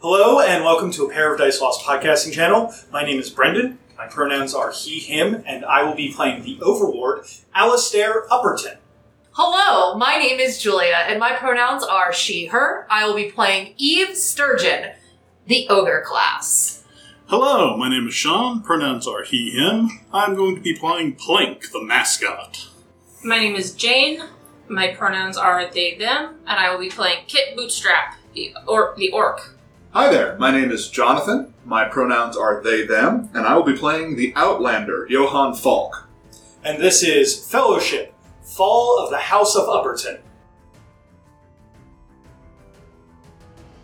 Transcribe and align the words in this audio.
Hello, 0.00 0.38
and 0.38 0.62
welcome 0.62 0.92
to 0.92 1.06
a 1.06 1.10
Pair 1.12 1.32
of 1.32 1.40
Dice 1.40 1.60
Lost 1.60 1.84
podcasting 1.84 2.32
channel. 2.32 2.72
My 2.92 3.02
name 3.02 3.18
is 3.18 3.30
Brendan. 3.30 3.80
My 3.96 4.06
pronouns 4.06 4.54
are 4.54 4.70
he, 4.70 5.00
him, 5.00 5.42
and 5.44 5.64
I 5.64 5.82
will 5.82 5.96
be 5.96 6.12
playing 6.12 6.44
the 6.44 6.56
Overlord, 6.62 7.24
Alistair 7.52 8.32
Upperton. 8.32 8.78
Hello, 9.32 9.98
my 9.98 10.16
name 10.16 10.38
is 10.38 10.62
Julia, 10.62 11.04
and 11.08 11.18
my 11.18 11.32
pronouns 11.32 11.82
are 11.82 12.12
she, 12.12 12.46
her. 12.46 12.86
I 12.88 13.06
will 13.06 13.16
be 13.16 13.32
playing 13.32 13.74
Eve 13.76 14.16
Sturgeon, 14.16 14.92
the 15.48 15.66
ogre 15.68 16.04
class. 16.06 16.84
Hello, 17.26 17.76
my 17.76 17.90
name 17.90 18.06
is 18.06 18.14
Sean. 18.14 18.62
Pronouns 18.62 19.08
are 19.08 19.24
he, 19.24 19.50
him. 19.50 19.90
I'm 20.12 20.36
going 20.36 20.54
to 20.54 20.62
be 20.62 20.76
playing 20.76 21.16
Plink, 21.16 21.72
the 21.72 21.82
mascot. 21.82 22.68
My 23.24 23.40
name 23.40 23.56
is 23.56 23.74
Jane. 23.74 24.22
My 24.68 24.94
pronouns 24.94 25.36
are 25.36 25.68
they, 25.68 25.96
them, 25.96 26.36
and 26.46 26.60
I 26.60 26.70
will 26.70 26.78
be 26.78 26.88
playing 26.88 27.24
Kit 27.26 27.56
Bootstrap, 27.56 28.16
the 28.32 28.54
or 28.64 28.94
the 28.96 29.10
orc. 29.10 29.57
Hi 29.92 30.10
there, 30.10 30.36
my 30.36 30.50
name 30.50 30.70
is 30.70 30.90
Jonathan. 30.90 31.54
My 31.64 31.86
pronouns 31.86 32.36
are 32.36 32.62
they, 32.62 32.84
them, 32.84 33.30
and 33.32 33.46
I 33.46 33.56
will 33.56 33.62
be 33.62 33.76
playing 33.76 34.16
the 34.16 34.34
Outlander, 34.36 35.06
Johann 35.08 35.54
Falk. 35.54 36.06
And 36.62 36.78
this 36.78 37.02
is 37.02 37.48
Fellowship, 37.48 38.12
Fall 38.42 39.02
of 39.02 39.08
the 39.08 39.16
House 39.16 39.56
of 39.56 39.66
Upperton. 39.66 40.18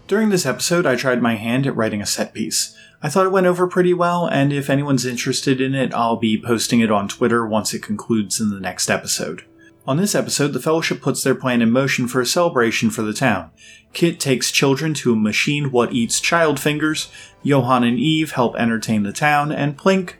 During 0.06 0.28
this 0.28 0.44
episode, 0.44 0.84
I 0.84 0.94
tried 0.94 1.22
my 1.22 1.36
hand 1.36 1.66
at 1.66 1.74
writing 1.74 2.02
a 2.02 2.06
set 2.06 2.34
piece. 2.34 2.77
I 3.02 3.08
thought 3.08 3.24
it 3.24 3.32
went 3.32 3.46
over 3.46 3.66
pretty 3.66 3.94
well, 3.94 4.27
and 4.27 4.52
if 4.52 4.68
anyone's 4.68 5.06
interested 5.06 5.58
in 5.58 5.74
it, 5.74 5.94
I'll 5.94 6.16
be 6.16 6.39
posting 6.39 6.80
it 6.80 6.91
on 6.91 7.08
Twitter 7.08 7.46
once 7.46 7.72
it 7.72 7.83
concludes 7.83 8.42
in 8.42 8.50
the 8.50 8.61
next 8.61 8.91
episode. 8.91 9.46
On 9.86 9.98
this 9.98 10.14
episode, 10.14 10.54
the 10.54 10.60
Fellowship 10.60 11.02
puts 11.02 11.22
their 11.22 11.34
plan 11.34 11.60
in 11.60 11.70
motion 11.70 12.08
for 12.08 12.22
a 12.22 12.27
celebration 12.27 12.88
for 12.88 13.02
the 13.02 13.12
town. 13.12 13.50
Kit 13.92 14.18
takes 14.18 14.50
children 14.50 14.94
to 14.94 15.12
a 15.12 15.16
machine 15.16 15.70
what 15.70 15.92
eats 15.92 16.20
child 16.20 16.58
fingers, 16.58 17.10
Johann 17.42 17.84
and 17.84 17.98
Eve 17.98 18.32
help 18.32 18.56
entertain 18.56 19.02
the 19.02 19.12
town, 19.12 19.52
and 19.52 19.77
Plink 19.77 20.14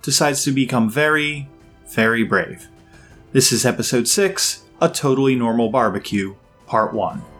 decides 0.00 0.42
to 0.44 0.52
become 0.52 0.88
very, 0.88 1.50
very 1.88 2.24
brave. 2.24 2.68
This 3.32 3.52
is 3.52 3.66
episode 3.66 4.08
6 4.08 4.64
A 4.80 4.88
Totally 4.88 5.34
Normal 5.34 5.68
Barbecue, 5.68 6.34
Part 6.66 6.94
1. 6.94 7.33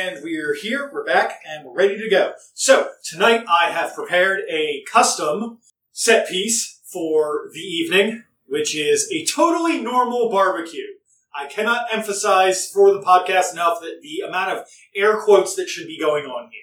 And 0.00 0.22
we're 0.24 0.54
here, 0.54 0.90
we're 0.92 1.04
back, 1.04 1.40
and 1.46 1.66
we're 1.66 1.74
ready 1.74 1.98
to 1.98 2.08
go. 2.08 2.32
So, 2.54 2.90
tonight 3.04 3.44
I 3.48 3.70
have 3.70 3.94
prepared 3.94 4.40
a 4.50 4.82
custom 4.90 5.58
set 5.92 6.26
piece 6.28 6.80
for 6.90 7.50
the 7.52 7.60
evening, 7.60 8.24
which 8.46 8.74
is 8.74 9.10
a 9.12 9.26
totally 9.26 9.78
normal 9.80 10.30
barbecue. 10.30 10.86
I 11.36 11.46
cannot 11.48 11.86
emphasize 11.92 12.70
for 12.70 12.92
the 12.92 13.00
podcast 13.02 13.52
enough 13.52 13.80
that 13.82 14.00
the 14.02 14.26
amount 14.26 14.58
of 14.58 14.66
air 14.96 15.20
quotes 15.20 15.54
that 15.56 15.68
should 15.68 15.86
be 15.86 15.98
going 16.00 16.24
on 16.24 16.50
here. 16.50 16.62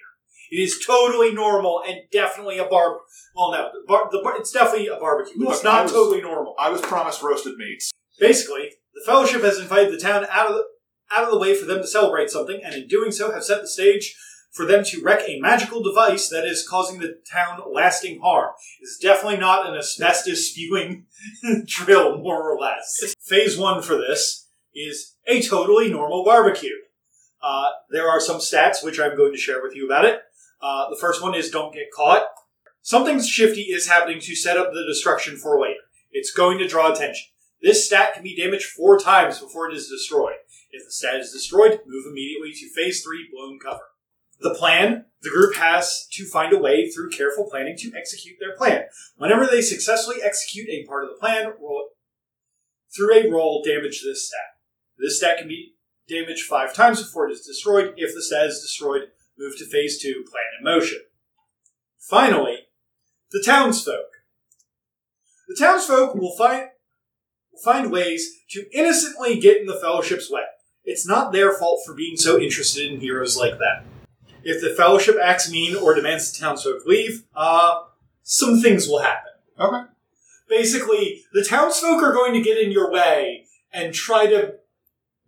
It 0.50 0.62
is 0.64 0.84
totally 0.86 1.32
normal 1.32 1.84
and 1.88 1.98
definitely 2.12 2.58
a 2.58 2.66
barb. 2.66 3.00
Well, 3.36 3.52
no, 3.52 3.70
the 3.72 3.84
bar- 3.88 4.10
the 4.12 4.20
bar- 4.24 4.38
it's 4.38 4.52
definitely 4.52 4.88
a 4.88 4.96
barbecue. 4.96 5.34
it's 5.44 5.64
Look, 5.64 5.66
I 5.66 5.76
not 5.78 5.84
was- 5.84 5.92
totally 5.92 6.22
normal. 6.22 6.56
I 6.58 6.70
was 6.70 6.82
promised 6.82 7.22
roasted 7.22 7.56
meats. 7.58 7.92
Basically, 8.20 8.72
the 8.96 9.04
Fellowship 9.06 9.44
has 9.44 9.60
invited 9.60 9.94
the 9.94 10.00
town 10.00 10.26
out 10.32 10.48
of 10.50 10.56
the, 10.56 10.64
out 11.12 11.24
of 11.24 11.32
the 11.32 11.40
way 11.40 11.56
for 11.56 11.66
them 11.66 11.80
to 11.80 11.88
celebrate 11.88 12.30
something, 12.30 12.62
and 12.64 12.76
in 12.76 12.88
doing 12.88 13.12
so, 13.12 13.32
have 13.32 13.44
set 13.44 13.62
the 13.62 13.68
stage 13.68 14.16
for 14.52 14.66
them 14.66 14.84
to 14.84 15.02
wreck 15.02 15.22
a 15.28 15.40
magical 15.40 15.84
device 15.84 16.30
that 16.30 16.46
is 16.46 16.68
causing 16.68 17.00
the 17.00 17.20
town 17.32 17.62
lasting 17.72 18.20
harm. 18.22 18.52
It's 18.82 18.98
definitely 18.98 19.38
not 19.38 19.70
an 19.70 19.76
asbestos 19.76 20.50
spewing 20.50 21.06
drill, 21.66 22.18
more 22.18 22.52
or 22.52 22.60
less. 22.60 23.16
Phase 23.22 23.58
one 23.58 23.82
for 23.82 23.96
this 23.96 24.48
is 24.74 25.16
a 25.28 25.42
totally 25.42 25.92
normal 25.92 26.26
barbecue. 26.26 26.76
Uh, 27.42 27.70
there 27.92 28.10
are 28.10 28.20
some 28.20 28.38
stats 28.38 28.84
which 28.84 29.00
I'm 29.00 29.16
going 29.16 29.32
to 29.32 29.38
share 29.38 29.62
with 29.62 29.76
you 29.76 29.86
about 29.86 30.06
it. 30.06 30.22
Uh, 30.60 30.90
the 30.90 30.98
first 31.00 31.22
one 31.22 31.36
is 31.36 31.50
don't 31.50 31.74
get 31.74 31.92
caught. 31.96 32.24
Something 32.82 33.22
shifty 33.22 33.64
is 33.64 33.88
happening 33.88 34.20
to 34.22 34.36
set 34.36 34.58
up 34.58 34.72
the 34.72 34.86
destruction 34.88 35.38
for 35.38 35.60
later. 35.60 35.82
It's 36.12 36.32
going 36.32 36.58
to 36.60 36.68
draw 36.68 36.92
attention. 36.92 37.26
This 37.62 37.86
stat 37.86 38.14
can 38.14 38.24
be 38.24 38.36
damaged 38.36 38.66
four 38.66 39.00
times 39.00 39.40
before 39.40 39.70
it 39.70 39.76
is 39.76 39.90
destroyed. 39.90 40.38
If 40.72 40.86
the 40.86 40.92
stat 40.92 41.20
is 41.20 41.32
destroyed, 41.32 41.82
move 41.86 42.06
immediately 42.10 42.52
to 42.54 42.74
phase 42.74 43.04
three 43.04 43.28
blown 43.32 43.60
cover. 43.60 43.84
The 44.40 44.54
plan 44.54 45.06
the 45.22 45.30
group 45.30 45.56
has 45.56 46.08
to 46.12 46.26
find 46.26 46.54
a 46.54 46.60
way 46.60 46.90
through 46.90 47.10
careful 47.10 47.50
planning 47.50 47.76
to 47.78 47.92
execute 47.98 48.38
their 48.40 48.56
plan. 48.56 48.84
Whenever 49.16 49.48
they 49.48 49.62
successfully 49.62 50.18
execute 50.24 50.70
a 50.70 50.86
part 50.86 51.04
of 51.04 51.10
the 51.10 51.20
plan, 51.20 51.54
roll 51.60 51.90
through 52.96 53.14
a 53.14 53.32
roll, 53.32 53.64
damage 53.64 54.02
this 54.04 54.28
stat. 54.28 54.40
This 54.98 55.18
stat 55.18 55.40
can 55.40 55.48
be 55.48 55.74
damaged 56.08 56.46
five 56.46 56.74
times 56.74 57.02
before 57.02 57.28
it 57.28 57.34
is 57.34 57.46
destroyed. 57.46 57.94
If 57.98 58.14
the 58.14 58.22
stat 58.22 58.48
is 58.48 58.62
destroyed, 58.62 59.10
move 59.38 59.58
to 59.58 59.66
phase 59.66 60.02
two, 60.02 60.24
plan 60.30 60.44
in 60.60 60.64
motion. 60.64 61.00
Finally, 62.00 62.60
the 63.32 63.44
townsfolk. 63.44 64.06
The 65.48 65.58
townsfolk 65.60 66.16
will 66.16 66.36
find 66.38 66.70
will 67.52 67.62
find 67.62 67.92
ways 67.92 68.30
to 68.52 68.66
innocently 68.72 69.40
get 69.40 69.58
in 69.58 69.66
the 69.66 69.80
fellowship's 69.80 70.32
way. 70.32 70.44
It's 70.88 71.06
not 71.06 71.34
their 71.34 71.54
fault 71.54 71.82
for 71.86 71.94
being 71.94 72.16
so 72.16 72.40
interested 72.40 72.90
in 72.90 73.02
heroes 73.02 73.38
like 73.38 73.60
that. 73.60 73.84
If 74.42 74.62
the 74.62 74.74
fellowship 74.74 75.18
acts 75.22 75.52
mean 75.52 75.76
or 75.76 75.94
demands 75.94 76.32
the 76.32 76.40
townsfolk 76.40 76.86
leave, 76.86 77.26
uh, 77.36 77.82
some 78.24 78.62
things 78.62 78.88
will 78.88 79.02
happen. 79.02 79.34
Okay. 79.60 79.92
Basically, 80.48 81.26
the 81.34 81.44
townsfolk 81.44 82.02
are 82.02 82.14
going 82.14 82.34
to 82.34 82.42
get 82.42 82.58
in 82.58 82.72
your 82.72 82.90
way 82.90 83.48
and 83.74 83.94
try 83.94 84.28
to 84.28 84.56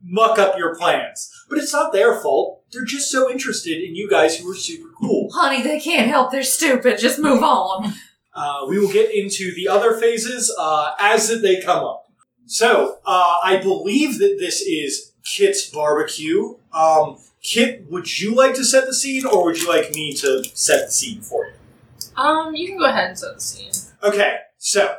muck 0.01 0.39
up 0.39 0.57
your 0.57 0.75
plans. 0.75 1.29
But 1.49 1.57
it's 1.57 1.73
not 1.73 1.91
their 1.91 2.21
fault. 2.21 2.63
They're 2.71 2.85
just 2.85 3.11
so 3.11 3.29
interested 3.29 3.83
in 3.83 3.95
you 3.95 4.09
guys 4.09 4.37
who 4.37 4.49
are 4.49 4.55
super 4.55 4.87
cool. 4.97 5.29
Honey, 5.33 5.61
they 5.61 5.81
can't 5.81 6.07
help, 6.07 6.31
they're 6.31 6.41
stupid. 6.41 6.99
Just 6.99 7.19
move 7.19 7.43
on. 7.43 7.93
Uh, 8.33 8.65
we 8.69 8.79
will 8.79 8.93
get 8.93 9.13
into 9.13 9.53
the 9.55 9.67
other 9.67 9.97
phases 9.99 10.55
uh, 10.57 10.93
as 11.01 11.41
they 11.41 11.59
come 11.59 11.83
up. 11.83 12.05
So, 12.45 12.99
uh, 13.05 13.39
I 13.43 13.59
believe 13.61 14.19
that 14.19 14.37
this 14.39 14.61
is 14.61 15.09
Kit's 15.29 15.69
barbecue. 15.69 16.55
Um, 16.73 17.17
Kit, 17.41 17.85
would 17.89 18.19
you 18.19 18.35
like 18.35 18.53
to 18.55 18.65
set 18.65 18.85
the 18.85 18.93
scene, 18.93 19.25
or 19.25 19.45
would 19.45 19.61
you 19.61 19.67
like 19.67 19.93
me 19.93 20.13
to 20.15 20.43
set 20.53 20.87
the 20.87 20.91
scene 20.91 21.21
for 21.21 21.45
you? 21.45 22.21
Um, 22.21 22.53
you 22.55 22.67
can 22.67 22.77
go 22.77 22.85
ahead 22.85 23.09
and 23.09 23.19
set 23.19 23.35
the 23.35 23.41
scene. 23.41 23.71
Okay, 24.03 24.37
so 24.57 24.97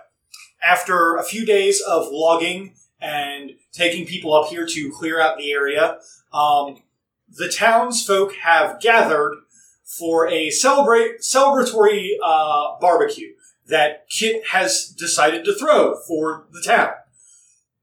after 0.62 1.16
a 1.16 1.22
few 1.22 1.44
days 1.44 1.80
of 1.80 2.08
logging 2.10 2.74
and 3.00 3.52
taking 3.72 4.06
people 4.06 4.34
up 4.34 4.48
here 4.48 4.66
to 4.66 4.90
clear 4.90 5.20
out 5.20 5.36
the 5.36 5.52
area, 5.52 5.98
um, 6.32 6.82
the 7.28 7.48
townsfolk 7.48 8.34
have 8.36 8.80
gathered 8.80 9.36
for 9.84 10.28
a 10.28 10.50
celebrate 10.50 11.20
celebratory 11.20 12.12
uh, 12.24 12.78
barbecue 12.80 13.32
that 13.66 14.08
Kit 14.08 14.48
has 14.48 14.86
decided 14.86 15.44
to 15.44 15.54
throw 15.54 15.96
for 16.06 16.46
the 16.52 16.62
town. 16.62 16.92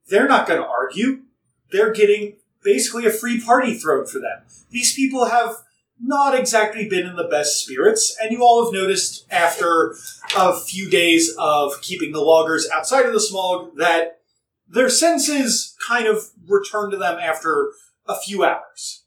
They're 0.08 0.28
not 0.28 0.48
going 0.48 0.62
to 0.62 0.68
argue. 0.68 1.24
They're 1.72 1.94
getting 1.94 2.36
basically 2.64 3.06
a 3.06 3.12
free 3.12 3.40
party 3.42 3.78
thrown 3.78 4.06
for 4.06 4.20
them. 4.20 4.42
These 4.70 4.94
people 4.94 5.26
have 5.26 5.56
not 6.00 6.38
exactly 6.38 6.88
been 6.88 7.08
in 7.08 7.16
the 7.16 7.24
best 7.24 7.64
spirits, 7.64 8.16
and 8.22 8.32
you 8.32 8.44
all 8.44 8.64
have 8.64 8.74
noticed 8.74 9.26
after 9.32 9.96
a 10.38 10.58
few 10.60 10.90
days 10.90 11.34
of 11.40 11.82
keeping 11.82 12.12
the 12.12 12.22
loggers 12.22 12.70
outside 12.70 13.06
of 13.06 13.14
the 13.14 13.20
smog 13.20 13.76
that 13.78 14.20
their 14.68 14.90
senses 14.90 15.76
kind 15.88 16.08
of 16.08 16.30
return 16.48 16.92
to 16.92 16.98
them 16.98 17.18
after 17.20 17.72
a 18.08 18.16
few 18.16 18.44
hours. 18.44 19.04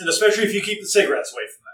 And 0.00 0.08
especially 0.08 0.44
if 0.44 0.54
you 0.54 0.62
keep 0.62 0.80
the 0.80 0.88
cigarettes 0.88 1.32
away 1.32 1.44
from 1.46 1.64
them. 1.64 1.72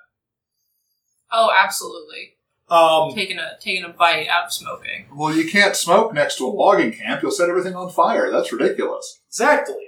Oh, 1.32 1.50
absolutely. 1.56 2.34
Um, 2.68 3.14
Taking 3.14 3.38
a 3.38 3.52
taking 3.60 3.84
a 3.84 3.88
bite 3.88 4.28
out 4.28 4.46
of 4.46 4.52
smoking. 4.52 5.06
Well, 5.14 5.34
you 5.34 5.48
can't 5.50 5.74
smoke 5.74 6.12
next 6.12 6.36
to 6.36 6.46
a 6.46 6.48
logging 6.48 6.92
camp. 6.92 7.22
You'll 7.22 7.30
set 7.30 7.48
everything 7.48 7.74
on 7.74 7.90
fire. 7.90 8.30
That's 8.30 8.52
ridiculous. 8.52 9.20
exactly. 9.28 9.87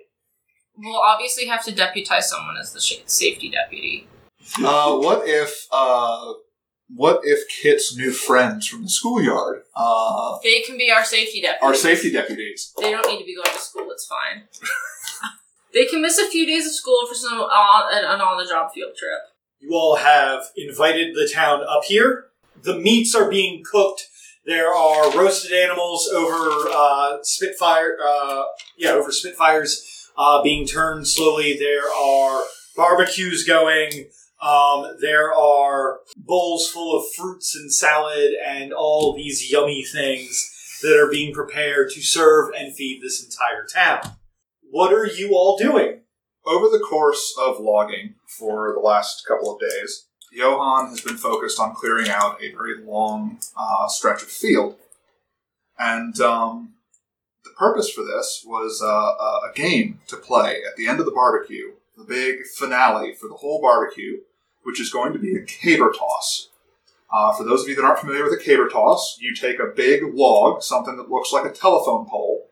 We'll 0.83 0.97
obviously 1.01 1.47
have 1.47 1.65
to 1.65 1.73
deputize 1.73 2.29
someone 2.31 2.57
as 2.57 2.73
the 2.73 2.81
sh- 2.81 3.01
safety 3.07 3.51
deputy. 3.51 4.09
Uh, 4.65 4.97
what 4.97 5.23
if, 5.29 5.67
uh, 5.71 6.33
what 6.95 7.21
if 7.23 7.49
Kit's 7.49 7.97
new 7.97 8.11
friends 8.11 8.67
from 8.67 8.83
the 8.83 8.89
schoolyard, 8.89 9.63
uh, 9.77 10.39
They 10.43 10.61
can 10.63 10.77
be 10.79 10.91
our 10.91 11.05
safety 11.05 11.41
deputy. 11.43 11.63
are 11.65 11.75
safety 11.75 12.11
deputies? 12.11 12.73
They 12.81 12.91
don't 12.91 13.07
need 13.07 13.19
to 13.19 13.25
be 13.25 13.35
going 13.37 13.47
to 13.53 13.59
school. 13.61 13.89
It's 13.91 14.07
fine. 14.07 14.45
they 15.75 15.85
can 15.87 16.01
miss 16.03 16.19
a 16.19 16.29
few 16.29 16.47
days 16.47 16.67
of 16.67 16.73
school 16.73 17.07
for 17.07 17.15
some 17.15 17.39
on, 17.41 17.95
an, 17.97 18.05
an 18.05 18.21
on-the-job 18.21 18.73
field 18.73 18.97
trip. 18.97 19.21
You 19.61 19.75
all 19.75 19.97
have 19.97 20.45
invited 20.57 21.15
the 21.15 21.31
town 21.33 21.61
up 21.69 21.85
here. 21.85 22.27
The 22.63 22.77
meats 22.79 23.15
are 23.15 23.31
being 23.31 23.63
cooked. 23.71 24.09
There 24.47 24.73
are 24.73 25.17
roasted 25.17 25.53
animals 25.53 26.09
over 26.09 26.69
uh, 26.73 27.19
Spitfire. 27.23 27.99
Uh, 28.03 28.45
yeah, 28.79 28.91
over 28.93 29.13
Spitfires. 29.13 30.00
Uh, 30.21 30.43
being 30.43 30.67
turned 30.67 31.09
slowly. 31.09 31.57
There 31.57 31.91
are 31.91 32.43
barbecues 32.77 33.45
going. 33.45 34.11
Um, 34.43 34.97
there 35.01 35.35
are 35.35 36.01
bowls 36.17 36.69
full 36.69 36.99
of 36.99 37.13
fruits 37.17 37.57
and 37.57 37.73
salad 37.73 38.33
and 38.47 38.73
all 38.73 39.15
these 39.17 39.51
yummy 39.51 39.83
things 39.83 40.79
that 40.83 40.99
are 40.99 41.11
being 41.11 41.33
prepared 41.35 41.91
to 41.93 42.03
serve 42.03 42.53
and 42.57 42.75
feed 42.75 43.03
this 43.03 43.25
entire 43.25 43.67
town. 43.67 44.17
What 44.71 44.93
are 44.93 45.07
you 45.07 45.31
all 45.33 45.57
doing? 45.57 46.03
Over 46.47 46.67
the 46.67 46.85
course 46.89 47.35
of 47.41 47.61
logging 47.61 48.15
for 48.27 48.73
the 48.75 48.81
last 48.81 49.25
couple 49.27 49.55
of 49.55 49.61
days, 49.61 50.07
Johan 50.33 50.91
has 50.91 51.01
been 51.01 51.17
focused 51.17 51.59
on 51.59 51.75
clearing 51.75 52.09
out 52.09 52.43
a 52.43 52.53
very 52.53 52.83
long 52.83 53.41
uh, 53.57 53.89
stretch 53.89 54.23
of 54.23 54.29
field. 54.29 54.77
And 55.79 56.19
um, 56.21 56.75
purpose 57.61 57.91
for 57.91 58.03
this 58.03 58.43
was 58.47 58.83
uh, 58.83 58.87
a 58.87 59.51
a 59.51 59.53
game 59.55 60.01
to 60.09 60.17
play 60.17 60.57
at 60.67 60.77
the 60.77 60.89
end 60.89 60.99
of 60.99 61.07
the 61.07 61.13
barbecue, 61.13 61.73
the 61.97 62.05
big 62.05 62.47
finale 62.47 63.13
for 63.15 63.29
the 63.29 63.35
whole 63.35 63.61
barbecue, 63.61 64.21
which 64.63 64.81
is 64.81 64.91
going 64.91 65.13
to 65.13 65.19
be 65.19 65.37
a 65.37 65.45
caber 65.45 65.93
toss. 65.93 66.49
Uh, 67.13 67.33
for 67.33 67.45
those 67.45 67.63
of 67.63 67.69
you 67.69 67.75
that 67.75 67.85
aren't 67.85 67.99
familiar 67.99 68.25
with 68.25 68.33
a 68.33 68.43
caber 68.43 68.69
toss, 68.69 69.19
you 69.21 69.35
take 69.35 69.59
a 69.59 69.73
big 69.77 70.01
log, 70.15 70.63
something 70.63 70.97
that 70.97 71.11
looks 71.11 71.33
like 71.33 71.45
a 71.45 71.53
telephone 71.53 72.07
pole, 72.09 72.49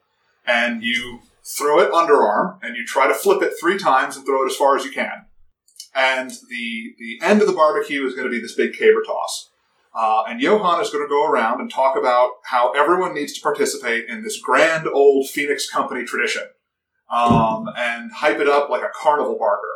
and 0.46 0.82
you 0.82 1.20
throw 1.43 1.78
it 1.81 1.90
underarm, 1.93 2.58
and 2.62 2.76
you 2.76 2.84
try 2.84 3.08
to 3.08 3.14
flip 3.14 3.43
it 3.43 3.55
three 3.58 3.78
times 3.78 4.16
and 4.16 4.26
throw 4.26 4.43
it 4.43 4.50
as 4.50 4.56
far 4.56 4.76
as 4.76 4.84
you 4.84 4.90
can. 4.90 5.25
And 5.94 6.31
the 6.50 6.94
the 6.99 7.19
end 7.22 7.40
of 7.40 7.46
the 7.46 7.55
barbecue 7.55 8.06
is 8.06 8.14
going 8.14 8.26
to 8.26 8.37
be 8.37 8.40
this 8.40 8.55
big 8.55 8.75
caber 8.75 9.02
toss. 9.06 9.49
Uh, 9.94 10.25
and 10.29 10.40
Johan 10.40 10.81
is 10.81 10.90
going 10.90 11.05
to 11.05 11.08
go 11.08 11.26
around 11.26 11.61
and 11.61 11.70
talk 11.70 11.96
about 11.96 12.32
how 12.44 12.73
everyone 12.73 13.14
needs 13.14 13.32
to 13.35 13.40
participate 13.40 14.08
in 14.08 14.23
this 14.23 14.40
grand 14.40 14.87
old 14.87 15.29
Phoenix 15.29 15.69
Company 15.69 16.05
tradition 16.05 16.43
um, 17.11 17.67
and 17.76 18.12
hype 18.12 18.38
it 18.38 18.49
up 18.49 18.70
like 18.70 18.82
a 18.82 18.90
carnival 18.94 19.38
barker. 19.38 19.67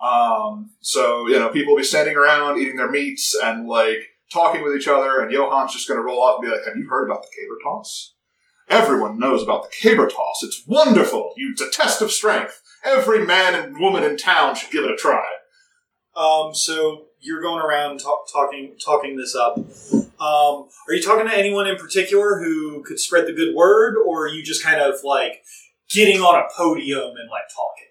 Um, 0.00 0.70
so, 0.80 1.28
you 1.28 1.38
know, 1.38 1.50
people 1.50 1.74
will 1.74 1.80
be 1.80 1.84
standing 1.84 2.16
around 2.16 2.58
eating 2.58 2.76
their 2.76 2.90
meats 2.90 3.36
and 3.42 3.68
like 3.68 4.08
talking 4.32 4.62
with 4.62 4.74
each 4.74 4.88
other, 4.88 5.20
and 5.20 5.30
Johan's 5.30 5.72
just 5.72 5.88
going 5.88 6.00
to 6.00 6.04
roll 6.04 6.24
up 6.24 6.38
and 6.38 6.48
be 6.48 6.56
like, 6.56 6.64
Have 6.66 6.76
you 6.76 6.88
heard 6.88 7.04
about 7.06 7.22
the 7.22 7.28
caber 7.36 7.58
toss? 7.62 8.14
Everyone 8.68 9.18
knows 9.18 9.42
about 9.42 9.64
the 9.64 9.76
caber 9.76 10.08
toss. 10.08 10.42
It's 10.42 10.62
wonderful. 10.66 11.32
It's 11.36 11.60
a 11.60 11.70
test 11.70 12.00
of 12.00 12.12
strength. 12.12 12.62
Every 12.84 13.26
man 13.26 13.54
and 13.54 13.78
woman 13.78 14.04
in 14.04 14.16
town 14.16 14.54
should 14.54 14.70
give 14.70 14.84
it 14.84 14.90
a 14.90 14.96
try. 14.96 15.24
Um, 16.16 16.54
so 16.54 17.06
you're 17.20 17.42
going 17.42 17.62
around 17.62 17.98
talk, 17.98 18.26
talking 18.32 18.74
talking 18.84 19.16
this 19.16 19.34
up. 19.34 19.58
Um, 20.20 20.68
are 20.88 20.94
you 20.94 21.02
talking 21.02 21.26
to 21.26 21.36
anyone 21.36 21.66
in 21.66 21.76
particular 21.76 22.38
who 22.38 22.82
could 22.82 22.98
spread 22.98 23.26
the 23.26 23.32
good 23.32 23.54
word, 23.54 23.96
or 23.96 24.26
are 24.26 24.28
you 24.28 24.42
just 24.42 24.62
kind 24.62 24.80
of 24.80 24.96
like 25.04 25.42
getting 25.88 26.20
on 26.20 26.38
a 26.38 26.48
podium 26.56 27.16
and 27.16 27.30
like 27.30 27.48
talking? 27.54 27.86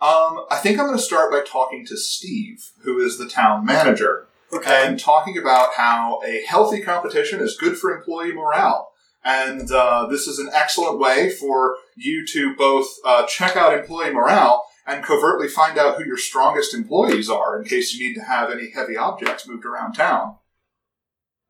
Um, 0.00 0.46
I 0.50 0.56
think 0.56 0.78
I'm 0.78 0.86
going 0.86 0.98
to 0.98 1.02
start 1.02 1.30
by 1.30 1.42
talking 1.46 1.86
to 1.86 1.96
Steve, 1.96 2.70
who 2.82 2.98
is 2.98 3.18
the 3.18 3.28
town 3.28 3.64
manager, 3.64 4.26
and 4.66 4.98
talking 4.98 5.38
about 5.38 5.74
how 5.76 6.20
a 6.26 6.42
healthy 6.46 6.80
competition 6.80 7.40
is 7.40 7.56
good 7.56 7.76
for 7.76 7.96
employee 7.96 8.32
morale. 8.32 8.90
And 9.24 9.70
uh, 9.70 10.06
this 10.06 10.26
is 10.26 10.40
an 10.40 10.50
excellent 10.52 10.98
way 10.98 11.30
for 11.30 11.76
you 11.94 12.26
to 12.26 12.56
both 12.56 12.88
uh, 13.04 13.24
check 13.26 13.56
out 13.56 13.78
employee 13.78 14.12
morale 14.12 14.64
and 14.86 15.04
covertly 15.04 15.48
find 15.48 15.78
out 15.78 15.96
who 15.96 16.04
your 16.04 16.16
strongest 16.16 16.74
employees 16.74 17.30
are 17.30 17.58
in 17.58 17.64
case 17.64 17.94
you 17.94 18.08
need 18.08 18.14
to 18.14 18.24
have 18.24 18.50
any 18.50 18.70
heavy 18.70 18.96
objects 18.96 19.46
moved 19.46 19.64
around 19.64 19.92
town. 19.92 20.36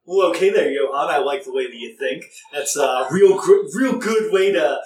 Well, 0.05 0.29
okay 0.31 0.51
there, 0.51 0.71
Johan. 0.71 1.09
I 1.09 1.19
like 1.19 1.45
the 1.45 1.53
way 1.53 1.67
that 1.67 1.77
you 1.77 1.97
think. 1.97 2.25
That's 2.53 2.77
a 2.77 3.07
real, 3.11 3.39
gr- 3.39 3.67
real 3.75 3.99
good 3.99 4.33
way 4.33 4.53
to 4.53 4.81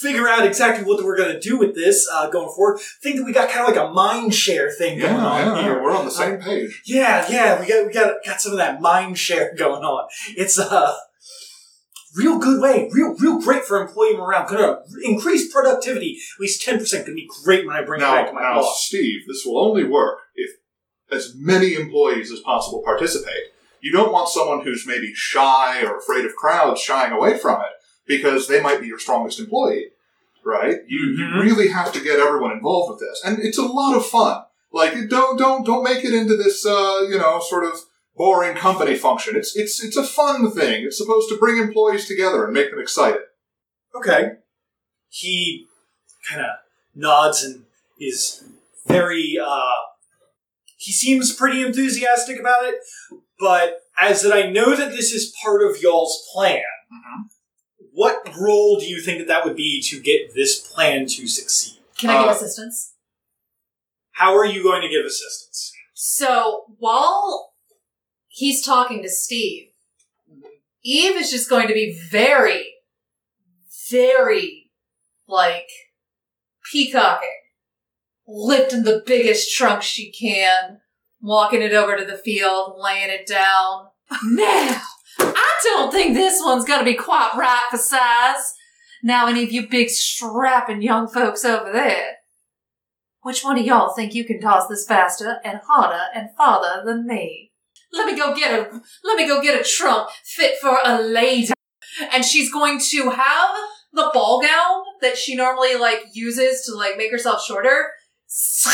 figure 0.00 0.28
out 0.28 0.46
exactly 0.46 0.84
what 0.84 1.02
we're 1.04 1.16
going 1.16 1.32
to 1.32 1.40
do 1.40 1.58
with 1.58 1.74
this 1.74 2.08
uh, 2.12 2.28
going 2.28 2.52
forward. 2.54 2.78
I 2.78 2.84
think 3.02 3.16
that 3.16 3.24
we 3.24 3.32
got 3.32 3.50
kind 3.50 3.68
of 3.68 3.74
like 3.74 3.88
a 3.88 3.92
mind 3.92 4.34
share 4.34 4.70
thing 4.70 4.98
going 4.98 5.14
on 5.14 5.64
here. 5.64 5.82
we're 5.82 5.96
on 5.96 6.04
the 6.04 6.10
same 6.10 6.38
page. 6.40 6.82
Yeah, 6.86 7.26
yeah, 7.30 7.60
we 7.60 7.66
got 7.66 7.86
we 7.86 7.92
got 7.92 8.14
got 8.24 8.40
some 8.40 8.52
of 8.52 8.58
that 8.58 8.80
mind 8.80 9.18
share 9.18 9.54
going 9.58 9.82
on. 9.82 10.08
It's 10.36 10.58
a 10.58 10.94
real 12.16 12.38
good 12.38 12.60
way, 12.60 12.88
real 12.92 13.14
real 13.16 13.40
great 13.40 13.64
for 13.64 13.80
employee 13.80 14.16
morale. 14.16 14.46
Gonna 14.48 14.78
increase 15.04 15.52
productivity 15.52 16.18
at 16.36 16.40
least 16.40 16.62
ten 16.62 16.78
percent. 16.78 17.06
Gonna 17.06 17.16
be 17.16 17.28
great 17.44 17.66
when 17.66 17.76
I 17.76 17.82
bring 17.82 18.00
it 18.00 18.04
back 18.04 18.28
to 18.28 18.32
my 18.32 18.42
now, 18.42 18.54
boss. 18.60 18.86
Steve, 18.86 19.26
this 19.26 19.44
will 19.44 19.58
only 19.58 19.84
work 19.84 20.18
if 20.34 20.50
as 21.10 21.34
many 21.36 21.74
employees 21.74 22.32
as 22.32 22.40
possible 22.40 22.82
participate. 22.84 23.52
You 23.80 23.92
don't 23.92 24.12
want 24.12 24.28
someone 24.28 24.64
who's 24.64 24.86
maybe 24.86 25.12
shy 25.14 25.82
or 25.84 25.98
afraid 25.98 26.24
of 26.24 26.34
crowds 26.34 26.80
shying 26.80 27.12
away 27.12 27.38
from 27.38 27.60
it 27.60 27.72
because 28.06 28.48
they 28.48 28.60
might 28.60 28.80
be 28.80 28.88
your 28.88 28.98
strongest 28.98 29.38
employee, 29.38 29.90
right? 30.44 30.78
You, 30.88 31.00
Mhm. 31.00 31.18
you 31.36 31.42
really 31.42 31.68
have 31.68 31.92
to 31.92 32.00
get 32.00 32.18
everyone 32.18 32.52
involved 32.52 32.90
with 32.90 33.00
this, 33.00 33.20
and 33.24 33.38
it's 33.40 33.58
a 33.58 33.62
lot 33.64 33.96
of 33.96 34.04
fun. 34.06 34.42
Like, 34.72 35.08
don't 35.08 35.38
don't 35.38 35.64
don't 35.64 35.84
make 35.84 36.04
it 36.04 36.12
into 36.12 36.36
this, 36.36 36.66
uh, 36.66 37.06
you 37.08 37.18
know, 37.18 37.38
sort 37.40 37.64
of 37.64 37.80
boring 38.16 38.56
company 38.56 38.96
function. 38.96 39.36
It's 39.36 39.56
it's 39.56 39.82
it's 39.82 39.96
a 39.96 40.04
fun 40.04 40.50
thing. 40.50 40.84
It's 40.84 40.98
supposed 40.98 41.28
to 41.28 41.38
bring 41.38 41.58
employees 41.58 42.06
together 42.08 42.44
and 42.44 42.52
make 42.54 42.70
them 42.70 42.80
excited. 42.80 43.22
Okay. 43.94 44.32
He 45.08 45.66
kind 46.28 46.42
of 46.42 46.50
nods 46.94 47.44
and 47.44 47.64
is 48.00 48.44
very. 48.86 49.38
uh 49.42 49.72
He 50.76 50.92
seems 50.92 51.34
pretty 51.34 51.62
enthusiastic 51.62 52.38
about 52.38 52.64
it, 52.64 52.76
but 53.40 53.80
as 53.98 54.22
that 54.22 54.32
I 54.32 54.50
know 54.50 54.76
that 54.76 54.90
this 54.90 55.12
is 55.12 55.34
part 55.42 55.62
of 55.62 55.80
y'all's 55.82 56.28
plan. 56.32 56.62
What 57.92 58.28
role 58.38 58.78
do 58.78 58.84
you 58.86 59.00
think 59.00 59.18
that 59.18 59.28
that 59.28 59.44
would 59.46 59.56
be 59.56 59.80
to 59.88 59.98
get 60.00 60.34
this 60.34 60.60
plan 60.60 61.06
to 61.06 61.26
succeed? 61.26 61.78
Can 61.98 62.10
I 62.10 62.20
give 62.20 62.28
Uh, 62.28 62.34
assistance? 62.34 62.92
How 64.12 64.36
are 64.36 64.44
you 64.44 64.62
going 64.62 64.82
to 64.82 64.88
give 64.88 65.04
assistance? 65.06 65.72
So 65.94 66.64
while 66.78 67.54
he's 68.36 68.64
talking 68.64 69.02
to 69.02 69.08
Steve, 69.08 69.68
Eve 70.84 71.16
is 71.16 71.30
just 71.30 71.48
going 71.48 71.66
to 71.68 71.74
be 71.74 71.98
very, 72.10 72.74
very 73.90 74.70
like 75.26 75.68
peacocking, 76.70 77.28
lifting 78.28 78.82
the 78.82 79.02
biggest 79.04 79.56
trunk 79.56 79.82
she 79.82 80.12
can, 80.12 80.80
walking 81.20 81.62
it 81.62 81.72
over 81.72 81.96
to 81.96 82.04
the 82.04 82.18
field, 82.18 82.74
laying 82.78 83.10
it 83.10 83.26
down. 83.26 83.86
Now, 84.24 84.80
I 85.18 85.60
don't 85.64 85.90
think 85.90 86.14
this 86.14 86.40
one's 86.44 86.64
gonna 86.64 86.84
be 86.84 86.94
quite 86.94 87.32
right 87.36 87.64
for 87.70 87.78
size. 87.78 88.54
Now, 89.02 89.26
any 89.26 89.42
of 89.42 89.50
you 89.50 89.68
big 89.68 89.88
strapping 89.88 90.82
young 90.82 91.08
folks 91.08 91.44
over 91.44 91.72
there, 91.72 92.16
which 93.22 93.42
one 93.42 93.58
of 93.58 93.66
y'all 93.66 93.94
think 93.94 94.14
you 94.14 94.24
can 94.24 94.40
toss 94.40 94.68
this 94.68 94.86
faster 94.86 95.38
and 95.44 95.60
harder 95.66 96.04
and 96.14 96.28
farther 96.36 96.82
than 96.84 97.06
me? 97.06 97.50
Let 97.92 98.06
me 98.06 98.16
go 98.16 98.34
get 98.34 98.52
a 98.52 98.80
let 99.04 99.16
me 99.16 99.26
go 99.26 99.40
get 99.40 99.60
a 99.60 99.64
trunk 99.64 100.10
fit 100.24 100.58
for 100.60 100.78
a 100.84 101.00
lady. 101.00 101.52
And 102.12 102.24
she's 102.24 102.52
going 102.52 102.78
to 102.90 103.10
have 103.10 103.50
the 103.92 104.10
ball 104.12 104.40
gown 104.40 104.82
that 105.00 105.16
she 105.16 105.34
normally 105.34 105.76
like 105.76 106.04
uses 106.12 106.64
to 106.66 106.74
like 106.74 106.96
make 106.96 107.10
herself 107.10 107.42
shorter 107.42 107.90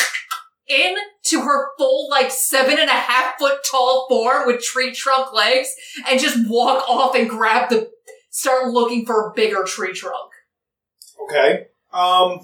into 0.67 1.41
her 1.41 1.69
full 1.79 2.09
like 2.11 2.31
seven 2.31 2.79
and 2.79 2.91
a 2.91 2.95
half 2.95 3.39
foot 3.39 3.59
tall 3.71 4.07
form 4.09 4.47
with 4.47 4.63
tree 4.63 4.93
trunk 4.93 5.33
legs 5.33 5.73
and 6.09 6.21
just 6.21 6.49
walk 6.49 6.89
off 6.89 7.15
and 7.15 7.29
grab 7.29 7.71
the 7.71 7.91
start 8.31 8.73
looking 8.73 9.07
for 9.07 9.29
a 9.29 9.33
bigger 9.35 9.63
tree 9.65 9.93
trunk. 9.93 10.33
Okay. 11.25 11.67
Um, 11.93 12.41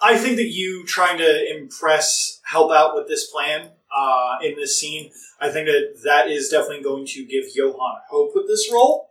I 0.00 0.16
think 0.18 0.36
that 0.36 0.48
you 0.48 0.84
trying 0.86 1.18
to 1.18 1.56
impress, 1.56 2.40
help 2.44 2.70
out 2.70 2.94
with 2.94 3.08
this 3.08 3.30
plan 3.30 3.70
uh, 3.96 4.36
in 4.42 4.54
this 4.56 4.78
scene, 4.78 5.10
I 5.40 5.50
think 5.50 5.66
that 5.66 6.00
that 6.04 6.28
is 6.28 6.48
definitely 6.48 6.82
going 6.82 7.06
to 7.06 7.24
give 7.24 7.44
Johan 7.54 7.96
hope 8.10 8.32
with 8.34 8.46
this 8.46 8.68
role. 8.72 9.08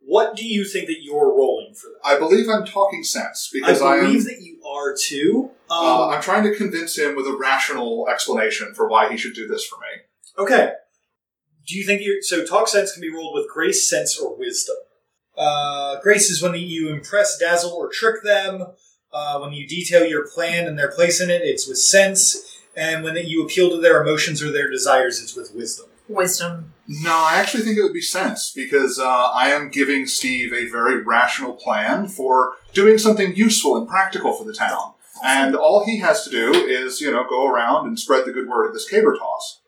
What 0.00 0.36
do 0.36 0.46
you 0.46 0.64
think 0.64 0.86
that 0.86 1.02
you're 1.02 1.28
rolling 1.36 1.74
for 1.74 1.88
that? 1.88 2.08
I 2.08 2.18
believe 2.18 2.48
I'm 2.48 2.64
talking 2.64 3.02
sense 3.04 3.50
because 3.52 3.82
I, 3.82 3.94
I 3.96 4.00
believe 4.00 4.20
am. 4.20 4.24
that 4.24 4.40
you 4.40 4.58
are 4.66 4.94
too. 4.98 5.50
Um, 5.70 5.84
Uh, 5.84 6.08
I'm 6.08 6.22
trying 6.22 6.44
to 6.44 6.56
convince 6.56 6.96
him 6.96 7.14
with 7.14 7.26
a 7.26 7.36
rational 7.36 8.08
explanation 8.08 8.72
for 8.74 8.88
why 8.88 9.10
he 9.10 9.16
should 9.18 9.34
do 9.34 9.46
this 9.46 9.66
for 9.66 9.76
me. 9.76 10.44
okay. 10.44 10.72
Do 11.66 11.76
you 11.76 11.84
think 11.84 12.00
you 12.00 12.22
so 12.22 12.46
talk 12.46 12.66
sense 12.68 12.92
can 12.92 13.02
be 13.02 13.12
rolled 13.12 13.34
with 13.34 13.46
grace, 13.52 13.86
sense, 13.90 14.18
or 14.18 14.34
wisdom? 14.38 14.76
Uh, 15.36 16.00
grace 16.00 16.30
is 16.30 16.40
when 16.42 16.54
you 16.54 16.88
impress, 16.88 17.36
dazzle, 17.38 17.72
or 17.72 17.90
trick 17.92 18.22
them. 18.24 18.64
Uh, 19.12 19.38
when 19.40 19.52
you 19.52 19.68
detail 19.68 20.06
your 20.06 20.26
plan 20.26 20.66
and 20.66 20.78
their 20.78 20.90
place 20.90 21.20
in 21.20 21.28
it, 21.28 21.42
it's 21.42 21.68
with 21.68 21.76
sense. 21.78 22.57
And 22.76 23.02
when 23.02 23.16
you 23.16 23.44
appeal 23.44 23.70
to 23.70 23.80
their 23.80 24.02
emotions 24.02 24.42
or 24.42 24.52
their 24.52 24.70
desires, 24.70 25.22
it's 25.22 25.34
with 25.34 25.54
wisdom. 25.54 25.86
Wisdom. 26.08 26.72
No, 26.86 27.10
I 27.12 27.36
actually 27.36 27.64
think 27.64 27.76
it 27.76 27.82
would 27.82 27.92
be 27.92 28.00
sense 28.00 28.52
because 28.54 28.98
uh, 28.98 29.06
I 29.06 29.50
am 29.50 29.68
giving 29.68 30.06
Steve 30.06 30.52
a 30.52 30.70
very 30.70 31.02
rational 31.02 31.52
plan 31.52 32.08
for 32.08 32.54
doing 32.72 32.96
something 32.98 33.34
useful 33.34 33.76
and 33.76 33.86
practical 33.86 34.32
for 34.32 34.44
the 34.44 34.54
town. 34.54 34.94
And 35.22 35.56
all 35.56 35.84
he 35.84 35.98
has 35.98 36.24
to 36.24 36.30
do 36.30 36.52
is, 36.54 37.00
you 37.00 37.10
know, 37.10 37.24
go 37.28 37.46
around 37.46 37.88
and 37.88 37.98
spread 37.98 38.24
the 38.24 38.32
good 38.32 38.48
word 38.48 38.68
of 38.68 38.72
this 38.72 38.88
caber 38.88 39.16
toss. 39.16 39.60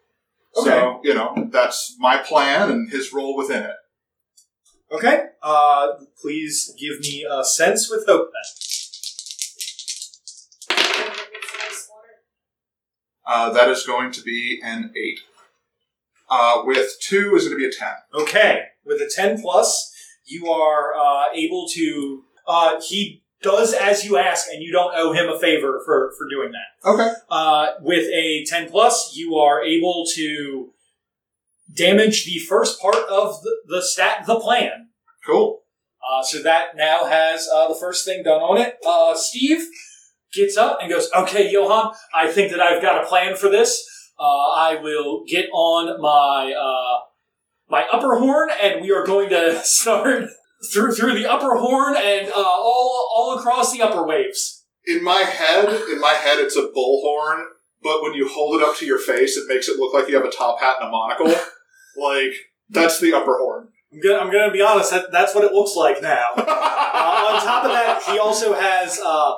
So, 0.55 1.01
you 1.05 1.15
know, 1.15 1.49
that's 1.51 1.97
my 1.99 2.19
plan 2.19 2.71
and 2.71 2.91
his 2.91 3.13
role 3.13 3.37
within 3.37 3.65
it. 3.65 3.77
Okay. 4.93 5.27
Uh, 5.43 5.89
please 6.21 6.75
give 6.79 7.01
me 7.01 7.27
a 7.31 7.45
sense 7.45 7.91
with 7.91 8.07
hope 8.07 8.31
then. 8.33 8.70
Uh, 13.31 13.51
that 13.53 13.69
is 13.69 13.87
going 13.87 14.11
to 14.11 14.23
be 14.23 14.61
an 14.65 14.93
eight. 14.97 15.21
Uh, 16.29 16.63
with 16.65 16.97
two 17.01 17.37
is 17.37 17.45
going 17.45 17.57
to 17.57 17.59
be 17.59 17.67
a 17.67 17.71
ten. 17.71 17.95
Okay, 18.13 18.65
with 18.85 19.01
a 19.01 19.09
10 19.09 19.41
plus, 19.41 19.95
you 20.25 20.49
are 20.49 20.95
uh, 20.97 21.27
able 21.33 21.69
to. 21.69 22.25
Uh, 22.47 22.81
he 22.81 23.23
does 23.41 23.73
as 23.73 24.05
you 24.05 24.17
ask, 24.17 24.49
and 24.53 24.63
you 24.63 24.73
don't 24.73 24.93
owe 24.97 25.13
him 25.13 25.29
a 25.29 25.39
favor 25.39 25.81
for, 25.85 26.13
for 26.19 26.29
doing 26.29 26.51
that. 26.53 26.89
Okay. 26.89 27.13
Uh, 27.31 27.69
with 27.81 28.09
a 28.13 28.45
10 28.47 28.69
plus, 28.69 29.15
you 29.17 29.37
are 29.37 29.63
able 29.63 30.05
to 30.15 30.73
damage 31.75 32.27
the 32.27 32.39
first 32.39 32.81
part 32.81 33.09
of 33.09 33.43
the, 33.43 33.57
the 33.67 33.83
stat, 33.83 34.25
the 34.27 34.39
plan. 34.41 34.89
Cool. 35.25 35.61
Uh, 36.11 36.23
so 36.23 36.43
that 36.43 36.77
now 36.77 37.05
has 37.05 37.49
uh, 37.53 37.69
the 37.69 37.75
first 37.75 38.05
thing 38.05 38.25
done 38.25 38.41
on 38.41 38.59
it. 38.59 38.77
Uh, 38.85 39.15
Steve 39.15 39.67
gets 40.33 40.57
up 40.57 40.79
and 40.81 40.91
goes, 40.91 41.11
"Okay, 41.15 41.51
Johan, 41.51 41.95
I 42.15 42.31
think 42.31 42.51
that 42.53 42.61
I've 42.61 42.83
got 42.83 43.03
a 43.03 43.07
plan 43.07 43.37
for 43.37 43.49
this. 43.49 43.87
Uh, 44.19 44.51
I 44.51 44.79
will 44.81 45.25
get 45.27 45.49
on 45.53 46.01
my 46.01 46.53
uh, 46.53 47.05
my 47.69 47.87
upper 47.93 48.19
horn, 48.19 48.51
and 48.63 48.83
we 48.83 48.93
are 48.93 49.05
going 49.05 49.31
to 49.31 49.61
start 49.65 50.25
through 50.73 50.93
through 50.93 51.15
the 51.15 51.31
upper 51.31 51.57
horn 51.57 51.97
and 51.97 52.29
uh, 52.29 52.35
all 52.37 53.11
all 53.15 53.39
across 53.39 53.73
the 53.73 53.83
upper 53.83 54.07
waves." 54.07 54.65
In 54.87 55.05
my 55.05 55.21
head, 55.21 55.69
in 55.91 56.01
my 56.01 56.15
head, 56.15 56.39
it's 56.39 56.57
a 56.57 56.71
bullhorn, 56.75 57.45
but 57.83 58.03
when 58.03 58.15
you 58.15 58.29
hold 58.29 58.61
it 58.61 58.67
up 58.67 58.77
to 58.79 58.87
your 58.87 58.99
face, 58.99 59.37
it 59.37 59.47
makes 59.47 59.69
it 59.69 59.79
look 59.79 59.93
like 59.93 60.09
you 60.09 60.17
have 60.17 60.25
a 60.25 60.31
top 60.31 60.59
hat 60.61 60.77
and 60.81 60.89
a 60.89 60.91
monocle. 60.91 61.27
like 61.97 62.33
that's 62.71 63.01
the 63.01 63.13
upper 63.13 63.37
horn. 63.39 63.69
I'm 63.93 64.01
gonna, 64.01 64.19
I'm 64.19 64.33
gonna 64.33 64.53
be 64.53 64.63
honest. 64.63 64.91
That, 64.91 65.11
that's 65.11 65.35
what 65.35 65.45
it 65.45 65.53
looks 65.53 65.75
like 65.77 66.03
now. 66.03 66.27
Uh, 66.93 67.33
on 67.33 67.41
top 67.41 67.65
of 67.65 67.71
that, 67.71 68.03
he 68.03 68.19
also 68.19 68.53
has 68.53 69.01
uh, 69.01 69.33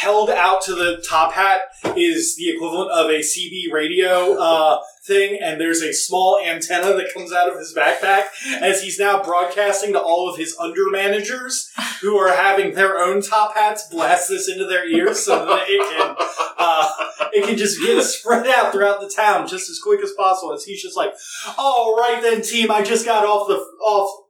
held 0.00 0.30
out 0.30 0.62
to 0.62 0.74
the 0.74 1.04
top 1.08 1.32
hat 1.32 1.60
is 1.96 2.36
the 2.36 2.50
equivalent 2.50 2.90
of 2.90 3.06
a 3.06 3.20
CB 3.20 3.72
radio 3.72 4.38
uh, 4.38 4.80
thing, 5.04 5.38
and 5.42 5.60
there's 5.60 5.82
a 5.82 5.92
small 5.92 6.40
antenna 6.44 6.94
that 6.94 7.12
comes 7.12 7.32
out 7.32 7.48
of 7.48 7.58
his 7.58 7.74
backpack 7.74 8.24
as 8.60 8.82
he's 8.82 8.98
now 8.98 9.22
broadcasting 9.22 9.92
to 9.92 10.00
all 10.00 10.28
of 10.28 10.38
his 10.38 10.56
under 10.58 10.90
managers 10.90 11.70
who 12.00 12.16
are 12.16 12.34
having 12.34 12.74
their 12.74 12.98
own 12.98 13.20
top 13.20 13.54
hats 13.54 13.88
blast 13.90 14.28
this 14.28 14.48
into 14.48 14.66
their 14.66 14.88
ears 14.88 15.24
so 15.24 15.44
that 15.44 15.64
it 15.68 15.80
can 15.90 16.16
uh, 16.58 16.90
it 17.32 17.46
can 17.46 17.56
just 17.56 17.80
get 17.80 18.02
spread 18.02 18.46
out 18.46 18.72
throughout 18.72 19.00
the 19.00 19.08
town 19.14 19.46
just 19.46 19.68
as 19.68 19.80
quick 19.80 20.00
as 20.02 20.12
possible. 20.12 20.52
As 20.52 20.64
he's 20.64 20.82
just 20.82 20.96
like, 20.96 21.12
"All 21.58 21.96
right 21.96 22.20
then, 22.22 22.42
team, 22.42 22.70
I 22.70 22.82
just 22.82 23.04
got 23.04 23.24
off 23.24 23.48
the 23.48 23.56
off." 23.56 24.23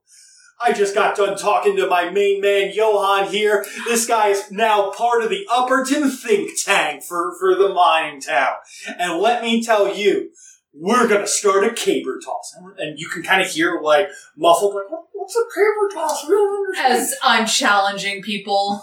I 0.63 0.73
just 0.73 0.95
got 0.95 1.17
done 1.17 1.37
talking 1.37 1.77
to 1.77 1.87
my 1.87 2.11
main 2.11 2.41
man 2.41 2.73
Johan 2.73 3.31
here. 3.31 3.65
This 3.87 4.07
guy 4.07 4.29
is 4.29 4.51
now 4.51 4.91
part 4.91 5.23
of 5.23 5.31
the 5.31 5.47
Upperton 5.51 6.11
think 6.11 6.51
tank 6.65 7.03
for, 7.03 7.35
for 7.39 7.55
the 7.55 7.69
mining 7.69 8.21
town. 8.21 8.55
And 8.99 9.21
let 9.21 9.43
me 9.43 9.63
tell 9.63 9.95
you, 9.95 10.31
we're 10.73 11.07
gonna 11.09 11.27
start 11.27 11.65
a 11.65 11.73
caber 11.73 12.19
toss. 12.25 12.55
And 12.79 12.99
you 12.99 13.09
can 13.09 13.23
kind 13.23 13.43
of 13.43 13.49
hear 13.49 13.81
like 13.81 14.09
muffled 14.37 14.75
like, 14.75 14.85
what's 15.13 15.37
a 15.37 15.45
caber 15.55 15.95
toss? 15.95 16.25
We 16.25 16.35
don't 16.35 16.67
understand. 16.67 16.93
As 16.93 17.15
I'm 17.23 17.47
challenging 17.47 18.23
people, 18.23 18.83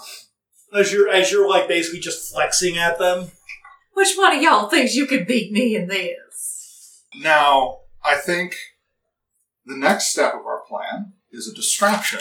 As 0.74 0.92
you're 0.92 1.08
as 1.08 1.30
you're 1.30 1.48
like 1.48 1.68
basically 1.68 2.00
just 2.00 2.32
flexing 2.32 2.78
at 2.78 2.98
them. 2.98 3.30
which 3.94 4.14
one 4.16 4.34
of 4.36 4.42
y'all 4.42 4.68
thinks 4.68 4.94
you 4.94 5.06
could 5.06 5.26
beat 5.26 5.52
me 5.52 5.76
in 5.76 5.88
this? 5.88 7.04
Now, 7.20 7.80
I 8.04 8.16
think 8.16 8.56
the 9.66 9.76
next 9.76 10.08
step 10.08 10.34
of 10.34 10.46
our 10.46 10.62
plan 10.68 11.12
is 11.32 11.48
a 11.48 11.54
distraction, 11.54 12.20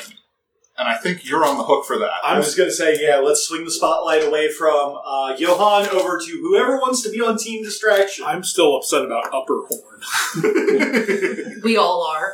and 0.77 0.87
I 0.87 0.97
think 0.97 1.27
you're 1.27 1.45
on 1.45 1.57
the 1.57 1.63
hook 1.63 1.85
for 1.85 1.97
that. 1.99 2.11
I'm 2.23 2.41
just 2.41 2.57
gonna 2.57 2.71
say, 2.71 2.97
yeah, 3.01 3.17
let's 3.17 3.41
swing 3.41 3.65
the 3.65 3.71
spotlight 3.71 4.23
away 4.23 4.51
from 4.51 4.97
uh, 5.05 5.35
Johan 5.37 5.89
over 5.89 6.19
to 6.19 6.31
whoever 6.41 6.77
wants 6.77 7.01
to 7.03 7.11
be 7.11 7.21
on 7.21 7.37
team 7.37 7.63
distraction. 7.63 8.25
I'm 8.25 8.43
still 8.43 8.75
upset 8.75 9.05
about 9.05 9.33
upper 9.33 9.61
horn. 9.67 10.01
We 11.63 11.77
all 11.77 12.03
are. 12.07 12.33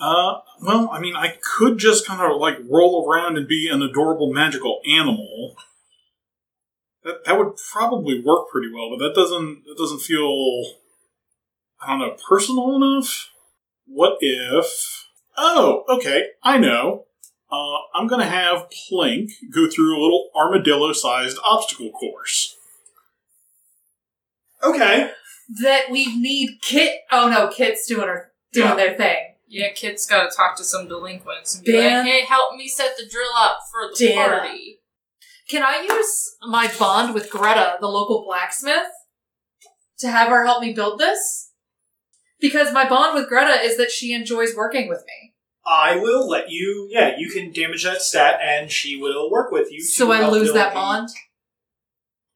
Uh, 0.00 0.40
well, 0.60 0.90
I 0.92 1.00
mean, 1.00 1.16
I 1.16 1.36
could 1.56 1.78
just 1.78 2.06
kind 2.06 2.20
of 2.20 2.40
like 2.40 2.58
roll 2.68 3.08
around 3.08 3.36
and 3.36 3.48
be 3.48 3.68
an 3.70 3.82
adorable 3.82 4.32
magical 4.32 4.80
animal. 4.90 5.56
That 7.04 7.24
that 7.24 7.38
would 7.38 7.54
probably 7.72 8.20
work 8.20 8.48
pretty 8.50 8.68
well, 8.72 8.90
but 8.90 8.98
that 8.98 9.14
doesn't 9.14 9.64
that 9.64 9.76
doesn't 9.78 10.00
feel 10.00 10.64
I 11.80 11.88
don't 11.88 11.98
know 12.00 12.16
personal 12.28 12.74
enough. 12.76 13.30
What 13.86 14.18
if? 14.20 15.05
Oh, 15.36 15.84
okay, 15.88 16.28
I 16.42 16.58
know. 16.58 17.04
Uh, 17.50 17.76
I'm 17.94 18.06
gonna 18.08 18.26
have 18.28 18.68
Plink 18.70 19.30
go 19.54 19.68
through 19.70 19.96
a 19.96 20.02
little 20.02 20.30
armadillo-sized 20.34 21.38
obstacle 21.44 21.90
course. 21.90 22.56
Okay. 24.62 25.10
That 25.62 25.90
we 25.90 26.06
need 26.18 26.58
Kit. 26.60 27.00
Oh 27.12 27.28
no, 27.28 27.48
Kit's 27.48 27.86
doing 27.86 28.08
her 28.08 28.32
doing 28.52 28.68
Yeah. 28.70 28.74
their 28.74 28.96
thing. 28.96 29.34
Yeah, 29.48 29.70
kids 29.72 30.06
gotta 30.06 30.28
talk 30.34 30.56
to 30.56 30.64
some 30.64 30.88
delinquents 30.88 31.54
and 31.54 31.64
be 31.64 31.72
Dan- 31.72 32.04
like, 32.04 32.06
hey, 32.12 32.20
help 32.24 32.56
me 32.56 32.66
set 32.66 32.96
the 32.96 33.06
drill 33.06 33.30
up 33.36 33.58
for 33.70 33.88
the 33.96 34.06
Dan. 34.08 34.16
party. 34.40 34.80
Can 35.48 35.62
I 35.62 35.82
use 35.82 36.36
my 36.42 36.66
bond 36.76 37.14
with 37.14 37.30
Greta, 37.30 37.76
the 37.80 37.86
local 37.86 38.24
blacksmith, 38.24 38.90
to 40.00 40.08
have 40.10 40.28
her 40.30 40.44
help 40.44 40.60
me 40.62 40.72
build 40.72 40.98
this? 40.98 41.45
Because 42.40 42.72
my 42.72 42.88
bond 42.88 43.14
with 43.14 43.28
Greta 43.28 43.60
is 43.62 43.76
that 43.78 43.90
she 43.90 44.12
enjoys 44.12 44.54
working 44.54 44.88
with 44.88 45.04
me. 45.06 45.34
I 45.66 45.96
will 45.96 46.28
let 46.28 46.50
you. 46.50 46.88
Yeah, 46.90 47.16
you 47.18 47.28
can 47.30 47.52
damage 47.52 47.82
that 47.84 48.02
stat, 48.02 48.38
and 48.42 48.70
she 48.70 48.96
will 48.96 49.30
work 49.30 49.50
with 49.50 49.72
you. 49.72 49.80
to 49.80 49.84
So 49.86 50.12
I 50.12 50.18
help 50.18 50.32
lose 50.32 50.44
build 50.48 50.56
that 50.56 50.72
a- 50.72 50.74
bond? 50.74 51.08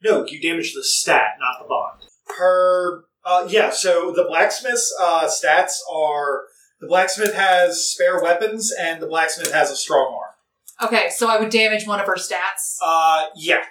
No, 0.02 0.24
you 0.26 0.40
damage 0.40 0.74
the 0.74 0.82
stat, 0.82 1.36
not 1.38 1.62
the 1.62 1.68
bond. 1.68 2.00
Her. 2.38 3.04
Uh, 3.24 3.46
yeah. 3.50 3.70
So 3.70 4.12
the 4.12 4.24
blacksmith's 4.24 4.94
uh, 5.00 5.26
stats 5.28 5.74
are 5.92 6.44
the 6.80 6.86
blacksmith 6.86 7.34
has 7.34 7.84
spare 7.90 8.20
weapons, 8.22 8.72
and 8.72 9.00
the 9.02 9.06
blacksmith 9.06 9.52
has 9.52 9.70
a 9.70 9.76
strong 9.76 10.14
arm. 10.18 10.88
Okay, 10.88 11.10
so 11.10 11.28
I 11.28 11.38
would 11.38 11.50
damage 11.50 11.86
one 11.86 12.00
of 12.00 12.06
her 12.06 12.14
stats. 12.16 12.76
Uh, 12.82 13.26
yeah. 13.36 13.62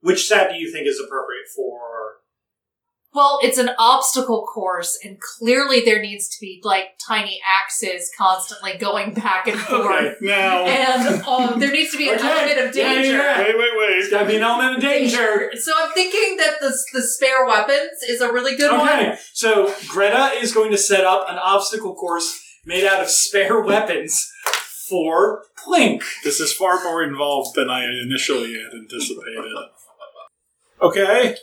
Which 0.00 0.26
stat 0.26 0.50
do 0.50 0.56
you 0.58 0.70
think 0.70 0.86
is 0.86 1.00
appropriate 1.00 1.46
for? 1.56 1.80
Well, 3.14 3.38
it's 3.42 3.58
an 3.58 3.70
obstacle 3.78 4.46
course, 4.46 4.98
and 5.04 5.18
clearly 5.20 5.80
there 5.84 6.00
needs 6.00 6.28
to 6.28 6.36
be 6.40 6.60
like 6.64 6.98
tiny 7.06 7.40
axes 7.62 8.10
constantly 8.16 8.78
going 8.78 9.12
back 9.12 9.46
and 9.48 9.58
forth. 9.60 10.16
now. 10.22 10.64
And 10.64 11.22
um, 11.24 11.60
there 11.60 11.70
needs 11.70 11.90
to 11.92 11.98
be 11.98 12.08
an 12.08 12.14
Okay. 12.16 12.26
element 12.28 12.68
of 12.70 12.74
Yeah, 12.76 12.94
danger. 12.94 13.12
yeah, 13.18 13.38
wait, 13.38 13.56
wait, 13.58 13.70
There's 13.88 14.04
wait. 14.04 14.10
got 14.10 14.20
to 14.22 14.28
be 14.28 14.36
an 14.36 14.42
element 14.42 14.76
of 14.76 14.80
danger. 14.82 15.50
So 15.56 15.72
I'm 15.78 15.92
thinking 15.92 16.38
that 16.38 16.54
the 16.60 16.74
the 16.94 17.02
spare 17.02 17.44
weapons 17.46 18.02
is 18.08 18.20
a 18.22 18.32
really 18.32 18.56
good 18.56 18.72
one. 18.72 18.88
Okay, 18.88 19.18
so 19.34 19.74
Greta 19.88 20.32
is 20.40 20.54
going 20.54 20.70
to 20.70 20.78
set 20.78 21.04
up 21.04 21.26
an 21.28 21.36
obstacle 21.38 21.94
course 21.94 22.40
made 22.64 22.84
out 22.84 23.02
of 23.02 23.10
spare 23.10 23.60
weapons 23.64 24.30
for 24.88 25.44
Plink. 25.66 26.02
This 26.24 26.40
is 26.40 26.52
far 26.52 26.82
more 26.82 27.02
involved 27.02 27.54
than 27.56 27.68
I 27.68 27.84
initially 27.84 28.54
had 28.54 28.72
anticipated. 28.72 29.52
Okay, 30.80 31.36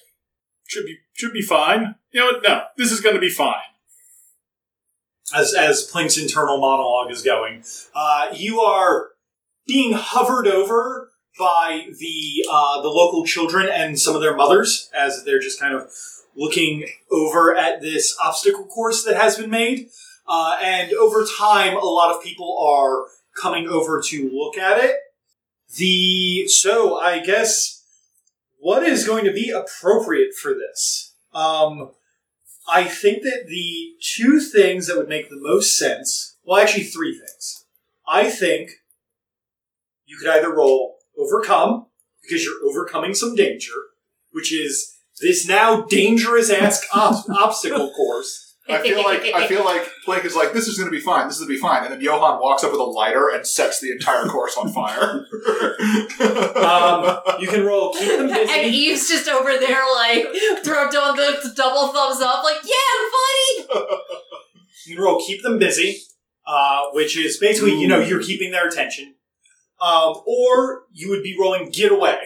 should 0.70 0.86
be 0.86 1.00
should 1.14 1.34
be 1.34 1.42
fine. 1.42 1.96
You 2.12 2.22
know 2.22 2.26
what? 2.28 2.44
No, 2.44 2.64
this 2.78 2.92
is 2.92 3.02
going 3.02 3.16
to 3.16 3.22
be 3.22 3.30
fine. 3.30 3.56
as 5.36 5.54
as 5.54 5.90
Plink's 5.92 6.18
internal 6.18 6.60
monologue 6.60 7.12
is 7.12 7.22
going. 7.22 7.64
Uh, 7.94 8.28
you 8.34 8.62
are 8.62 9.10
being 9.68 9.94
hovered 9.94 10.48
over 10.48 11.10
by 11.38 11.88
the 12.00 12.46
uh, 12.52 12.82
the 12.82 12.90
local 12.90 13.26
children 13.26 13.68
and 13.72 14.00
some 14.00 14.16
of 14.16 14.22
their 14.22 14.36
mothers 14.36 14.90
as 14.96 15.24
they're 15.26 15.40
just 15.40 15.60
kind 15.60 15.74
of 15.76 15.92
looking 16.36 16.86
over 17.12 17.56
at 17.56 17.82
this 17.82 18.16
obstacle 18.24 18.66
course 18.66 19.04
that 19.04 19.16
has 19.16 19.38
been 19.38 19.50
made. 19.50 19.90
Uh, 20.28 20.58
and 20.62 20.94
over 20.94 21.26
time, 21.40 21.76
a 21.76 21.86
lot 21.86 22.16
of 22.16 22.24
people 22.24 22.58
are 22.64 23.08
coming 23.42 23.68
over 23.68 24.00
to 24.00 24.30
look 24.32 24.58
at 24.58 24.84
it. 24.84 24.96
The 25.78 26.48
so 26.48 26.98
I 26.98 27.20
guess 27.20 27.79
what 28.60 28.84
is 28.84 29.08
going 29.08 29.26
to 29.26 29.32
be 29.32 29.50
appropriate 29.50 30.34
for 30.34 30.54
this? 30.54 31.16
Um, 31.34 31.92
I 32.68 32.84
think 32.84 33.24
that 33.24 33.46
the 33.48 33.94
two 34.02 34.40
things 34.40 34.88
that 34.88 34.98
would 34.98 35.10
make 35.10 35.30
the 35.30 35.40
most 35.40 35.78
sense, 35.78 36.38
well, 36.44 36.62
actually, 36.62 36.84
three 36.84 37.18
things. 37.18 37.66
I 38.08 38.30
think 38.30 38.72
you 40.06 40.18
could 40.18 40.30
either 40.30 40.54
roll 40.54 40.98
overcome, 41.18 41.88
because 42.22 42.44
you're 42.44 42.64
overcoming 42.64 43.14
some 43.14 43.36
danger, 43.36 43.74
which 44.32 44.54
is 44.54 44.96
this 45.22 45.48
now 45.48 45.82
dangerous 45.82 46.50
ass 46.50 46.86
ob- 46.96 47.26
obstacle 47.30 47.92
course. 47.94 48.49
I 48.74 48.82
feel 48.82 49.04
like 49.04 49.22
I 49.34 49.48
feel 49.48 49.66
like 49.66 49.90
Blake 50.06 50.26
is 50.26 50.36
like, 50.36 50.54
this 50.54 50.68
is 50.68 50.78
going 50.78 50.90
to 50.90 50.96
be 50.96 51.02
fine. 51.02 51.28
This 51.28 51.38
is 51.38 51.46
going 51.46 51.50
to 51.50 51.56
be 51.56 51.62
fine. 51.62 51.84
And 51.84 51.94
then 51.94 52.02
Johan 52.02 52.40
walks 52.40 52.64
up 52.64 52.72
with 52.72 52.80
a 52.80 52.84
lighter 52.84 53.30
and 53.30 53.46
sets 53.46 53.80
the 53.82 53.92
entire 53.92 54.26
course 54.26 54.58
on 54.58 54.72
fire. 54.72 55.26
Um, 56.60 57.20
you 57.40 57.48
can 57.48 57.66
roll 57.66 57.94
keep 57.94 58.10
them 58.10 58.28
busy. 58.28 58.52
And. 58.52 58.76
Eve's 58.76 59.08
just 59.08 59.28
over 59.28 59.58
there, 59.58 59.82
like, 59.96 60.26
throw 60.64 60.90
down 60.92 61.16
the 61.16 61.54
double 61.56 61.88
thumbs 61.88 62.22
up, 62.22 62.44
like, 62.44 62.58
yeah, 62.64 63.70
buddy! 63.74 63.86
You 64.86 64.96
can 64.96 65.04
roll 65.04 65.24
keep 65.26 65.44
them 65.44 65.60
busy, 65.60 66.02
uh, 66.48 66.86
which 66.94 67.18
is 67.18 67.38
basically, 67.38 67.80
you 67.80 67.88
know, 67.88 68.00
you're 68.00 68.22
keeping 68.22 68.52
their 68.52 68.68
attention. 68.68 69.16
Um, 69.80 70.22
or 70.26 70.84
you 70.92 71.10
would 71.10 71.24
be 71.24 71.38
rolling 71.40 71.70
get 71.72 71.92
away. 71.92 72.18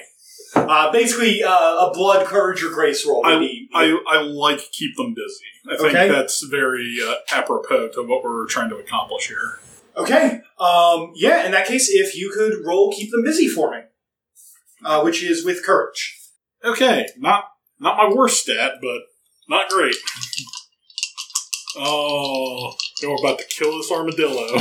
Uh, 0.56 0.92
basically, 0.92 1.44
uh, 1.44 1.50
a 1.88 1.92
blood, 1.94 2.26
courage, 2.28 2.64
or 2.64 2.70
grace 2.70 3.06
roll 3.08 3.24
be. 3.24 3.70
I, 3.74 3.98
I 4.08 4.22
like 4.22 4.60
keep 4.72 4.96
them 4.96 5.14
busy. 5.14 5.46
I 5.68 5.78
think 5.78 5.90
Okay. 5.96 6.10
that's 6.10 6.44
very 6.44 6.98
uh, 7.06 7.16
apropos 7.32 7.90
to 7.94 8.04
what 8.04 8.24
we're 8.24 8.46
trying 8.48 8.70
to 8.70 8.76
accomplish 8.78 9.28
here. 9.28 9.60
Okay. 9.98 10.42
Um, 10.60 11.12
yeah, 11.16 11.46
in 11.46 11.52
that 11.54 11.66
case, 11.68 11.90
if 11.90 12.16
you 12.16 12.32
could 12.32 12.66
roll 12.66 12.92
keep 12.94 13.12
them 13.12 13.24
busy 13.24 13.48
for 13.48 13.72
me, 13.72 13.80
uh, 14.86 15.02
which 15.02 15.24
is 15.24 15.44
with 15.46 15.66
courage. 15.66 16.20
Okay, 16.64 17.08
not 17.18 17.46
not 17.80 17.98
my 17.98 18.14
worst 18.14 18.44
stat, 18.44 18.74
but 18.82 19.02
not 19.50 19.70
great. 19.70 19.96
oh, 21.78 22.76
we're 23.02 23.16
about 23.20 23.40
to 23.40 23.46
kill 23.46 23.78
this 23.78 23.92
armadillo. 23.92 24.58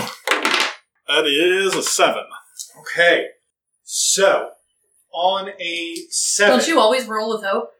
That 1.08 1.26
is 1.26 1.74
a 1.74 1.82
seven. 1.82 2.24
Okay. 2.80 3.26
So, 3.84 4.50
on 5.12 5.50
a 5.60 5.96
seven. 6.10 6.58
Don't 6.58 6.68
you 6.68 6.80
always 6.80 7.06
roll 7.06 7.30
with 7.34 7.44
hope? 7.44 7.72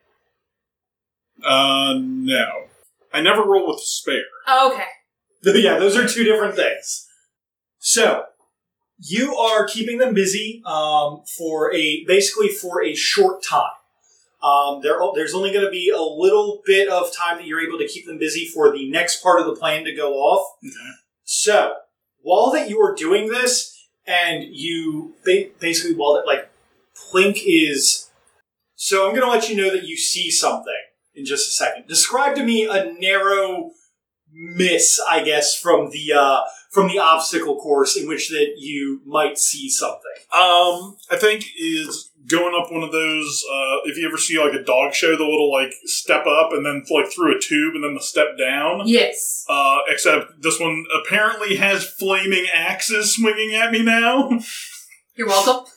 Uh, 1.45 1.99
no. 1.99 2.65
I 3.13 3.21
never 3.21 3.43
roll 3.43 3.69
with 3.69 3.81
spare. 3.81 4.23
Oh, 4.49 4.73
okay. 4.73 5.61
yeah, 5.61 5.79
those 5.79 5.97
are 5.97 6.07
two 6.07 6.25
different 6.25 6.57
things. 6.57 7.07
So, 7.79 8.25
you 8.99 9.37
are 9.37 9.69
keeping 9.69 9.99
them 9.99 10.15
busy 10.15 10.63
um, 10.67 11.23
for 11.39 11.73
a 11.73 12.05
basically 12.07 12.49
for 12.49 12.83
a 12.83 12.95
short 12.95 13.43
time. 13.43 13.71
Um, 14.43 14.81
there, 14.83 14.99
there's 15.15 15.33
only 15.35 15.53
going 15.53 15.65
to 15.65 15.71
be 15.71 15.91
a 15.91 16.03
little 16.03 16.61
bit 16.67 16.89
of 16.89 17.15
time 17.15 17.37
that 17.37 17.47
you're 17.47 17.61
able 17.61 17.79
to 17.79 17.87
keep 17.87 18.07
them 18.07 18.19
busy 18.19 18.47
for 18.47 18.73
the 18.73 18.91
next 18.91 19.23
part 19.23 19.39
of 19.39 19.47
the 19.47 19.55
plan 19.55 19.85
to 19.85 19.95
go 19.95 20.15
off. 20.15 20.57
Okay. 20.65 20.75
So, 21.23 21.75
while 22.21 22.51
that 22.51 22.69
you 22.69 22.81
are 22.81 22.95
doing 22.95 23.29
this, 23.29 23.73
and 24.07 24.45
you 24.51 25.15
ba- 25.25 25.51
basically 25.61 25.95
while 25.95 26.15
that 26.15 26.27
like 26.27 26.51
Plink 27.11 27.41
is, 27.45 28.11
so 28.75 29.07
I'm 29.07 29.15
going 29.15 29.27
to 29.27 29.31
let 29.31 29.49
you 29.49 29.57
know 29.57 29.71
that 29.73 29.85
you 29.85 29.97
see 29.97 30.31
something 30.31 30.73
in 31.15 31.25
just 31.25 31.49
a 31.49 31.53
second. 31.53 31.87
Describe 31.89 32.35
to 32.37 32.45
me 32.45 32.69
a 32.69 32.93
narrow 32.99 33.73
miss, 34.33 35.01
I 35.09 35.23
guess, 35.23 35.59
from 35.59 35.91
the 35.91 36.13
uh, 36.15 36.41
from 36.71 36.89
the 36.89 36.99
obstacle 36.99 37.61
course 37.61 37.97
in 37.97 38.09
which 38.09 38.31
that 38.31 38.55
you 38.57 39.03
might 39.07 39.39
see 39.39 39.69
something. 39.69 40.01
Um, 40.33 40.97
I 41.11 41.17
think 41.19 41.45
is 41.59 42.11
going 42.27 42.59
up 42.59 42.73
one 42.73 42.83
of 42.83 42.93
those. 42.93 43.45
Uh, 43.53 43.77
if 43.85 43.99
you 43.99 44.07
ever 44.09 44.17
see 44.17 44.39
like 44.39 44.55
a 44.55 44.65
dog 44.65 44.95
show, 44.95 45.17
the 45.17 45.25
little 45.25 45.53
like 45.53 45.73
step 45.85 46.27
up 46.27 46.53
and 46.53 46.65
then 46.65 46.83
like 46.91 47.13
through 47.13 47.37
a 47.37 47.41
tube 47.41 47.75
and 47.75 47.85
then 47.85 47.95
the 47.95 48.01
step 48.03 48.39
down. 48.39 48.83
Yes. 48.87 49.45
Uh, 49.49 49.79
except 49.89 50.41
this 50.41 50.59
one 50.59 50.85
apparently 51.05 51.57
has 51.57 51.85
flaming 51.85 52.47
axes 52.53 53.15
swinging 53.17 53.55
at 53.55 53.71
me 53.71 53.83
now. 53.83 54.31
You're 55.15 55.29
welcome. 55.29 55.71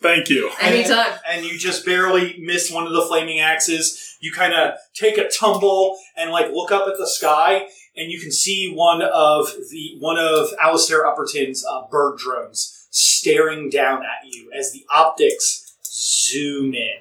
Thank 0.00 0.28
you. 0.30 0.50
Anytime. 0.60 1.18
and 1.28 1.44
you 1.44 1.58
just 1.58 1.84
barely 1.84 2.36
miss 2.40 2.70
one 2.70 2.86
of 2.86 2.92
the 2.92 3.02
flaming 3.02 3.40
axes. 3.40 4.16
You 4.20 4.32
kind 4.32 4.54
of 4.54 4.74
take 4.94 5.18
a 5.18 5.28
tumble 5.28 5.96
and 6.16 6.30
like 6.30 6.50
look 6.52 6.70
up 6.70 6.86
at 6.86 6.96
the 6.96 7.06
sky, 7.06 7.66
and 7.96 8.10
you 8.10 8.20
can 8.20 8.30
see 8.32 8.72
one 8.72 9.02
of 9.02 9.48
the 9.70 9.96
one 9.98 10.18
of 10.18 10.48
Alistair 10.60 11.06
Upperton's 11.06 11.64
uh, 11.66 11.86
bird 11.90 12.18
drones 12.18 12.86
staring 12.90 13.68
down 13.70 14.02
at 14.02 14.26
you 14.32 14.50
as 14.56 14.72
the 14.72 14.84
optics 14.94 15.76
zoom 15.84 16.74
in. 16.74 16.98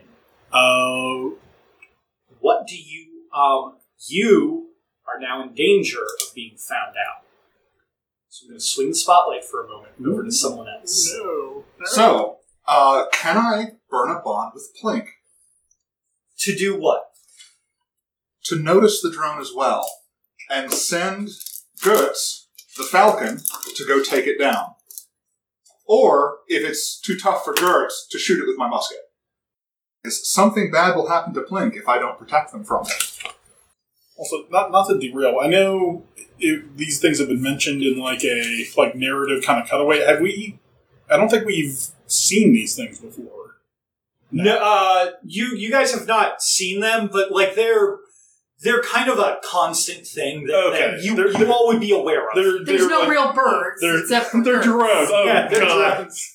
Uh, 0.52 1.36
What 2.40 2.68
do 2.68 2.76
you 2.76 3.06
um 3.36 3.78
you 4.08 4.70
are 5.08 5.20
now 5.20 5.44
in 5.44 5.54
danger 5.54 6.00
of 6.02 6.34
being 6.36 6.58
found 6.58 6.96
out. 6.98 7.24
So 8.48 8.52
I'm 8.52 8.54
going 8.54 8.60
to 8.60 8.66
swing 8.66 8.90
the 8.90 8.96
spotlight 8.96 9.44
for 9.44 9.66
a 9.66 9.68
moment 9.68 9.94
over 10.06 10.24
to 10.24 10.32
someone 10.32 10.68
else. 10.70 11.14
no. 11.18 11.64
So, 11.86 12.38
uh, 12.66 13.06
can 13.12 13.38
I 13.38 13.72
burn 13.90 14.10
a 14.10 14.20
bond 14.20 14.54
with 14.54 14.70
Plink 14.82 15.08
To 16.40 16.56
do 16.56 16.80
what? 16.80 17.04
to 18.46 18.56
notice 18.56 19.02
the 19.02 19.12
drone 19.12 19.42
as 19.42 19.52
well 19.54 19.86
and 20.50 20.72
send 20.72 21.28
Gertz, 21.82 22.46
the 22.78 22.84
Falcon, 22.84 23.42
to 23.76 23.86
go 23.86 24.02
take 24.02 24.26
it 24.26 24.40
down? 24.40 24.76
Or, 25.86 26.38
if 26.48 26.64
it's 26.64 26.98
too 26.98 27.18
tough 27.20 27.44
for 27.44 27.54
Gertz, 27.54 28.08
to 28.12 28.18
shoot 28.18 28.40
it 28.42 28.48
with 28.48 28.58
my 28.58 28.70
musket? 28.70 29.00
Because 30.02 30.32
something 30.32 30.72
bad 30.72 30.96
will 30.96 31.10
happen 31.10 31.34
to 31.34 31.42
Plink 31.42 31.76
if 31.76 31.90
I 31.90 32.00
don't 32.00 32.18
protect 32.18 32.54
them 32.54 32.64
from 32.64 32.86
it. 32.86 33.34
Also, 34.16 34.46
not 34.50 34.72
not 34.72 34.88
to 34.88 34.98
derail. 34.98 35.40
I 35.42 35.48
know 35.48 36.06
it, 36.40 36.78
these 36.78 37.00
things 37.00 37.20
have 37.20 37.28
been 37.30 37.42
mentioned 37.42 37.82
in 37.84 38.00
like 38.00 38.24
a 38.24 38.66
like 38.78 38.96
narrative 38.96 39.44
kind 39.44 39.62
of 39.62 39.70
cutaway. 39.70 40.02
Have 40.06 40.22
we? 40.22 40.60
I 41.10 41.18
don't 41.18 41.30
think 41.30 41.46
we've 41.46 41.80
seen 42.08 42.54
these 42.54 42.76
things 42.76 43.00
before. 43.00 43.56
No, 44.32 44.58
uh, 44.62 45.12
you 45.24 45.56
you 45.56 45.72
guys 45.72 45.94
have 45.94 46.06
not 46.08 46.42
seen 46.42 46.82
them, 46.82 47.10
but 47.12 47.32
like 47.32 47.56
they're 47.56 47.98
they're 48.62 48.82
kind 48.82 49.10
of 49.10 49.20
a 49.20 49.38
constant 49.44 50.06
thing 50.06 50.48
that, 50.48 50.56
Okay. 50.56 50.80
that 50.96 51.04
you 51.04 51.16
They're- 51.16 51.32
you 51.32 51.52
all 51.54 51.68
would 51.68 51.80
be 51.80 51.92
aware 51.92 52.28
of. 52.28 52.36
They're, 52.36 52.64
There's 52.66 52.82
they're 52.82 52.90
no 52.90 53.00
like- 53.02 53.10
real 53.10 53.32
birds 53.32 53.80
They're, 53.82 54.00
except 54.02 54.28
for 54.32 54.44
they're 54.44 54.56
birds. 54.56 54.66
drones. 54.66 55.10
Oh 55.14 55.24
yeah, 55.26 55.48
they're 55.48 55.62
god! 55.62 55.96
drones. 55.98 56.34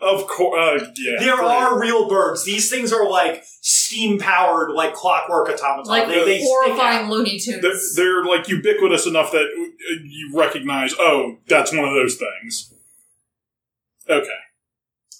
Of 0.00 0.26
course, 0.26 0.82
uh, 0.82 0.90
yeah. 0.96 1.16
There 1.20 1.36
great. 1.36 1.46
are 1.46 1.80
real 1.80 2.08
birds. 2.08 2.44
These 2.44 2.68
things 2.70 2.92
are 2.92 3.08
like 3.08 3.44
steam 3.84 4.18
powered, 4.18 4.70
like 4.70 4.94
clockwork 4.94 5.48
automatons. 5.48 5.88
Like 5.88 6.08
they, 6.08 6.24
they 6.24 6.42
horrifying 6.42 7.04
out. 7.06 7.10
Looney 7.10 7.38
Tunes. 7.38 7.62
They're, 7.62 8.22
they're 8.22 8.24
like 8.24 8.48
ubiquitous 8.48 9.06
enough 9.06 9.30
that 9.32 9.44
uh, 9.44 9.94
you 10.04 10.32
recognize. 10.34 10.94
Oh, 10.98 11.38
that's 11.48 11.72
one 11.72 11.84
of 11.84 11.94
those 11.94 12.16
things. 12.16 12.72
Okay. 14.08 14.28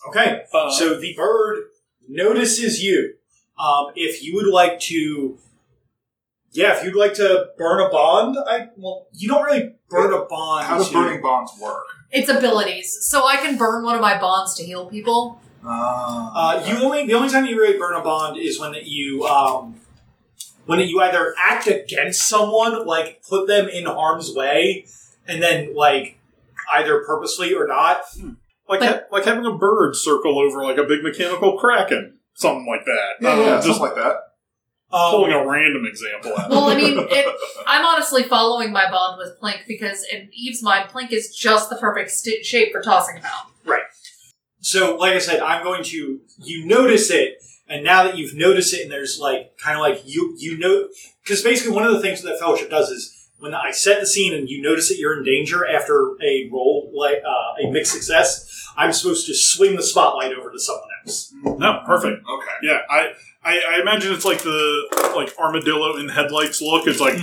Okay, 0.09 0.43
Uh, 0.53 0.71
so 0.71 1.01
the 1.01 1.15
bird 1.15 1.65
notices 2.09 2.83
you. 2.83 3.15
Um, 3.59 3.87
if 3.95 4.23
you 4.23 4.35
would 4.35 4.49
like 4.49 4.79
to, 4.81 5.39
yeah, 6.53 6.77
if 6.77 6.85
you'd 6.85 6.95
like 6.97 7.15
to 7.15 7.47
burn 7.57 7.81
a 7.81 7.89
bond, 7.89 8.37
I 8.47 8.69
well, 8.77 9.07
you 9.13 9.29
don't 9.29 9.45
really 9.45 9.75
burn 9.89 10.13
a 10.13 10.25
bond. 10.27 10.67
How 10.67 10.83
do 10.83 10.93
burning 10.93 11.23
bonds 11.23 11.53
work? 11.61 11.85
It's 12.15 12.29
abilities. 12.31 12.97
So 13.03 13.27
I 13.27 13.37
can 13.37 13.57
burn 13.59 13.85
one 13.85 13.95
of 13.95 14.01
my 14.01 14.19
bonds 14.19 14.55
to 14.57 14.65
heal 14.65 14.87
people. 14.87 15.41
Uh, 15.67 16.63
you 16.67 16.77
only 16.85 17.07
the 17.07 17.15
only 17.15 17.29
time 17.31 17.47
you 17.47 17.57
really 17.61 17.79
burn 17.79 17.95
a 17.97 18.03
bond 18.03 18.37
is 18.39 18.61
when 18.61 18.75
you 18.85 19.25
um, 19.25 19.81
when 20.67 20.79
you 20.81 21.01
either 21.01 21.35
act 21.39 21.67
against 21.67 22.29
someone, 22.29 22.87
like 22.87 23.23
put 23.29 23.47
them 23.47 23.69
in 23.69 23.87
harm's 23.87 24.33
way, 24.35 24.87
and 25.27 25.43
then 25.43 25.75
like 25.75 26.19
either 26.75 27.03
purposely 27.05 27.55
or 27.55 27.67
not. 27.67 28.03
like 28.69 28.81
but- 28.81 28.89
ha- 28.89 29.01
like 29.11 29.25
having 29.25 29.47
a 29.47 29.57
bird 29.57 29.97
circle 29.97 30.39
over 30.39 30.63
like 30.63 30.79
a 30.79 30.85
big 30.85 31.03
mechanical 31.03 31.57
kraken, 31.59 32.19
something 32.35 32.67
like 32.67 32.85
that. 32.85 33.11
Yeah, 33.21 33.31
Uh, 33.33 33.37
yeah, 33.41 33.55
just 33.57 33.67
just 33.69 33.81
like 33.81 33.95
that. 33.95 34.17
Um, 34.95 35.11
pulling 35.11 35.33
a 35.33 35.47
random 35.47 35.85
example 35.87 36.33
out. 36.39 36.51
Well, 36.51 36.65
I 36.65 36.77
mean, 36.77 36.97
it, 36.99 37.35
I'm 37.67 37.85
honestly 37.85 38.23
following 38.23 38.73
my 38.73 38.91
bond 38.91 39.19
with 39.19 39.39
Plink 39.41 39.67
because 39.67 40.05
in 40.13 40.29
Eve's 40.33 40.63
mind, 40.63 40.89
Plink 40.91 41.11
is 41.11 41.35
just 41.35 41.69
the 41.69 41.77
perfect 41.77 42.11
st- 42.11 42.45
shape 42.45 42.73
for 42.73 42.81
tossing 42.81 43.17
him 43.17 43.25
out. 43.25 43.47
Right. 43.65 43.83
So, 44.61 44.97
like 44.97 45.15
I 45.15 45.19
said, 45.19 45.41
I'm 45.41 45.65
going 45.65 45.83
to 45.85 46.21
you 46.39 46.67
notice 46.67 47.11
it, 47.11 47.43
and 47.69 47.85
now 47.85 48.05
that 48.05 48.17
you've 48.17 48.35
noticed 48.35 48.73
it, 48.73 48.83
and 48.83 48.93
there's 48.93 49.19
like 49.19 49.59
kind 49.59 49.77
of 49.77 49.81
like 49.81 50.03
you 50.05 50.35
you 50.39 50.57
know 50.59 50.89
because 51.23 51.43
basically 51.43 51.75
one 51.75 51.85
of 51.85 51.93
the 51.93 52.01
things 52.01 52.23
that 52.23 52.39
Fellowship 52.39 52.71
does 52.71 52.91
is 52.91 53.31
when 53.39 53.55
I 53.55 53.73
set 53.73 54.01
the 54.01 54.07
scene 54.07 54.33
and 54.33 54.49
you 54.49 54.63
notice 54.63 54.89
that 54.89 54.99
you're 54.99 55.19
in 55.19 55.25
danger 55.25 55.67
after 55.67 56.17
a 56.23 56.49
roll 56.53 56.91
like 56.95 57.19
uh, 57.27 57.67
a 57.67 57.71
mixed 57.71 57.93
success, 57.93 58.71
I'm 58.77 58.93
supposed 58.93 59.27
to 59.27 59.35
swing 59.35 59.77
the 59.77 59.83
spotlight 59.83 60.33
over 60.33 60.51
to 60.51 60.59
someone 60.59 60.89
else. 61.05 61.33
no, 61.43 61.83
perfect. 61.85 62.23
Okay. 62.27 62.53
Yeah, 62.63 62.79
I, 62.89 63.13
I 63.45 63.61
I 63.77 63.81
imagine 63.81 64.13
it's 64.13 64.25
like 64.25 64.43
the 64.43 65.13
like 65.17 65.35
armadillo 65.39 65.97
in 65.97 66.09
headlights 66.09 66.61
look. 66.63 66.87
It's 66.87 67.01
like 67.01 67.15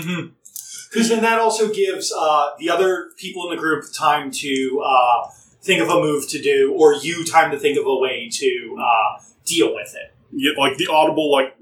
Because 0.92 1.08
then 1.10 1.22
that 1.22 1.40
also 1.40 1.74
gives 1.74 2.12
uh, 2.12 2.50
the 2.60 2.70
other 2.70 3.12
people 3.18 3.50
in 3.50 3.56
the 3.56 3.62
group 3.62 3.86
time 3.98 4.30
to 4.32 4.84
uh, 4.86 5.30
think 5.62 5.82
of 5.82 5.88
a 5.90 5.96
move 6.02 6.28
to 6.30 6.42
do, 6.42 6.74
or 6.78 6.94
you 6.96 7.24
time 7.26 7.50
to 7.52 7.58
think 7.60 7.78
of 7.80 7.86
a 7.88 7.96
way 7.96 8.30
to 8.30 8.78
uh, 8.80 9.22
deal 9.46 9.74
with 9.74 9.96
it. 9.96 10.14
yeah, 10.34 10.52
like 10.58 10.78
the 10.78 10.88
audible 10.88 11.32
like 11.32 11.56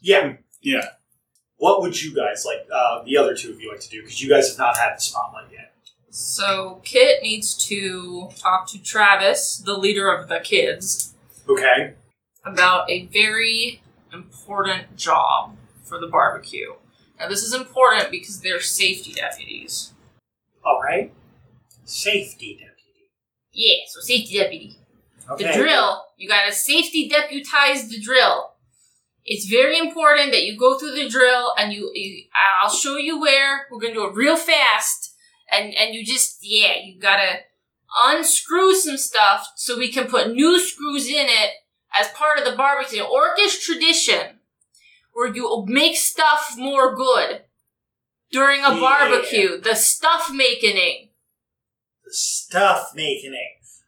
Yeah. 0.00 0.36
yeah. 0.62 0.86
What 1.58 1.80
would 1.82 2.00
you 2.02 2.14
guys 2.14 2.44
like? 2.46 2.66
Uh, 2.74 3.02
the 3.04 3.16
other 3.18 3.36
two 3.36 3.50
of 3.52 3.60
you 3.60 3.70
like 3.70 3.80
to 3.80 3.88
do 3.90 4.00
because 4.02 4.22
you 4.22 4.28
guys 4.28 4.48
have 4.48 4.58
not 4.58 4.76
had 4.76 4.96
the 4.96 5.00
spotlight 5.00 5.52
yet. 5.52 5.72
So 6.10 6.80
Kit 6.82 7.22
needs 7.22 7.54
to 7.68 8.30
talk 8.36 8.66
to 8.70 8.82
Travis, 8.82 9.58
the 9.58 9.76
leader 9.76 10.10
of 10.10 10.28
the 10.28 10.40
kids, 10.40 11.14
Okay. 11.48 11.94
about 12.44 12.90
a 12.90 13.06
very 13.06 13.81
important 14.12 14.96
job 14.96 15.56
for 15.82 15.98
the 15.98 16.06
barbecue. 16.06 16.74
Now 17.18 17.28
this 17.28 17.42
is 17.42 17.54
important 17.54 18.10
because 18.10 18.40
they're 18.40 18.60
safety 18.60 19.12
deputies. 19.12 19.92
All 20.64 20.80
right. 20.82 21.12
Safety 21.84 22.54
deputy. 22.54 23.10
Yeah, 23.52 23.84
so 23.88 24.00
safety 24.00 24.38
deputy. 24.38 24.76
Okay. 25.30 25.46
The 25.46 25.52
drill, 25.52 26.04
you 26.16 26.28
gotta 26.28 26.52
safety 26.52 27.08
deputize 27.08 27.88
the 27.88 28.00
drill. 28.00 28.52
It's 29.24 29.46
very 29.46 29.78
important 29.78 30.32
that 30.32 30.44
you 30.44 30.58
go 30.58 30.78
through 30.78 30.92
the 30.92 31.08
drill 31.08 31.52
and 31.56 31.72
you, 31.72 31.90
you 31.94 32.24
I'll 32.60 32.70
show 32.70 32.96
you 32.96 33.20
where. 33.20 33.66
We're 33.70 33.80
gonna 33.80 33.94
do 33.94 34.06
it 34.06 34.14
real 34.14 34.36
fast. 34.36 35.14
And 35.50 35.74
and 35.74 35.94
you 35.94 36.04
just 36.04 36.38
yeah, 36.42 36.74
you 36.82 37.00
gotta 37.00 37.40
unscrew 38.04 38.74
some 38.74 38.96
stuff 38.96 39.52
so 39.56 39.78
we 39.78 39.92
can 39.92 40.08
put 40.08 40.32
new 40.32 40.58
screws 40.58 41.06
in 41.06 41.26
it 41.28 41.50
as 41.98 42.08
part 42.08 42.38
of 42.38 42.44
the 42.44 42.56
barbecue, 42.56 43.02
orcish 43.02 43.60
tradition, 43.60 44.38
where 45.12 45.34
you 45.34 45.64
make 45.66 45.96
stuff 45.96 46.54
more 46.56 46.94
good 46.94 47.42
during 48.30 48.64
a 48.64 48.74
Yeah. 48.74 48.80
barbecue. 48.80 49.60
The 49.60 49.74
stuff 49.74 50.30
making. 50.30 51.10
The 52.04 52.12
stuff 52.12 52.94
making. 52.94 53.36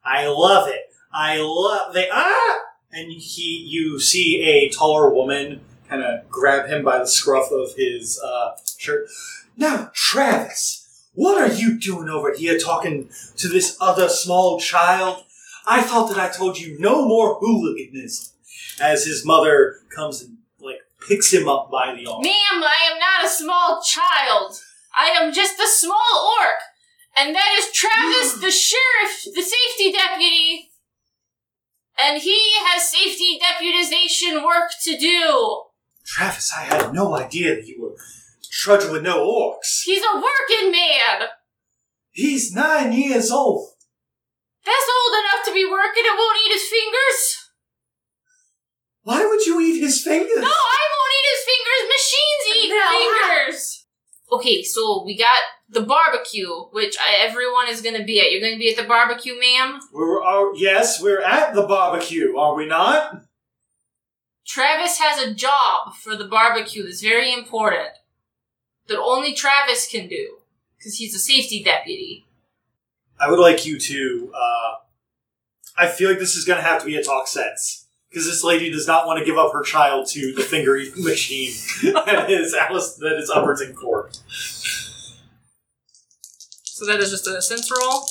I 0.04 0.26
love 0.26 0.68
it. 0.68 0.92
I 1.12 1.38
love 1.38 1.94
they 1.94 2.08
ah 2.12 2.60
and 2.92 3.12
he 3.12 3.66
you 3.68 3.98
see 3.98 4.42
a 4.42 4.68
taller 4.68 5.08
woman 5.08 5.60
kind 5.88 6.02
of 6.02 6.28
grab 6.28 6.68
him 6.68 6.84
by 6.84 6.98
the 6.98 7.06
scruff 7.06 7.50
of 7.50 7.74
his 7.76 8.20
uh, 8.20 8.52
shirt. 8.78 9.08
Now, 9.56 9.90
Travis, 9.94 11.04
what 11.12 11.40
are 11.40 11.52
you 11.54 11.78
doing 11.78 12.08
over 12.08 12.32
here 12.32 12.58
talking 12.58 13.10
to 13.36 13.48
this 13.48 13.76
other 13.80 14.08
small 14.08 14.58
child? 14.58 15.23
I 15.66 15.82
thought 15.82 16.08
that 16.08 16.18
I 16.18 16.28
told 16.28 16.58
you 16.58 16.76
no 16.78 17.06
more 17.06 17.38
hooliganism. 17.40 18.32
As 18.80 19.04
his 19.04 19.24
mother 19.24 19.76
comes 19.94 20.22
and 20.22 20.38
like 20.60 20.80
picks 21.06 21.32
him 21.32 21.48
up 21.48 21.70
by 21.70 21.94
the 21.94 22.06
arm. 22.06 22.22
Ma'am, 22.22 22.62
I 22.62 22.90
am 22.90 22.98
not 22.98 23.24
a 23.24 23.28
small 23.28 23.80
child. 23.82 24.58
I 24.96 25.10
am 25.10 25.32
just 25.32 25.58
a 25.60 25.68
small 25.68 26.36
orc. 26.40 26.60
And 27.16 27.34
that 27.34 27.56
is 27.58 27.72
Travis, 27.72 28.36
mm. 28.36 28.40
the 28.40 28.50
sheriff, 28.50 29.24
the 29.34 29.42
safety 29.42 29.92
deputy. 29.92 30.70
And 32.00 32.20
he 32.20 32.54
has 32.56 32.88
safety 32.88 33.38
deputization 33.38 34.44
work 34.44 34.70
to 34.82 34.98
do. 34.98 35.62
Travis, 36.04 36.52
I 36.56 36.62
had 36.62 36.92
no 36.92 37.14
idea 37.14 37.54
that 37.54 37.66
you 37.66 37.80
were 37.80 37.96
trudging 38.50 38.90
with 38.90 39.02
no 39.02 39.24
orcs. 39.24 39.82
He's 39.84 40.02
a 40.02 40.16
working 40.16 40.72
man. 40.72 41.28
He's 42.10 42.52
nine 42.52 42.92
years 42.92 43.30
old. 43.30 43.73
That's 44.64 44.88
old 44.88 45.14
enough 45.20 45.44
to 45.46 45.52
be 45.52 45.64
working 45.64 46.04
and 46.08 46.16
won't 46.18 46.38
eat 46.46 46.52
his 46.52 46.68
fingers. 46.68 47.50
Why 49.02 49.26
would 49.26 49.44
you 49.44 49.60
eat 49.60 49.80
his 49.80 50.02
fingers? 50.02 50.40
No, 50.40 50.48
I 50.48 50.82
won't 50.94 51.14
eat 51.18 51.28
his 51.34 51.44
fingers. 51.44 51.80
Machines 51.92 52.44
eat 52.56 52.70
No. 52.70 53.48
fingers. 53.50 53.86
Okay, 54.32 54.62
so 54.62 55.02
we 55.04 55.16
got 55.18 55.38
the 55.68 55.82
barbecue, 55.82 56.48
which 56.72 56.96
I, 56.98 57.26
everyone 57.26 57.68
is 57.68 57.82
going 57.82 57.96
to 57.98 58.04
be 58.04 58.20
at. 58.20 58.32
You're 58.32 58.40
going 58.40 58.54
to 58.54 58.58
be 58.58 58.70
at 58.70 58.76
the 58.76 58.88
barbecue, 58.88 59.38
ma'am? 59.38 59.80
We're 59.92 60.22
are, 60.22 60.54
yes, 60.56 61.02
we're 61.02 61.20
at 61.20 61.54
the 61.54 61.66
barbecue, 61.66 62.36
are 62.38 62.54
we 62.54 62.66
not? 62.66 63.22
Travis 64.46 64.98
has 64.98 65.18
a 65.20 65.34
job 65.34 65.94
for 65.94 66.16
the 66.16 66.26
barbecue 66.26 66.82
that's 66.84 67.02
very 67.02 67.32
important. 67.32 67.90
That 68.88 68.98
only 68.98 69.34
Travis 69.34 69.86
can 69.86 70.08
do. 70.08 70.38
Because 70.78 70.96
he's 70.98 71.14
a 71.14 71.18
safety 71.18 71.62
deputy. 71.62 72.23
I 73.20 73.30
would 73.30 73.38
like 73.40 73.64
you 73.66 73.78
to. 73.78 74.32
Uh, 74.34 74.74
I 75.76 75.88
feel 75.88 76.08
like 76.10 76.18
this 76.18 76.36
is 76.36 76.44
going 76.44 76.58
to 76.58 76.64
have 76.66 76.80
to 76.80 76.86
be 76.86 76.96
a 76.96 77.02
talk 77.02 77.26
sense 77.26 77.86
because 78.10 78.26
this 78.26 78.44
lady 78.44 78.70
does 78.70 78.86
not 78.86 79.06
want 79.06 79.18
to 79.18 79.24
give 79.24 79.36
up 79.36 79.52
her 79.52 79.62
child 79.62 80.06
to 80.10 80.32
the 80.32 80.42
finger 80.42 80.76
eating 80.76 81.02
machine 81.04 81.52
that 81.82 82.26
is 82.30 82.54
Alice 82.54 82.94
that 82.96 83.16
is 83.18 83.30
Upperton 83.30 83.74
Court. 83.74 84.18
So 86.64 86.86
that 86.86 87.00
is 87.00 87.10
just 87.10 87.26
a 87.26 87.40
sense 87.40 87.70
roll. 87.70 88.06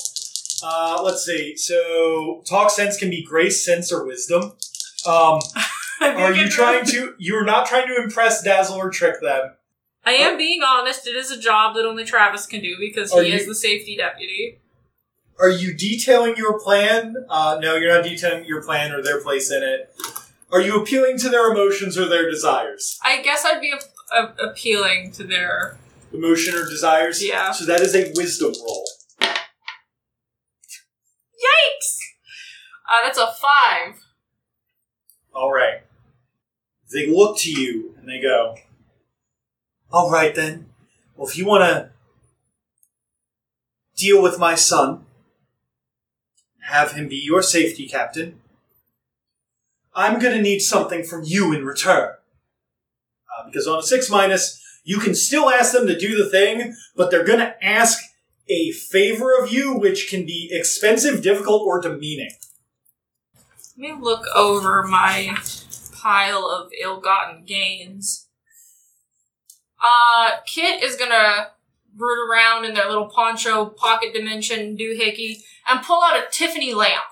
Uh, 0.62 1.02
let's 1.02 1.24
see. 1.24 1.56
So 1.56 2.42
talk 2.48 2.70
sense 2.70 2.96
can 2.96 3.10
be 3.10 3.22
grace, 3.22 3.64
sense, 3.64 3.92
or 3.92 4.04
wisdom. 4.06 4.52
Um, 5.06 5.40
are 6.00 6.32
you 6.32 6.48
trying 6.48 6.86
to? 6.86 7.14
You're 7.18 7.44
not 7.44 7.66
trying 7.66 7.86
to 7.88 8.02
impress, 8.02 8.42
dazzle, 8.42 8.76
or 8.76 8.90
trick 8.90 9.20
them. 9.20 9.52
I 10.06 10.12
am 10.12 10.36
being 10.36 10.62
honest. 10.62 11.06
It 11.06 11.16
is 11.16 11.30
a 11.30 11.38
job 11.38 11.74
that 11.76 11.86
only 11.86 12.04
Travis 12.04 12.46
can 12.46 12.60
do 12.62 12.76
because 12.78 13.12
Are 13.12 13.22
he 13.22 13.30
you- 13.30 13.36
is 13.36 13.46
the 13.46 13.54
safety 13.54 13.96
deputy. 13.96 14.60
Are 15.40 15.48
you 15.50 15.74
detailing 15.74 16.36
your 16.36 16.58
plan? 16.60 17.14
Uh, 17.28 17.58
no, 17.60 17.74
you're 17.76 17.92
not 17.94 18.04
detailing 18.04 18.44
your 18.44 18.62
plan 18.62 18.92
or 18.92 19.02
their 19.02 19.20
place 19.20 19.50
in 19.50 19.62
it. 19.62 19.92
Are 20.52 20.60
you 20.60 20.80
appealing 20.80 21.18
to 21.18 21.28
their 21.28 21.50
emotions 21.50 21.98
or 21.98 22.06
their 22.08 22.30
desires? 22.30 22.98
I 23.04 23.20
guess 23.22 23.44
I'd 23.44 23.60
be 23.60 23.72
a- 23.72 24.16
a- 24.16 24.34
appealing 24.50 25.10
to 25.12 25.24
their. 25.24 25.76
Emotion 26.12 26.54
or 26.54 26.68
desires? 26.68 27.22
Yeah. 27.24 27.50
So 27.50 27.64
that 27.64 27.80
is 27.80 27.94
a 27.96 28.12
wisdom 28.14 28.52
roll. 28.64 28.84
Yikes! 29.20 29.34
Uh, 32.86 33.02
that's 33.04 33.18
a 33.18 33.26
five. 33.26 34.00
All 35.34 35.52
right. 35.52 35.80
They 36.92 37.08
look 37.08 37.36
to 37.38 37.50
you 37.50 37.96
and 37.98 38.08
they 38.08 38.20
go, 38.20 38.54
All 39.90 40.10
right 40.10 40.34
then. 40.34 40.66
Well, 41.16 41.28
if 41.28 41.36
you 41.36 41.44
want 41.44 41.64
to 41.64 41.90
deal 43.96 44.22
with 44.22 44.38
my 44.38 44.54
son, 44.54 45.04
have 46.64 46.92
him 46.92 47.08
be 47.08 47.16
your 47.16 47.42
safety 47.42 47.86
captain, 47.88 48.40
I'm 49.94 50.18
going 50.18 50.34
to 50.36 50.42
need 50.42 50.60
something 50.60 51.04
from 51.04 51.22
you 51.24 51.52
in 51.52 51.64
return. 51.64 52.10
Uh, 53.38 53.46
because 53.46 53.66
on 53.66 53.78
a 53.78 53.82
six 53.82 54.10
minus, 54.10 54.60
you 54.84 54.98
can 54.98 55.14
still 55.14 55.50
ask 55.50 55.72
them 55.72 55.86
to 55.86 55.98
do 55.98 56.16
the 56.16 56.28
thing, 56.28 56.74
but 56.96 57.10
they're 57.10 57.24
going 57.24 57.38
to 57.38 57.64
ask 57.64 58.02
a 58.48 58.72
favor 58.72 59.30
of 59.40 59.52
you, 59.52 59.74
which 59.74 60.10
can 60.10 60.26
be 60.26 60.48
expensive, 60.52 61.22
difficult, 61.22 61.62
or 61.62 61.80
demeaning. 61.80 62.32
Let 63.76 63.78
me 63.78 63.94
look 64.00 64.24
over 64.34 64.82
my 64.82 65.36
pile 65.92 66.46
of 66.46 66.70
ill-gotten 66.80 67.44
gains. 67.44 68.28
Uh, 69.82 70.36
Kit 70.46 70.82
is 70.82 70.96
gonna 70.96 71.48
root 71.96 72.28
around 72.30 72.64
in 72.64 72.74
their 72.74 72.88
little 72.88 73.08
poncho 73.08 73.66
pocket 73.66 74.12
dimension 74.14 74.76
doohickey 74.76 75.38
and 75.68 75.82
pull 75.84 76.02
out 76.02 76.16
a 76.16 76.24
Tiffany 76.30 76.74
lamp 76.74 77.04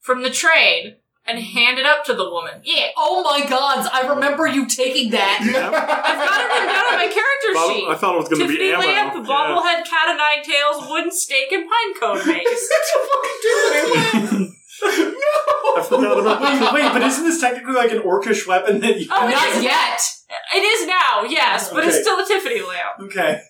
from 0.00 0.22
the 0.22 0.30
train 0.30 0.96
and 1.26 1.38
hand 1.38 1.78
it 1.78 1.86
up 1.86 2.04
to 2.04 2.12
the 2.14 2.28
woman. 2.28 2.60
Yeah, 2.64 2.88
Oh 2.98 3.22
my 3.24 3.46
gods, 3.48 3.88
I 3.90 4.06
remember 4.06 4.46
you 4.46 4.66
taking 4.66 5.10
that. 5.12 5.40
Yeah. 5.42 5.68
I've 5.68 5.72
got 5.72 6.40
it 6.40 6.48
written 6.52 6.68
down 6.68 6.84
on 6.84 6.96
my 7.00 7.08
character 7.18 7.54
Thought- 7.54 7.72
sheet. 7.74 7.88
I 7.88 7.94
thought 7.96 8.14
it 8.14 8.18
was 8.18 8.28
going 8.28 8.42
to 8.42 8.48
be 8.48 8.58
Tiffany 8.58 8.72
ammo. 8.72 8.86
lamp, 8.86 9.14
Yeah. 9.14 9.22
bobblehead, 9.34 9.88
cat 9.88 10.08
o' 10.08 10.16
nine 10.16 10.42
tails, 10.44 10.84
wooden 10.90 11.10
stake, 11.10 11.50
and 11.52 11.64
pine 11.68 11.94
cone 11.98 12.26
mace. 12.28 12.68
I 14.84 15.82
forgot 15.88 16.18
about 16.18 16.40
Wait, 16.42 16.72
wait, 16.82 16.92
but 16.92 17.02
isn't 17.02 17.24
this 17.24 17.40
technically 17.40 17.74
like 17.74 17.92
an 17.92 18.00
orcish 18.00 18.46
weapon 18.46 18.80
that 18.80 19.00
you 19.00 19.06
Oh, 19.10 19.26
it 19.28 19.30
Not 19.32 19.48
is. 19.56 19.62
yet. 19.62 20.00
it 20.54 20.58
is 20.62 20.86
now, 20.86 21.22
yes, 21.26 21.70
but 21.72 21.84
it's 21.84 21.94
Okay. 21.94 22.02
still 22.02 22.18
a 22.20 22.26
Tiffany 22.26 22.60
lamp. 22.60 23.00
Okay. 23.00 23.40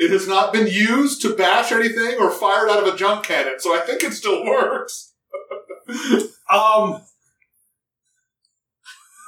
It 0.00 0.10
has 0.10 0.26
not 0.26 0.52
been 0.52 0.66
used 0.66 1.20
to 1.22 1.34
bash 1.34 1.72
anything 1.72 2.18
or 2.18 2.30
fired 2.30 2.68
out 2.70 2.86
of 2.86 2.92
a 2.92 2.96
junk 2.96 3.24
cannon, 3.24 3.58
so 3.58 3.74
I 3.74 3.80
think 3.80 4.02
it 4.02 4.12
still 4.12 4.44
works. 4.44 5.12
Um, 6.50 7.02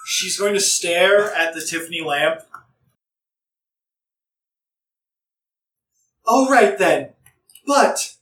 she's 0.06 0.38
going 0.38 0.54
to 0.54 0.60
stare 0.60 1.30
at 1.34 1.54
the 1.54 1.60
Tiffany 1.60 2.00
lamp. 2.00 2.40
All 6.26 6.48
right 6.48 6.78
then, 6.78 7.10
but 7.66 8.14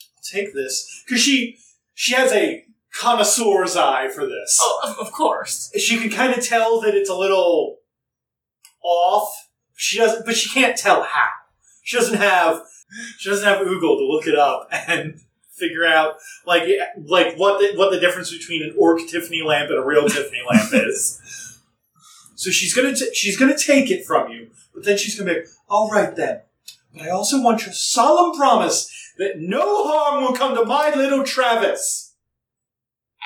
I'll 0.00 0.22
take 0.22 0.54
this 0.54 1.02
because 1.04 1.22
she 1.22 1.58
she 1.92 2.14
has 2.14 2.32
a 2.32 2.64
connoisseur's 2.94 3.76
eye 3.76 4.08
for 4.08 4.24
this. 4.24 4.58
Oh, 4.62 4.80
of, 4.84 5.06
of 5.06 5.12
course. 5.12 5.70
She 5.76 5.98
can 5.98 6.10
kind 6.10 6.32
of 6.32 6.44
tell 6.44 6.80
that 6.80 6.94
it's 6.94 7.10
a 7.10 7.14
little 7.14 7.78
off. 8.82 9.43
She 9.84 9.98
doesn't, 9.98 10.24
but 10.24 10.34
she 10.34 10.48
can't 10.48 10.78
tell 10.78 11.02
how. 11.02 11.28
She 11.82 11.98
doesn't 11.98 12.16
have 12.16 12.62
she 13.18 13.28
doesn't 13.28 13.46
have 13.46 13.58
Oogle 13.58 13.98
to 13.98 14.06
look 14.06 14.26
it 14.26 14.34
up 14.34 14.66
and 14.72 15.20
figure 15.50 15.84
out 15.84 16.14
like 16.46 16.62
like 17.04 17.36
what 17.36 17.60
the, 17.60 17.76
what 17.76 17.90
the 17.90 18.00
difference 18.00 18.34
between 18.34 18.62
an 18.62 18.74
orc 18.78 19.00
Tiffany 19.06 19.42
lamp 19.42 19.68
and 19.68 19.78
a 19.78 19.84
real 19.84 20.08
Tiffany 20.08 20.40
lamp 20.50 20.70
is. 20.72 21.60
So 22.34 22.50
she's 22.50 22.72
gonna 22.72 22.94
t- 22.94 23.12
she's 23.12 23.36
gonna 23.36 23.58
take 23.58 23.90
it 23.90 24.06
from 24.06 24.32
you, 24.32 24.50
but 24.72 24.86
then 24.86 24.96
she's 24.96 25.18
gonna 25.18 25.34
be 25.34 25.40
like, 25.40 25.48
all 25.68 25.90
right 25.90 26.16
then. 26.16 26.40
But 26.94 27.02
I 27.02 27.10
also 27.10 27.42
want 27.42 27.66
your 27.66 27.74
solemn 27.74 28.34
promise 28.34 28.90
that 29.18 29.38
no 29.38 29.86
harm 29.86 30.24
will 30.24 30.32
come 30.32 30.54
to 30.54 30.64
my 30.64 30.94
little 30.94 31.24
Travis. 31.24 32.14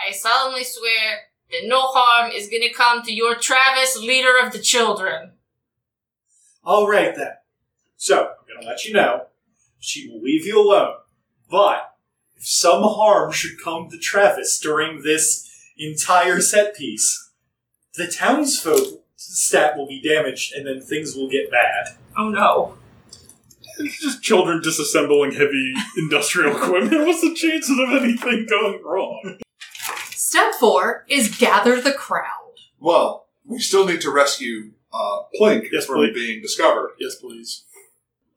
I 0.05 0.11
solemnly 0.11 0.65
swear 0.65 1.21
that 1.53 1.69
no 1.69 1.83
harm 1.83 2.33
is 2.33 2.49
gonna 2.49 2.75
come 2.75 3.05
to 3.05 3.15
your 3.15 3.37
Travis, 3.37 3.97
leader 3.97 4.37
of 4.45 4.53
the 4.53 4.59
children. 4.59 5.35
All 6.69 6.87
right 6.87 7.17
then. 7.17 7.33
So 7.97 8.19
I'm 8.19 8.55
gonna 8.55 8.69
let 8.69 8.85
you 8.85 8.93
know 8.93 9.29
she 9.79 10.07
will 10.07 10.21
leave 10.21 10.45
you 10.45 10.61
alone, 10.61 10.97
but 11.51 11.95
if 12.37 12.47
some 12.47 12.83
harm 12.83 13.33
should 13.33 13.59
come 13.59 13.89
to 13.89 13.97
Travis 13.97 14.61
during 14.61 15.01
this 15.03 15.49
entire 15.79 16.43
set 16.43 16.77
piece, 16.77 17.31
the 17.95 18.07
townsfolk 18.07 19.03
stat 19.17 19.79
will 19.79 19.89
be 19.89 20.03
damaged, 20.03 20.53
and 20.53 20.67
then 20.67 20.83
things 20.83 21.17
will 21.17 21.31
get 21.31 21.51
bad. 21.51 21.97
Oh 22.19 22.29
no. 22.29 22.75
It's 23.79 24.03
just 24.03 24.23
children 24.23 24.61
disassembling 24.61 25.39
heavy 25.39 25.73
industrial 25.97 26.55
equipment. 26.55 27.07
What's 27.07 27.23
the 27.23 27.35
chances 27.35 27.79
of 27.79 28.03
anything 28.03 28.47
going 28.47 28.83
wrong? 28.85 29.39
Step 30.11 30.53
four 30.61 31.07
is 31.09 31.35
gather 31.35 31.81
the 31.81 31.95
crowd. 31.95 32.53
Well, 32.79 33.29
we 33.47 33.59
still 33.59 33.87
need 33.87 34.03
to 34.03 34.11
rescue 34.11 34.73
uh, 34.99 35.21
Plink 35.41 35.69
Yes, 35.73 35.87
from 35.87 35.99
Plink. 36.01 36.15
being 36.15 36.43
discovered. 36.43 36.91
Yes, 36.99 37.15
please. 37.15 37.65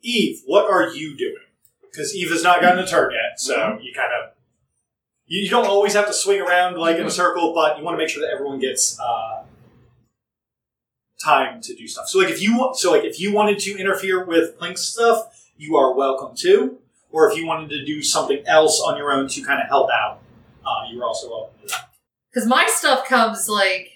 Eve, 0.04 0.42
what 0.46 0.70
are 0.70 0.90
you 0.94 1.18
doing? 1.18 1.36
Because 1.82 2.16
Eve 2.16 2.30
has 2.30 2.44
not 2.44 2.62
gotten 2.62 2.80
a 2.80 2.88
turn 2.88 3.12
yet, 3.12 3.40
so 3.40 3.80
you 3.82 3.94
kind 3.94 4.12
of 4.14 4.32
You, 5.28 5.42
you 5.44 5.50
don't 5.50 5.66
always 5.68 5.94
have 5.94 6.08
to 6.08 6.14
swing 6.14 6.42
around 6.42 6.78
like 6.78 6.98
in 6.98 7.06
a 7.06 7.12
circle, 7.12 7.54
but 7.54 7.78
you 7.78 7.84
want 7.84 7.96
to 7.96 7.98
make 7.98 8.10
sure 8.10 8.22
that 8.22 8.32
everyone 8.34 8.60
gets 8.60 9.00
uh, 9.00 9.44
time 11.24 11.62
to 11.62 11.76
do 11.76 11.88
stuff. 11.88 12.08
So 12.08 12.20
like 12.20 12.30
if 12.30 12.42
you 12.42 12.58
want, 12.58 12.78
so 12.78 12.92
like 12.92 13.04
if 13.04 13.20
you 13.20 13.34
wanted 13.34 13.60
to 13.60 13.78
interfere 13.78 14.24
with 14.26 14.58
Plink's 14.60 14.82
stuff, 14.82 15.50
you 15.58 15.76
are 15.76 15.94
welcome 15.94 16.36
to. 16.38 16.78
Or 17.12 17.30
if 17.30 17.38
you 17.38 17.46
wanted 17.46 17.70
to 17.72 17.86
do 17.86 18.02
something 18.02 18.42
else 18.48 18.82
on 18.82 18.98
your 18.98 19.12
own 19.12 19.28
to 19.30 19.42
kind 19.42 19.62
of 19.62 19.68
help 19.68 19.90
out, 19.92 20.20
uh, 20.66 20.90
you 20.90 21.02
are 21.02 21.06
also 21.06 21.30
welcome 21.30 21.68
to. 21.68 21.76
Because 22.34 22.48
my 22.48 22.66
stuff 22.70 23.06
comes 23.08 23.50
like 23.50 23.90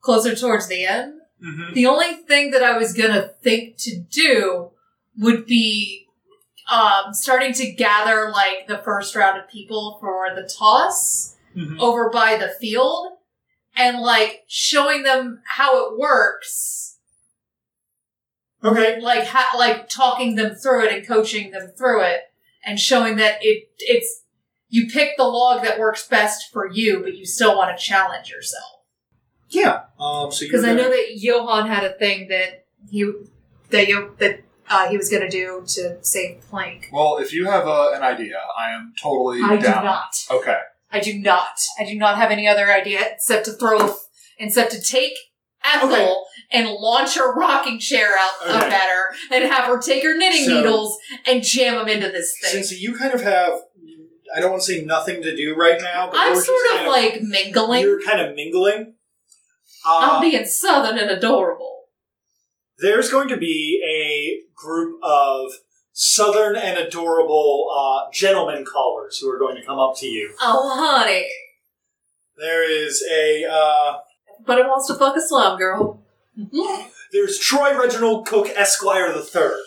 closer 0.00 0.34
towards 0.34 0.66
the 0.68 0.84
end. 0.84 1.19
Mm-hmm. 1.44 1.74
The 1.74 1.86
only 1.86 2.14
thing 2.14 2.50
that 2.50 2.62
I 2.62 2.76
was 2.76 2.92
gonna 2.92 3.28
think 3.42 3.76
to 3.78 3.98
do 3.98 4.70
would 5.18 5.46
be 5.46 6.06
um, 6.70 7.12
starting 7.12 7.52
to 7.54 7.72
gather 7.72 8.30
like 8.30 8.68
the 8.68 8.78
first 8.78 9.16
round 9.16 9.40
of 9.40 9.48
people 9.48 9.98
for 10.00 10.34
the 10.34 10.48
toss 10.48 11.36
Mm-hmm. 11.56 11.80
over 11.80 12.10
by 12.10 12.36
the 12.36 12.46
field 12.46 13.08
and 13.74 13.98
like 13.98 14.44
showing 14.46 15.02
them 15.02 15.42
how 15.44 15.84
it 15.84 15.98
works. 15.98 16.98
Okay. 18.62 19.00
Like 19.00 19.26
ha- 19.26 19.56
like 19.58 19.88
talking 19.88 20.36
them 20.36 20.54
through 20.54 20.84
it 20.84 20.92
and 20.92 21.04
coaching 21.04 21.50
them 21.50 21.72
through 21.76 22.04
it 22.04 22.20
and 22.64 22.78
showing 22.78 23.16
that 23.16 23.38
it 23.40 23.68
it's 23.78 24.22
you 24.68 24.86
pick 24.86 25.16
the 25.16 25.24
log 25.24 25.64
that 25.64 25.80
works 25.80 26.06
best 26.06 26.52
for 26.52 26.70
you, 26.70 27.00
but 27.00 27.16
you 27.16 27.26
still 27.26 27.56
want 27.56 27.76
to 27.76 27.84
challenge 27.84 28.30
yourself. 28.30 28.79
Yeah. 29.50 29.82
Um. 29.98 30.30
So 30.32 30.46
Because 30.46 30.64
I 30.64 30.72
know 30.72 30.88
that 30.90 31.06
Johan 31.16 31.66
had 31.68 31.84
a 31.84 31.92
thing 31.92 32.28
that 32.28 32.64
he 32.90 33.10
that 33.70 33.88
you 33.88 34.14
that 34.18 34.40
uh, 34.68 34.88
he 34.88 34.96
was 34.96 35.08
going 35.08 35.22
to 35.22 35.28
do 35.28 35.62
to 35.66 35.98
save 36.02 36.40
Plank. 36.48 36.88
Well, 36.92 37.18
if 37.18 37.32
you 37.32 37.46
have 37.46 37.66
uh, 37.66 37.90
an 37.92 38.02
idea, 38.02 38.36
I 38.58 38.70
am 38.70 38.92
totally 39.00 39.40
I 39.42 39.56
do 39.56 39.66
not. 39.68 40.14
Okay. 40.30 40.58
I 40.92 41.00
do 41.00 41.18
not. 41.18 41.58
I 41.78 41.84
do 41.84 41.96
not 41.96 42.16
have 42.16 42.30
any 42.30 42.46
other 42.48 42.72
idea 42.72 43.00
except 43.12 43.44
to 43.46 43.52
throw, 43.52 43.94
except 44.38 44.72
to 44.72 44.80
take 44.80 45.12
Ethel 45.64 45.92
Okay. 45.92 46.14
and 46.52 46.68
launch 46.70 47.16
her 47.16 47.34
rocking 47.34 47.78
chair 47.78 48.14
out 48.18 48.48
up 48.48 48.62
Okay. 48.64 48.74
at 48.74 48.88
her 48.88 49.14
and 49.32 49.44
have 49.52 49.64
her 49.66 49.78
take 49.80 50.02
her 50.04 50.16
knitting 50.16 50.46
So- 50.46 50.54
needles 50.54 50.98
and 51.26 51.42
jam 51.42 51.74
them 51.76 51.88
into 51.88 52.08
this 52.08 52.34
thing. 52.40 52.52
Since 52.62 52.80
you 52.80 52.96
kind 52.96 53.12
of 53.12 53.20
have, 53.22 53.60
I 54.34 54.40
don't 54.40 54.50
want 54.52 54.62
to 54.62 54.72
say 54.72 54.84
nothing 54.84 55.22
to 55.22 55.36
do 55.36 55.54
right 55.56 55.80
now, 55.80 56.08
but 56.10 56.18
I'm 56.18 56.34
sort 56.34 56.58
of 56.72 56.76
kind 56.78 56.88
like 56.88 57.22
mingling. 57.22 57.82
you're 57.82 58.00
kind 58.02 58.20
of 58.20 58.34
mingling. 58.34 58.94
Uh, 59.86 59.98
I'm 60.12 60.20
being 60.20 60.44
southern 60.46 60.98
and 60.98 61.10
adorable. 61.10 61.84
there's 62.78 63.10
going 63.10 63.28
to 63.28 63.36
be 63.36 63.82
a 63.86 64.42
group 64.54 64.98
of 65.02 65.52
southern 65.92 66.56
and 66.56 66.78
adorable 66.78 67.68
uh, 67.74 68.10
gentlemen 68.12 68.64
callers 68.64 69.18
who 69.18 69.28
are 69.30 69.38
going 69.38 69.56
to 69.56 69.64
come 69.64 69.78
up 69.78 69.96
to 69.98 70.06
you. 70.06 70.34
Oh, 70.40 70.70
honey. 70.74 71.26
There 72.36 72.68
is 72.70 73.04
a 73.12 73.44
uh, 73.50 73.98
But 74.46 74.58
it 74.58 74.66
wants 74.66 74.86
to 74.88 74.94
fuck 74.94 75.16
a 75.16 75.20
slum 75.20 75.58
girl. 75.58 76.02
there's 77.12 77.38
Troy 77.38 77.76
Reginald 77.78 78.26
Cook 78.26 78.48
Esquire 78.56 79.12
the 79.12 79.20
Third, 79.22 79.60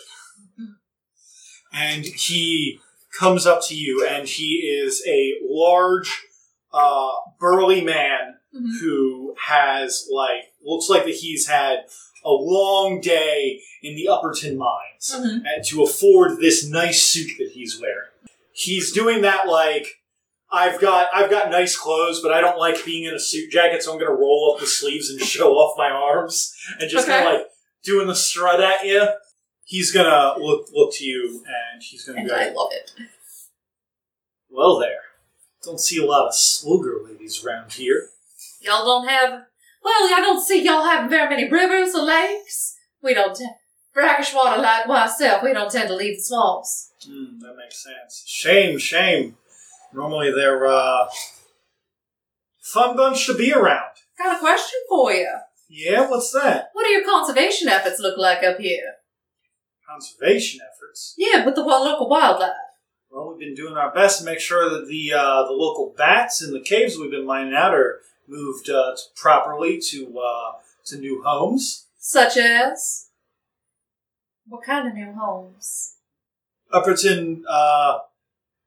and 1.72 2.04
he 2.04 2.80
comes 3.16 3.46
up 3.46 3.60
to 3.66 3.76
you, 3.76 4.04
and 4.08 4.26
he 4.26 4.56
is 4.82 5.02
a 5.06 5.34
large, 5.48 6.22
uh, 6.72 7.10
burly 7.38 7.80
man 7.80 8.38
Mhm. 8.54 8.80
who 8.80 9.34
has 9.46 10.08
like 10.10 10.52
looks 10.62 10.88
like 10.88 11.04
that 11.04 11.14
he's 11.16 11.46
had 11.48 11.86
a 12.24 12.30
long 12.30 13.00
day 13.00 13.60
in 13.82 13.96
the 13.96 14.08
Upperton 14.08 14.56
mines 14.56 15.10
Mhm. 15.14 15.42
and 15.44 15.64
to 15.66 15.82
afford 15.82 16.38
this 16.40 16.64
nice 16.66 17.02
suit 17.06 17.32
that 17.38 17.50
he's 17.52 17.78
wearing. 17.80 18.10
He's 18.52 18.92
doing 18.92 19.22
that 19.22 19.48
like 19.48 20.00
I've 20.52 20.80
got 20.80 21.08
I've 21.12 21.30
got 21.30 21.50
nice 21.50 21.76
clothes, 21.76 22.20
but 22.22 22.32
I 22.32 22.40
don't 22.40 22.58
like 22.58 22.84
being 22.84 23.04
in 23.04 23.14
a 23.14 23.18
suit 23.18 23.50
jacket, 23.50 23.82
so 23.82 23.92
I'm 23.92 23.98
gonna 23.98 24.12
roll 24.14 24.52
up 24.54 24.60
the 24.60 24.66
sleeves 24.68 25.10
and 25.10 25.20
show 25.20 25.54
off 25.54 25.76
my 25.76 25.90
arms 25.90 26.54
and 26.78 26.88
just 26.88 27.08
kind 27.08 27.26
of 27.26 27.32
like 27.34 27.50
doing 27.82 28.06
the 28.06 28.14
strut 28.14 28.60
at 28.60 28.86
you. 28.86 29.08
He's 29.64 29.90
gonna 29.90 30.38
look 30.38 30.68
look 30.72 30.94
to 30.94 31.04
you 31.04 31.42
and 31.46 31.82
he's 31.82 32.04
gonna 32.04 32.20
And 32.20 32.28
go. 32.28 32.34
I 32.36 32.50
love 32.50 32.70
it. 32.72 32.92
Well, 34.48 34.78
there. 34.78 35.00
Don't 35.64 35.80
see 35.80 35.98
a 36.00 36.06
lot 36.06 36.26
of 36.28 36.34
slugger 36.34 37.00
ladies 37.02 37.42
around 37.44 37.72
here. 37.72 38.10
Y'all 38.64 38.84
don't 38.84 39.08
have. 39.08 39.30
Well, 39.82 40.14
I 40.14 40.20
don't 40.20 40.42
see 40.44 40.64
y'all 40.64 40.84
having 40.84 41.10
very 41.10 41.28
many 41.28 41.50
rivers 41.50 41.94
or 41.94 42.02
lakes. 42.02 42.76
We 43.02 43.14
don't. 43.14 43.36
T- 43.36 43.46
brackish 43.94 44.34
water 44.34 44.60
like 44.60 44.86
myself, 44.86 45.42
we 45.42 45.52
don't 45.52 45.70
tend 45.70 45.88
to 45.88 45.96
leave 45.96 46.16
the 46.18 46.22
swamps. 46.22 46.90
Hmm, 47.06 47.38
that 47.38 47.54
makes 47.56 47.82
sense. 47.82 48.24
Shame, 48.26 48.78
shame. 48.78 49.36
Normally 49.94 50.32
they're 50.32 50.66
uh 50.66 51.06
fun 52.60 52.96
bunch 52.96 53.26
to 53.26 53.34
be 53.34 53.52
around. 53.52 53.94
Got 54.18 54.36
a 54.36 54.40
question 54.40 54.80
for 54.88 55.12
you. 55.12 55.32
Yeah, 55.68 56.08
what's 56.10 56.32
that? 56.32 56.70
What 56.72 56.84
do 56.84 56.90
your 56.90 57.04
conservation 57.04 57.68
efforts 57.68 58.00
look 58.00 58.18
like 58.18 58.42
up 58.42 58.58
here? 58.58 58.94
Conservation 59.88 60.60
efforts. 60.60 61.14
Yeah, 61.16 61.44
with 61.44 61.54
the 61.54 61.62
local 61.62 62.08
wildlife. 62.08 62.50
Well, 63.10 63.30
we've 63.30 63.38
been 63.38 63.54
doing 63.54 63.76
our 63.76 63.92
best 63.94 64.18
to 64.18 64.24
make 64.24 64.40
sure 64.40 64.68
that 64.68 64.88
the 64.88 65.12
uh, 65.12 65.44
the 65.44 65.52
local 65.52 65.94
bats 65.96 66.42
in 66.42 66.52
the 66.52 66.60
caves 66.60 66.98
we've 66.98 67.10
been 67.10 67.26
mining 67.26 67.54
out 67.54 67.74
are 67.74 68.00
moved 68.26 68.70
uh, 68.70 68.96
properly 69.14 69.80
to 69.90 70.18
uh, 70.18 70.52
to 70.86 70.98
new 70.98 71.22
homes. 71.22 71.86
Such 71.98 72.36
as? 72.36 73.08
What 74.46 74.64
kind 74.64 74.88
of 74.88 74.94
new 74.94 75.12
homes? 75.12 75.96
Upperton 76.72 77.44
uh, 77.48 77.98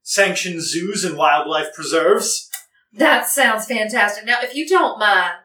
sanctioned 0.02 0.62
zoos 0.62 1.04
and 1.04 1.17
wildlife 1.17 1.74
preserves. 1.76 2.50
That 2.93 3.28
sounds 3.28 3.65
fantastic. 3.65 4.26
Now, 4.26 4.38
if 4.41 4.56
you 4.56 4.67
don't 4.67 4.98
mind, 4.98 5.43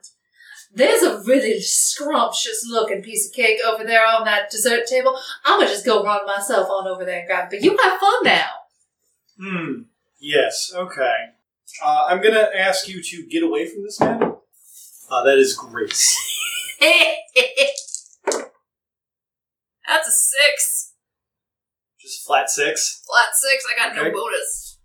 there's 0.75 1.03
a 1.03 1.23
really 1.25 1.61
scrumptious 1.61 2.65
looking 2.71 3.03
piece 3.03 3.29
of 3.29 3.35
cake 3.35 3.59
over 3.67 3.85
there 3.85 4.07
on 4.07 4.25
that 4.25 4.51
dessert 4.51 4.87
table. 4.87 5.19
I'm 5.45 5.61
gonna 5.61 5.71
just 5.71 5.85
go 5.85 6.03
run 6.03 6.25
myself 6.25 6.71
on 6.71 6.89
over 6.89 7.05
there 7.05 7.19
and 7.19 7.27
grab 7.27 7.53
it. 7.53 7.57
But 7.57 7.65
you 7.65 7.77
have 7.77 8.01
fun 8.01 8.25
now. 8.25 8.49
Hmm. 9.39 9.83
Yes. 10.19 10.73
Okay. 10.75 11.15
Uh, 11.85 12.07
I'm 12.09 12.21
gonna 12.23 12.49
ask 12.57 12.89
you 12.89 13.03
to 13.03 13.27
get 13.27 13.43
away 13.43 13.67
from 13.69 13.83
this 13.85 14.01
man. 14.01 14.23
Uh, 15.11 15.23
that 15.25 15.39
is 15.39 15.55
Grace. 15.55 16.17
That's 19.89 20.09
a 20.09 20.11
six. 20.11 20.93
Just 22.01 22.27
flat 22.27 22.51
six. 22.51 23.03
Flat 23.07 23.35
six. 23.35 23.65
I 23.73 23.77
got 23.79 23.93
Okay. 23.99 24.09
no 24.09 24.15
bonus. 24.15 24.79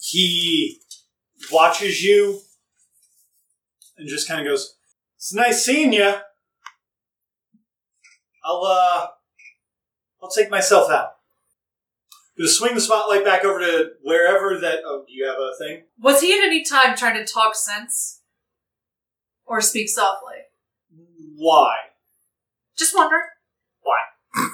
He 0.00 0.80
watches 1.52 2.02
you 2.02 2.40
and 3.96 4.08
just 4.08 4.26
kind 4.28 4.40
of 4.40 4.46
goes, 4.46 4.76
"It's 5.16 5.32
nice 5.32 5.64
seeing 5.64 5.92
you. 5.92 6.14
I'll 8.44 8.62
uh, 8.64 9.06
I'll 10.22 10.30
take 10.30 10.50
myself 10.50 10.90
out. 10.90 11.17
Gonna 12.38 12.48
swing 12.48 12.74
the 12.74 12.80
spotlight 12.80 13.24
back 13.24 13.44
over 13.44 13.58
to 13.58 13.90
wherever 14.02 14.58
that. 14.60 14.80
Oh, 14.86 15.04
do 15.06 15.12
you 15.12 15.26
have 15.26 15.38
a 15.38 15.56
thing? 15.58 15.84
Was 16.00 16.20
he 16.20 16.32
at 16.32 16.44
any 16.44 16.62
time 16.62 16.96
trying 16.96 17.16
to 17.16 17.30
talk 17.30 17.56
sense? 17.56 18.20
Or 19.44 19.60
speak 19.60 19.88
softly? 19.88 20.36
Why? 21.36 21.74
Just 22.76 22.94
wondering. 22.94 23.22
Why? 23.82 23.98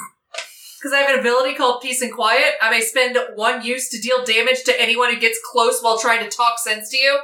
Because 0.80 0.98
I 0.98 1.00
have 1.00 1.14
an 1.14 1.20
ability 1.20 1.54
called 1.54 1.80
Peace 1.80 2.02
and 2.02 2.12
Quiet. 2.12 2.56
I 2.60 2.68
may 2.68 2.82
spend 2.82 3.16
one 3.36 3.64
use 3.64 3.88
to 3.88 3.98
deal 3.98 4.22
damage 4.22 4.64
to 4.64 4.78
anyone 4.78 5.08
who 5.08 5.18
gets 5.18 5.40
close 5.50 5.80
while 5.80 5.98
trying 5.98 6.22
to 6.22 6.28
talk 6.28 6.58
sense 6.58 6.90
to 6.90 6.98
you. 6.98 7.20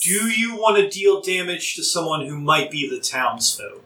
Do 0.00 0.28
you 0.28 0.54
want 0.54 0.76
to 0.76 0.88
deal 0.88 1.20
damage 1.20 1.74
to 1.74 1.82
someone 1.82 2.24
who 2.24 2.38
might 2.38 2.70
be 2.70 2.88
the 2.88 3.00
townsfolk? 3.00 3.84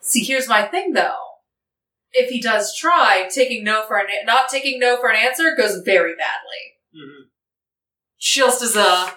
See, 0.00 0.22
here's 0.22 0.50
my 0.50 0.66
thing 0.66 0.92
though. 0.92 1.25
If 2.18 2.30
he 2.30 2.40
does 2.40 2.74
try, 2.76 3.28
taking 3.30 3.62
no 3.62 3.84
for 3.86 3.98
an 3.98 4.06
not 4.24 4.48
taking 4.48 4.78
no 4.80 4.96
for 4.96 5.10
an 5.10 5.16
answer 5.16 5.54
goes 5.56 5.82
very 5.84 6.14
badly. 6.14 6.74
Mm-hmm. 6.94 7.22
Just 8.18 8.62
as 8.62 8.74
a 8.76 9.12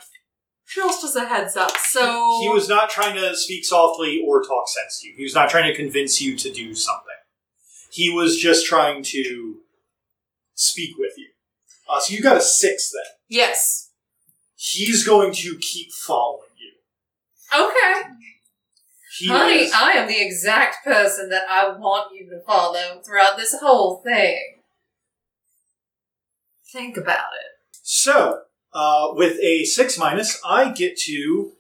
just 0.73 1.03
as 1.03 1.15
a 1.15 1.25
heads 1.25 1.55
up. 1.55 1.75
So 1.77 2.39
He 2.41 2.49
was 2.49 2.69
not 2.69 2.89
trying 2.89 3.15
to 3.15 3.35
speak 3.35 3.65
softly 3.65 4.23
or 4.25 4.43
talk 4.43 4.67
sense 4.67 4.99
to 5.01 5.07
you. 5.07 5.13
He 5.17 5.23
was 5.23 5.33
not 5.33 5.49
trying 5.49 5.71
to 5.71 5.75
convince 5.75 6.21
you 6.21 6.35
to 6.37 6.51
do 6.51 6.75
something. 6.75 7.05
He 7.91 8.11
was 8.13 8.37
just 8.37 8.65
trying 8.67 9.01
to 9.03 9.57
speak 10.53 10.97
with 10.97 11.13
you. 11.17 11.29
Uh, 11.89 11.99
so 11.99 12.13
you 12.13 12.21
got 12.21 12.37
a 12.37 12.41
six 12.41 12.91
then. 12.91 13.11
yes. 13.27 13.87
He's 14.61 15.05
going 15.07 15.31
to 15.35 15.57
keep 15.61 15.93
following 15.93 16.49
you. 16.59 16.73
Okay. 17.57 18.09
He 19.19 19.27
Honey, 19.27 19.63
is- 19.63 19.73
I 19.73 19.91
am 19.91 20.07
the 20.07 20.21
exact 20.21 20.83
person 20.83 21.29
that 21.29 21.43
I 21.49 21.69
want 21.69 22.13
you 22.15 22.29
to 22.29 22.39
follow 22.45 23.01
throughout 23.05 23.35
this 23.37 23.53
whole 23.59 24.01
thing. 24.01 24.61
Think 26.71 26.97
about 26.97 27.33
it. 27.33 27.77
So, 27.83 28.43
uh, 28.73 29.07
with 29.11 29.39
a 29.41 29.65
six 29.65 29.97
minus, 29.97 30.39
I 30.45 30.71
get 30.71 30.97
to, 31.07 31.51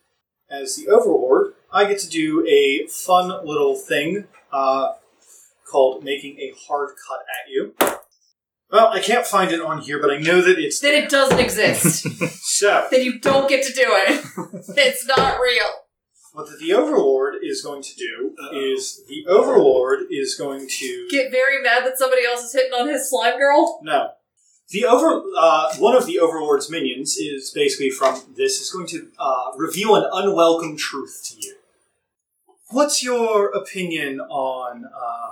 as 0.49 0.75
the 0.75 0.87
overlord, 0.87 1.55
I 1.71 1.85
get 1.85 1.99
to 1.99 2.09
do 2.09 2.45
a 2.47 2.87
fun 2.87 3.27
little 3.45 3.75
thing 3.75 4.27
uh, 4.51 4.93
called 5.69 6.03
making 6.03 6.37
a 6.39 6.53
hard 6.67 6.89
cut 7.07 7.19
at 7.21 7.51
you. 7.51 7.75
Well, 8.71 8.89
I 8.89 8.99
can't 9.01 9.25
find 9.25 9.51
it 9.51 9.61
on 9.61 9.81
here, 9.81 9.99
but 9.99 10.11
I 10.11 10.19
know 10.19 10.41
that 10.41 10.59
it's 10.59 10.79
Then 10.79 10.93
it 10.93 11.09
doesn't 11.09 11.39
exist. 11.39 12.07
so. 12.43 12.87
then 12.91 13.01
you 13.01 13.19
don't 13.19 13.49
get 13.49 13.65
to 13.65 13.73
do 13.73 13.85
it. 13.85 14.25
It's 14.77 15.05
not 15.07 15.39
real. 15.39 15.65
What 16.39 16.57
the 16.57 16.73
Overlord 16.73 17.35
is 17.43 17.61
going 17.61 17.81
to 17.83 17.95
do 17.95 18.33
is 18.53 19.03
the 19.09 19.25
Overlord 19.27 20.05
is 20.09 20.35
going 20.35 20.69
to 20.69 21.07
Get 21.11 21.31
very 21.31 21.61
mad 21.61 21.85
that 21.85 21.97
somebody 21.97 22.25
else 22.25 22.45
is 22.45 22.53
hitting 22.53 22.71
on 22.71 22.87
his 22.87 23.09
slime 23.09 23.37
girl. 23.37 23.81
no. 23.83 24.11
The 24.69 24.85
over 24.85 25.21
uh, 25.37 25.75
one 25.79 25.97
of 25.97 26.05
the 26.05 26.17
Overlord's 26.19 26.69
minions 26.69 27.17
is 27.17 27.49
basically 27.49 27.89
from 27.89 28.21
this 28.37 28.61
is 28.61 28.69
going 28.69 28.87
to 28.87 29.09
uh, 29.19 29.51
reveal 29.57 29.95
an 29.95 30.05
unwelcome 30.13 30.77
truth 30.77 31.25
to 31.29 31.41
you. 31.45 31.55
What's 32.69 33.03
your 33.03 33.49
opinion 33.49 34.21
on 34.21 34.85
uh, 34.85 35.31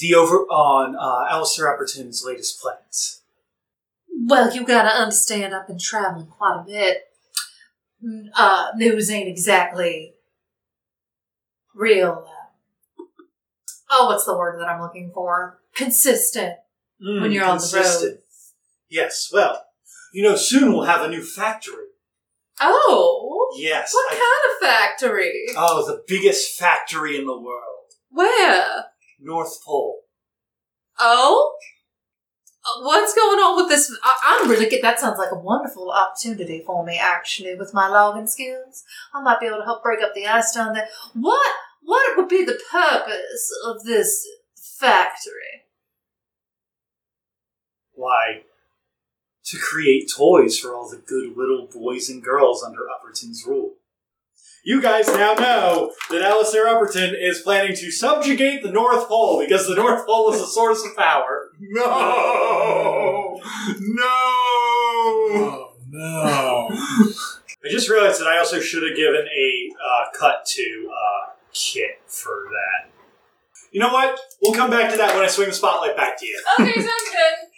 the 0.00 0.16
over 0.16 0.38
on 0.50 0.96
uh, 0.96 1.32
Alistair 1.32 1.72
Upperton's 1.72 2.24
latest 2.26 2.60
plans? 2.60 3.20
Well, 4.26 4.52
you 4.52 4.66
gotta 4.66 4.88
understand, 4.88 5.54
I've 5.54 5.68
been 5.68 5.78
traveling 5.78 6.26
quite 6.26 6.62
a 6.62 6.64
bit. 6.66 7.04
Mm, 8.04 8.26
Uh, 8.34 8.68
news 8.76 9.10
ain't 9.10 9.28
exactly 9.28 10.14
real. 11.74 12.26
Uh, 12.28 13.02
oh, 13.90 14.06
what's 14.06 14.24
the 14.24 14.36
word 14.36 14.60
that 14.60 14.68
I'm 14.68 14.80
looking 14.80 15.10
for? 15.12 15.60
Consistent. 15.74 16.54
When 17.00 17.30
you're 17.32 17.44
on 17.44 17.58
the 17.58 17.62
road. 17.74 17.82
Consistent. 17.82 18.20
Yes. 18.88 19.28
Well, 19.32 19.62
you 20.12 20.22
know, 20.22 20.36
soon 20.36 20.72
we'll 20.72 20.84
have 20.84 21.02
a 21.02 21.08
new 21.08 21.22
factory. 21.22 21.86
Oh, 22.60 23.54
Yes. 23.58 23.92
what 23.92 24.12
I- 24.12 24.16
kind 24.16 24.52
of 24.52 24.68
factory? 25.00 25.46
oh, 25.56 25.86
the 25.86 26.02
biggest 26.06 26.58
factory 26.58 27.16
in 27.18 27.26
the 27.26 27.38
world, 27.38 27.92
Where? 28.10 28.86
North 29.20 29.62
Pole. 29.62 30.00
Oh, 30.98 31.54
Uh, 32.66 32.82
what's 32.82 33.14
going 33.14 33.38
on 33.38 33.56
with 33.56 33.68
this? 33.68 33.94
I, 34.02 34.16
I'm 34.24 34.50
really 34.50 34.68
get. 34.68 34.82
That 34.82 34.98
sounds 34.98 35.18
like 35.18 35.30
a 35.30 35.38
wonderful 35.38 35.90
opportunity 35.90 36.62
for 36.66 36.84
me, 36.84 36.98
actually, 37.00 37.54
with 37.54 37.72
my 37.72 37.88
logging 37.88 38.26
skills. 38.26 38.84
I 39.14 39.22
might 39.22 39.40
be 39.40 39.46
able 39.46 39.58
to 39.58 39.64
help 39.64 39.82
break 39.82 40.02
up 40.02 40.14
the 40.14 40.26
ice 40.26 40.54
down 40.54 40.74
there. 40.74 40.88
What? 41.14 41.54
What 41.82 42.16
would 42.16 42.28
be 42.28 42.44
the 42.44 42.58
purpose 42.70 43.52
of 43.64 43.84
this 43.84 44.26
factory? 44.56 45.62
Why? 47.92 48.42
To 49.44 49.58
create 49.58 50.10
toys 50.14 50.58
for 50.58 50.74
all 50.74 50.88
the 50.90 50.96
good 50.96 51.36
little 51.36 51.68
boys 51.72 52.10
and 52.10 52.22
girls 52.22 52.64
under 52.64 52.90
Upperton's 52.90 53.44
rule. 53.46 53.74
You 54.66 54.82
guys 54.82 55.06
now 55.06 55.34
know 55.34 55.92
that 56.10 56.22
Alistair 56.22 56.66
Upperton 56.66 57.14
is 57.16 57.40
planning 57.40 57.76
to 57.76 57.88
subjugate 57.92 58.64
the 58.64 58.72
North 58.72 59.06
Pole 59.06 59.38
because 59.38 59.68
the 59.68 59.76
North 59.76 60.04
Pole 60.04 60.32
is 60.32 60.40
a 60.40 60.46
source 60.48 60.84
of 60.84 60.96
power. 60.96 61.50
No! 61.60 63.40
No! 63.78 64.02
Oh 64.02 65.72
no! 65.88 66.68
I 66.72 67.70
just 67.70 67.88
realized 67.88 68.20
that 68.20 68.26
I 68.26 68.38
also 68.38 68.58
should 68.58 68.82
have 68.82 68.96
given 68.96 69.28
a 69.28 69.70
uh, 69.80 70.18
cut 70.18 70.44
to 70.46 70.90
uh, 70.90 71.30
Kit 71.52 72.00
for 72.08 72.48
that. 72.50 72.90
You 73.70 73.78
know 73.78 73.92
what? 73.92 74.18
We'll 74.42 74.52
come 74.52 74.70
back 74.70 74.90
to 74.90 74.96
that 74.96 75.14
when 75.14 75.22
I 75.22 75.28
swing 75.28 75.46
the 75.46 75.54
spotlight 75.54 75.96
back 75.96 76.18
to 76.18 76.26
you. 76.26 76.42
Okay, 76.58 76.74
sounds 76.74 76.86
good. 76.86 77.48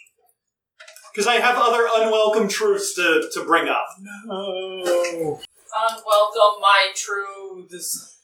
Because 1.14 1.26
I 1.26 1.40
have 1.40 1.56
other 1.58 1.88
unwelcome 1.96 2.46
truths 2.46 2.94
to, 2.94 3.28
to 3.32 3.44
bring 3.44 3.66
up. 3.66 3.86
No! 4.24 5.40
Unwelcome 5.76 6.60
my 6.60 6.88
truths. 6.94 8.22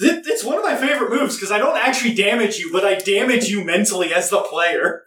Th- 0.00 0.22
It's 0.26 0.44
one 0.44 0.56
of 0.58 0.64
my 0.64 0.76
favorite 0.76 1.10
moves 1.10 1.36
because 1.36 1.50
I 1.52 1.58
don't 1.58 1.76
actually 1.76 2.14
damage 2.14 2.58
you, 2.58 2.70
but 2.72 2.84
I 2.84 2.94
damage 2.94 3.48
you 3.48 3.64
mentally 3.64 4.12
as 4.12 4.30
the 4.30 4.40
player. 4.40 5.02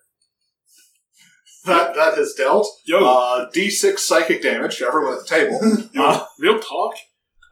That, 1.65 1.95
that 1.95 2.15
has 2.15 2.33
dealt 2.33 2.67
Yo, 2.85 2.99
uh, 2.99 3.49
D6 3.51 3.97
psychic 3.97 4.43
damage 4.43 4.77
to 4.77 4.85
everyone 4.87 5.13
at 5.13 5.21
the 5.21 5.25
table. 5.25 5.59
yo, 5.93 6.21
real 6.39 6.59
talk. 6.59 6.93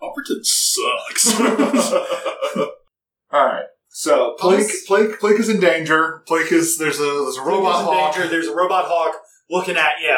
Upperton 0.03 0.43
sucks. 0.43 1.39
Alright. 3.33 3.65
So 3.89 4.35
Plink, 4.39 4.69
Plink, 4.87 5.17
Plink 5.19 5.39
is 5.39 5.49
in 5.49 5.59
danger. 5.59 6.21
Plink 6.27 6.51
is 6.51 6.77
there's 6.77 6.99
a 6.99 7.03
there's 7.03 7.37
a 7.37 7.41
robot 7.41 7.73
There's 7.85 7.87
a 7.87 7.91
hawk. 8.01 8.13
danger, 8.15 8.29
There's 8.29 8.47
a 8.47 8.55
robot 8.55 8.85
hawk 8.85 9.15
looking 9.49 9.77
at 9.77 9.99
you. 10.01 10.15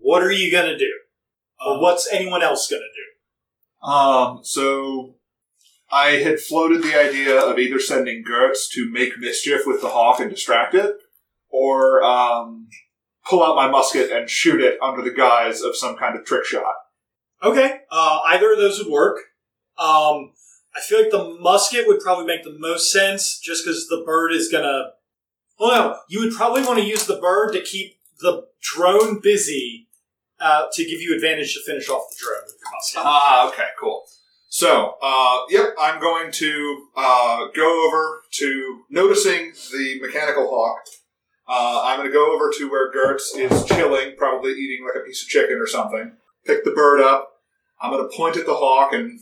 What 0.00 0.22
are 0.22 0.32
you 0.32 0.50
gonna 0.52 0.76
do? 0.78 0.90
Or 1.64 1.80
what's 1.80 2.08
anyone 2.12 2.42
else 2.42 2.68
gonna 2.68 2.82
do? 2.82 3.88
Um, 3.88 4.40
so 4.42 5.14
I 5.90 6.10
had 6.16 6.40
floated 6.40 6.82
the 6.82 6.98
idea 6.98 7.40
of 7.40 7.58
either 7.58 7.78
sending 7.78 8.24
Gertz 8.24 8.68
to 8.72 8.90
make 8.90 9.18
mischief 9.18 9.62
with 9.66 9.80
the 9.80 9.88
hawk 9.88 10.20
and 10.20 10.30
distract 10.30 10.74
it, 10.74 10.96
or 11.48 12.02
um, 12.02 12.68
pull 13.24 13.42
out 13.42 13.56
my 13.56 13.68
musket 13.68 14.10
and 14.10 14.28
shoot 14.28 14.60
it 14.60 14.78
under 14.82 15.02
the 15.02 15.10
guise 15.10 15.62
of 15.62 15.76
some 15.76 15.96
kind 15.96 16.18
of 16.18 16.24
trick 16.24 16.44
shot. 16.44 16.74
Okay, 17.42 17.80
uh, 17.90 18.20
either 18.26 18.52
of 18.52 18.58
those 18.58 18.78
would 18.78 18.92
work. 18.92 19.18
Um, 19.78 20.32
I 20.74 20.80
feel 20.80 21.00
like 21.00 21.10
the 21.10 21.36
musket 21.40 21.86
would 21.86 22.00
probably 22.00 22.26
make 22.26 22.44
the 22.44 22.56
most 22.58 22.92
sense, 22.92 23.38
just 23.38 23.64
because 23.64 23.88
the 23.88 24.02
bird 24.04 24.32
is 24.32 24.48
gonna. 24.48 24.90
Well, 25.58 25.70
no, 25.70 25.96
you 26.08 26.20
would 26.20 26.34
probably 26.34 26.62
want 26.62 26.78
to 26.78 26.84
use 26.84 27.06
the 27.06 27.16
bird 27.16 27.52
to 27.52 27.60
keep 27.60 27.98
the 28.20 28.46
drone 28.60 29.20
busy, 29.20 29.87
uh, 30.40 30.66
to 30.72 30.84
give 30.84 31.00
you 31.00 31.14
advantage 31.14 31.54
to 31.54 31.60
finish 31.64 31.88
off 31.88 32.02
the 32.10 32.16
drone 32.24 32.42
with 32.46 32.54
your 32.60 32.70
musket. 32.72 33.00
Ah, 33.04 33.48
okay, 33.48 33.66
cool. 33.80 34.04
So, 34.50 34.94
uh, 35.02 35.40
yep, 35.50 35.74
I'm 35.78 36.00
going 36.00 36.30
to 36.32 36.86
uh, 36.96 37.46
go 37.54 37.86
over 37.86 38.22
to 38.32 38.82
noticing 38.88 39.52
the 39.72 39.98
mechanical 40.00 40.48
hawk. 40.48 40.78
Uh, 41.46 41.82
I'm 41.84 41.98
going 41.98 42.08
to 42.08 42.12
go 42.12 42.34
over 42.34 42.50
to 42.58 42.70
where 42.70 42.90
Gertz 42.92 43.36
is 43.36 43.64
chilling, 43.66 44.14
probably 44.16 44.52
eating 44.52 44.84
like 44.86 45.02
a 45.02 45.06
piece 45.06 45.22
of 45.22 45.28
chicken 45.28 45.56
or 45.58 45.66
something. 45.66 46.12
Pick 46.46 46.64
the 46.64 46.70
bird 46.70 47.00
up. 47.00 47.30
I'm 47.80 47.90
going 47.90 48.08
to 48.08 48.16
point 48.16 48.36
at 48.36 48.46
the 48.46 48.54
hawk 48.54 48.92
and 48.92 49.20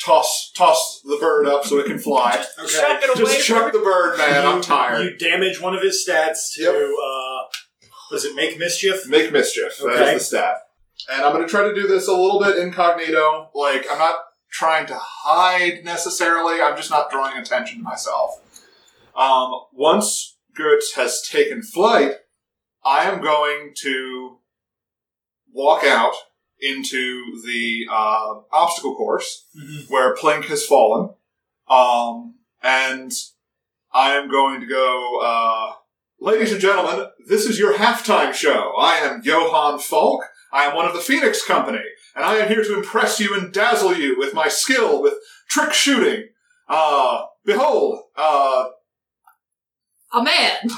toss 0.00 0.50
toss 0.56 1.00
the 1.04 1.16
bird 1.20 1.46
up 1.46 1.64
so 1.64 1.78
it 1.78 1.86
can 1.86 1.98
fly. 1.98 2.44
Okay. 2.58 2.72
Chuck 2.72 3.02
it 3.02 3.20
away 3.20 3.32
Just 3.34 3.46
chuck 3.46 3.72
the 3.72 3.78
bird, 3.80 4.18
man. 4.18 4.46
I'm 4.46 4.56
You- 4.56 4.62
tired. 4.62 5.02
You 5.04 5.16
damage 5.18 5.60
one 5.60 5.74
of 5.74 5.82
his 5.82 6.04
stats 6.08 6.52
to. 6.54 6.62
Yep. 6.62 6.74
Does 8.10 8.24
it 8.24 8.34
make 8.36 8.58
mischief? 8.58 9.08
Make 9.08 9.32
mischief. 9.32 9.80
Okay. 9.80 10.14
is 10.14 10.30
the 10.30 10.36
stat. 10.38 10.56
And 11.12 11.22
I'm 11.24 11.32
going 11.32 11.44
to 11.44 11.50
try 11.50 11.62
to 11.62 11.74
do 11.74 11.86
this 11.88 12.06
a 12.08 12.12
little 12.12 12.40
bit 12.40 12.56
incognito. 12.58 13.50
Like, 13.54 13.86
I'm 13.90 13.98
not 13.98 14.16
trying 14.50 14.86
to 14.86 14.96
hide 14.98 15.84
necessarily. 15.84 16.60
I'm 16.60 16.76
just 16.76 16.90
not 16.90 17.10
drawing 17.10 17.36
attention 17.36 17.78
to 17.78 17.84
myself. 17.84 18.40
Um, 19.16 19.52
once 19.72 20.36
Gertz 20.58 20.94
has 20.96 21.22
taken 21.28 21.62
flight, 21.62 22.12
I 22.84 23.04
am 23.04 23.20
going 23.20 23.72
to 23.82 24.38
walk 25.52 25.84
out 25.84 26.14
into 26.60 27.40
the 27.44 27.86
uh, 27.90 28.34
obstacle 28.52 28.94
course 28.96 29.46
Mhm. 29.56 29.90
where 29.90 30.14
Plink 30.14 30.44
has 30.46 30.64
fallen. 30.64 31.14
Um, 31.68 32.36
and 32.62 33.12
I 33.92 34.14
am 34.14 34.30
going 34.30 34.60
to 34.60 34.66
go, 34.66 35.20
uh, 35.20 35.72
ladies 36.24 36.52
and 36.52 36.60
gentlemen, 36.60 37.06
this 37.28 37.44
is 37.44 37.58
your 37.58 37.74
halftime 37.74 38.32
show. 38.32 38.72
I 38.78 38.94
am 38.96 39.20
Johann 39.22 39.78
Falk. 39.78 40.24
I 40.50 40.64
am 40.64 40.74
one 40.74 40.86
of 40.86 40.94
the 40.94 41.00
Phoenix 41.00 41.44
Company, 41.44 41.82
and 42.16 42.24
I 42.24 42.36
am 42.36 42.48
here 42.48 42.64
to 42.64 42.74
impress 42.74 43.20
you 43.20 43.38
and 43.38 43.52
dazzle 43.52 43.94
you 43.94 44.18
with 44.18 44.32
my 44.32 44.48
skill 44.48 45.02
with 45.02 45.12
trick 45.50 45.74
shooting. 45.74 46.28
Uh, 46.66 47.24
behold, 47.44 48.04
uh, 48.16 48.64
A 50.14 50.24
man. 50.24 50.56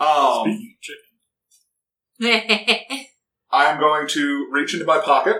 um, 0.00 0.42
Speaking 0.42 0.74
of 0.74 0.82
chicken. 0.82 1.04
I 3.50 3.66
am 3.66 3.78
going 3.78 4.08
to 4.08 4.48
reach 4.50 4.74
into 4.74 4.86
my 4.86 4.98
pocket 4.98 5.36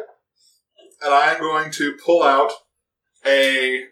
and 1.02 1.12
I 1.12 1.34
am 1.34 1.40
going 1.40 1.72
to 1.72 1.96
pull 2.04 2.22
out 2.22 2.52
a 3.26 3.86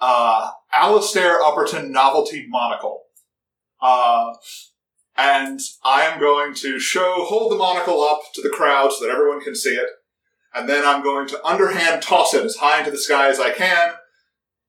uh, 0.00 0.50
Alistair 0.72 1.40
Upperton 1.42 1.90
novelty 1.92 2.46
monocle. 2.48 3.02
Uh, 3.80 4.34
and 5.16 5.60
I 5.84 6.02
am 6.02 6.20
going 6.20 6.54
to 6.54 6.78
show, 6.78 7.24
hold 7.24 7.50
the 7.52 7.56
monocle 7.56 8.02
up 8.02 8.20
to 8.34 8.42
the 8.42 8.48
crowd 8.48 8.92
so 8.92 9.04
that 9.04 9.12
everyone 9.12 9.40
can 9.40 9.54
see 9.54 9.74
it. 9.74 9.88
And 10.54 10.68
then 10.68 10.84
I'm 10.84 11.02
going 11.02 11.26
to 11.28 11.44
underhand 11.44 12.02
toss 12.02 12.34
it 12.34 12.44
as 12.44 12.56
high 12.56 12.78
into 12.78 12.90
the 12.90 12.98
sky 12.98 13.28
as 13.28 13.38
I 13.40 13.50
can, 13.50 13.92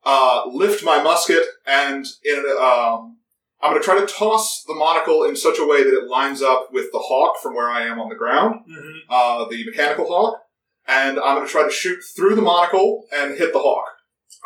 uh, 0.03 0.43
lift 0.51 0.83
my 0.83 1.01
musket, 1.01 1.43
and 1.65 2.05
in 2.23 2.39
um, 2.59 3.17
I'm 3.61 3.71
going 3.71 3.81
to 3.81 3.85
try 3.85 3.99
to 3.99 4.05
toss 4.07 4.63
the 4.63 4.73
monocle 4.75 5.23
in 5.23 5.35
such 5.35 5.59
a 5.59 5.67
way 5.67 5.83
that 5.83 5.93
it 5.97 6.07
lines 6.07 6.41
up 6.41 6.69
with 6.71 6.91
the 6.91 6.99
hawk 6.99 7.37
from 7.41 7.55
where 7.55 7.69
I 7.69 7.83
am 7.83 7.99
on 7.99 8.09
the 8.09 8.15
ground, 8.15 8.61
Mhm. 8.69 8.99
uh, 9.09 9.45
the 9.49 9.65
mechanical 9.65 10.07
hawk, 10.07 10.41
and 10.87 11.19
I'm 11.19 11.35
going 11.35 11.45
to 11.45 11.51
try 11.51 11.63
to 11.63 11.71
shoot 11.71 11.99
through 12.15 12.35
the 12.35 12.41
monocle 12.41 13.05
and 13.11 13.37
hit 13.37 13.51
the 13.53 13.59
hawk. 13.59 13.85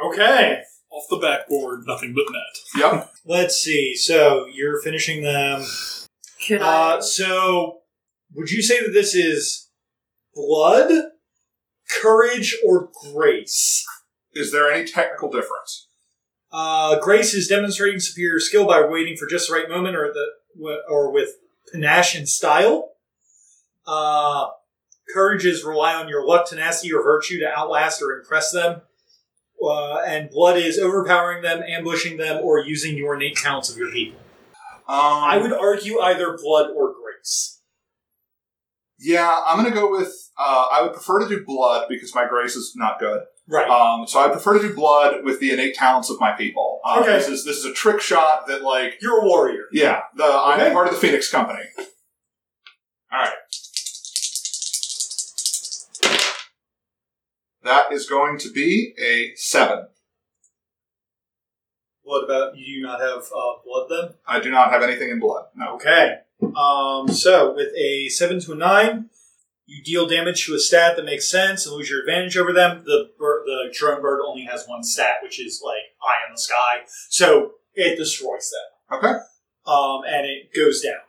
Okay. 0.03 0.61
Off 0.93 1.05
the 1.09 1.17
backboard, 1.17 1.85
nothing 1.87 2.13
but 2.13 2.25
net. 2.31 2.83
Yep. 2.93 3.11
Let's 3.25 3.55
see. 3.55 3.95
So 3.95 4.45
you're 4.45 4.79
finishing 4.81 5.23
them. 5.23 5.65
Could 6.47 6.61
I? 6.61 6.97
Uh, 6.97 7.01
so 7.01 7.79
would 8.33 8.51
you 8.51 8.61
say 8.61 8.79
that 8.79 8.91
this 8.93 9.15
is 9.15 9.69
blood, 10.35 10.91
courage, 12.01 12.55
or 12.63 12.89
grace? 13.11 13.83
Is 14.33 14.51
there 14.51 14.71
any 14.71 14.87
technical 14.87 15.31
difference? 15.31 15.87
Uh, 16.51 16.99
Grace 16.99 17.33
is 17.33 17.47
demonstrating 17.47 17.99
superior 17.99 18.39
skill 18.39 18.67
by 18.67 18.85
waiting 18.85 19.17
for 19.17 19.27
just 19.27 19.47
the 19.47 19.55
right 19.55 19.67
moment, 19.67 19.95
or 19.95 20.13
the 20.13 20.79
or 20.87 21.11
with 21.11 21.31
panache 21.71 22.13
and 22.13 22.29
style. 22.29 22.91
Uh, 23.87 24.49
courage 25.11 25.45
is 25.45 25.63
rely 25.63 25.95
on 25.95 26.07
your 26.07 26.25
luck, 26.25 26.47
tenacity, 26.47 26.93
or 26.93 27.01
virtue 27.03 27.39
to 27.39 27.47
outlast 27.47 28.03
or 28.03 28.19
impress 28.19 28.51
them. 28.51 28.81
Uh, 29.67 30.01
and 30.05 30.29
blood 30.29 30.57
is 30.57 30.77
overpowering 30.79 31.41
them, 31.41 31.61
ambushing 31.67 32.17
them, 32.17 32.41
or 32.43 32.59
using 32.59 32.97
your 32.97 33.15
innate 33.15 33.35
talents 33.37 33.69
of 33.69 33.77
your 33.77 33.91
people. 33.91 34.19
Um, 34.87 34.97
I 35.23 35.37
would 35.37 35.53
argue 35.53 35.99
either 35.99 36.37
blood 36.41 36.69
or 36.75 36.93
grace. 36.93 37.61
Yeah, 38.99 39.41
I'm 39.45 39.57
gonna 39.57 39.73
go 39.73 39.91
with. 39.91 40.13
Uh, 40.37 40.65
I 40.71 40.81
would 40.81 40.93
prefer 40.93 41.19
to 41.19 41.27
do 41.27 41.43
blood 41.45 41.87
because 41.89 42.13
my 42.15 42.27
grace 42.27 42.55
is 42.55 42.73
not 42.75 42.99
good. 42.99 43.21
Right. 43.47 43.69
Um, 43.69 44.07
so 44.07 44.19
I 44.19 44.29
prefer 44.29 44.53
to 44.59 44.67
do 44.67 44.73
blood 44.73 45.23
with 45.25 45.39
the 45.41 45.51
innate 45.51 45.75
talents 45.75 46.09
of 46.09 46.19
my 46.19 46.31
people. 46.31 46.79
Uh, 46.85 46.99
Okay. 47.01 47.13
This 47.13 47.27
is 47.27 47.45
this 47.45 47.57
is 47.57 47.65
a 47.65 47.73
trick 47.73 47.99
shot 48.01 48.47
that 48.47 48.61
like 48.63 48.97
You're 49.01 49.21
a 49.21 49.25
warrior. 49.25 49.65
yeah. 49.71 50.03
The 50.15 50.23
I'm 50.23 50.71
part 50.71 50.87
of 50.87 50.93
the 50.93 50.99
Phoenix 50.99 51.29
Company. 51.29 51.59
All 53.11 53.19
right. 53.19 53.33
That 57.63 57.91
is 57.91 58.09
going 58.09 58.37
to 58.39 58.51
be 58.51 58.93
a 58.99 59.33
seven. 59.35 59.87
What 62.01 62.25
about 62.25 62.57
you? 62.57 62.81
Do 62.81 62.87
not 62.87 62.99
have 62.99 63.23
uh, 63.35 63.53
blood 63.65 63.87
then? 63.89 64.15
I 64.27 64.39
do 64.39 64.51
not 64.51 64.71
have 64.71 64.83
anything 64.83 65.09
in 65.09 65.19
blood. 65.19 65.45
No. 65.55 65.75
Okay. 65.75 66.17
Um, 66.55 67.07
so 67.07 67.53
with 67.55 67.73
a 67.77 68.09
seven 68.09 68.41
to 68.41 68.51
a 68.51 68.55
nine, 68.55 69.09
you 69.65 69.81
deal 69.81 70.07
damage 70.07 70.45
to 70.45 70.55
a 70.55 70.59
stat 70.59 70.97
that 70.97 71.05
makes 71.05 71.29
sense 71.29 71.65
and 71.65 71.75
lose 71.75 71.89
your 71.89 72.01
advantage 72.01 72.35
over 72.35 72.51
them. 72.51 72.83
The 72.85 73.11
bird, 73.17 73.43
the 73.45 73.73
drone 73.73 74.01
bird 74.01 74.21
only 74.25 74.43
has 74.43 74.65
one 74.67 74.83
stat, 74.83 75.17
which 75.23 75.39
is 75.39 75.61
like 75.63 75.95
eye 76.03 76.27
in 76.27 76.33
the 76.33 76.39
sky, 76.39 76.83
so 77.09 77.53
it 77.73 77.97
destroys 77.97 78.51
them. 78.51 78.97
Okay. 78.97 79.19
Um, 79.65 80.01
and 80.05 80.25
it 80.25 80.53
goes 80.53 80.81
down. 80.81 80.99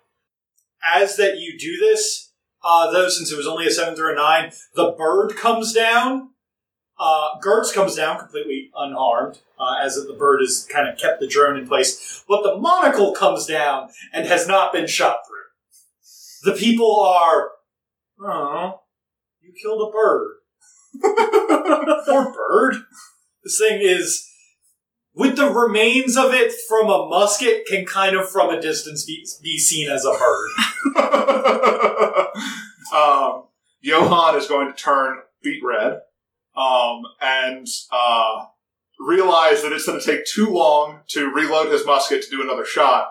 As 0.94 1.16
that 1.16 1.38
you 1.38 1.58
do 1.58 1.76
this, 1.78 2.32
uh, 2.62 2.92
though, 2.92 3.08
since 3.08 3.32
it 3.32 3.36
was 3.36 3.46
only 3.46 3.66
a 3.66 3.70
seven 3.70 3.96
through 3.96 4.12
a 4.12 4.16
nine, 4.16 4.52
the 4.74 4.92
bird 4.92 5.34
comes 5.36 5.72
down. 5.72 6.30
Uh, 6.98 7.40
Gertz 7.40 7.74
comes 7.74 7.96
down 7.96 8.18
completely 8.18 8.70
unharmed, 8.76 9.40
uh, 9.58 9.76
as 9.82 9.96
the 9.96 10.16
bird 10.16 10.40
has 10.40 10.66
kind 10.70 10.88
of 10.88 10.96
kept 10.96 11.20
the 11.20 11.26
drone 11.26 11.56
in 11.56 11.66
place. 11.66 12.24
But 12.28 12.42
the 12.42 12.56
monocle 12.56 13.12
comes 13.12 13.46
down 13.46 13.90
and 14.12 14.26
has 14.26 14.46
not 14.46 14.72
been 14.72 14.86
shot 14.86 15.18
through. 15.26 16.52
The 16.52 16.56
people 16.58 17.00
are, 17.00 17.50
oh, 18.20 18.82
you 19.40 19.52
killed 19.60 19.88
a 19.88 19.92
bird. 19.92 20.36
Poor 22.06 22.32
bird. 22.32 22.84
This 23.42 23.58
thing 23.58 23.80
is, 23.82 24.28
with 25.14 25.36
the 25.36 25.50
remains 25.50 26.16
of 26.16 26.32
it 26.32 26.52
from 26.68 26.86
a 26.88 27.06
musket, 27.08 27.66
can 27.66 27.84
kind 27.84 28.14
of 28.16 28.28
from 28.28 28.50
a 28.50 28.60
distance 28.60 29.04
be, 29.04 29.26
be 29.42 29.58
seen 29.58 29.90
as 29.90 30.04
a 30.04 30.10
bird. 30.10 30.50
um, 32.94 33.44
Johann 33.80 34.36
is 34.36 34.46
going 34.46 34.68
to 34.68 34.74
turn 34.74 35.18
beet 35.42 35.62
red 35.64 36.00
um, 36.56 37.02
and 37.20 37.66
uh, 37.92 38.44
realize 39.00 39.62
that 39.62 39.72
it's 39.72 39.86
going 39.86 40.00
to 40.00 40.06
take 40.06 40.24
too 40.26 40.48
long 40.48 41.00
to 41.08 41.30
reload 41.32 41.72
his 41.72 41.84
musket 41.86 42.22
to 42.22 42.30
do 42.30 42.42
another 42.42 42.64
shot. 42.64 43.08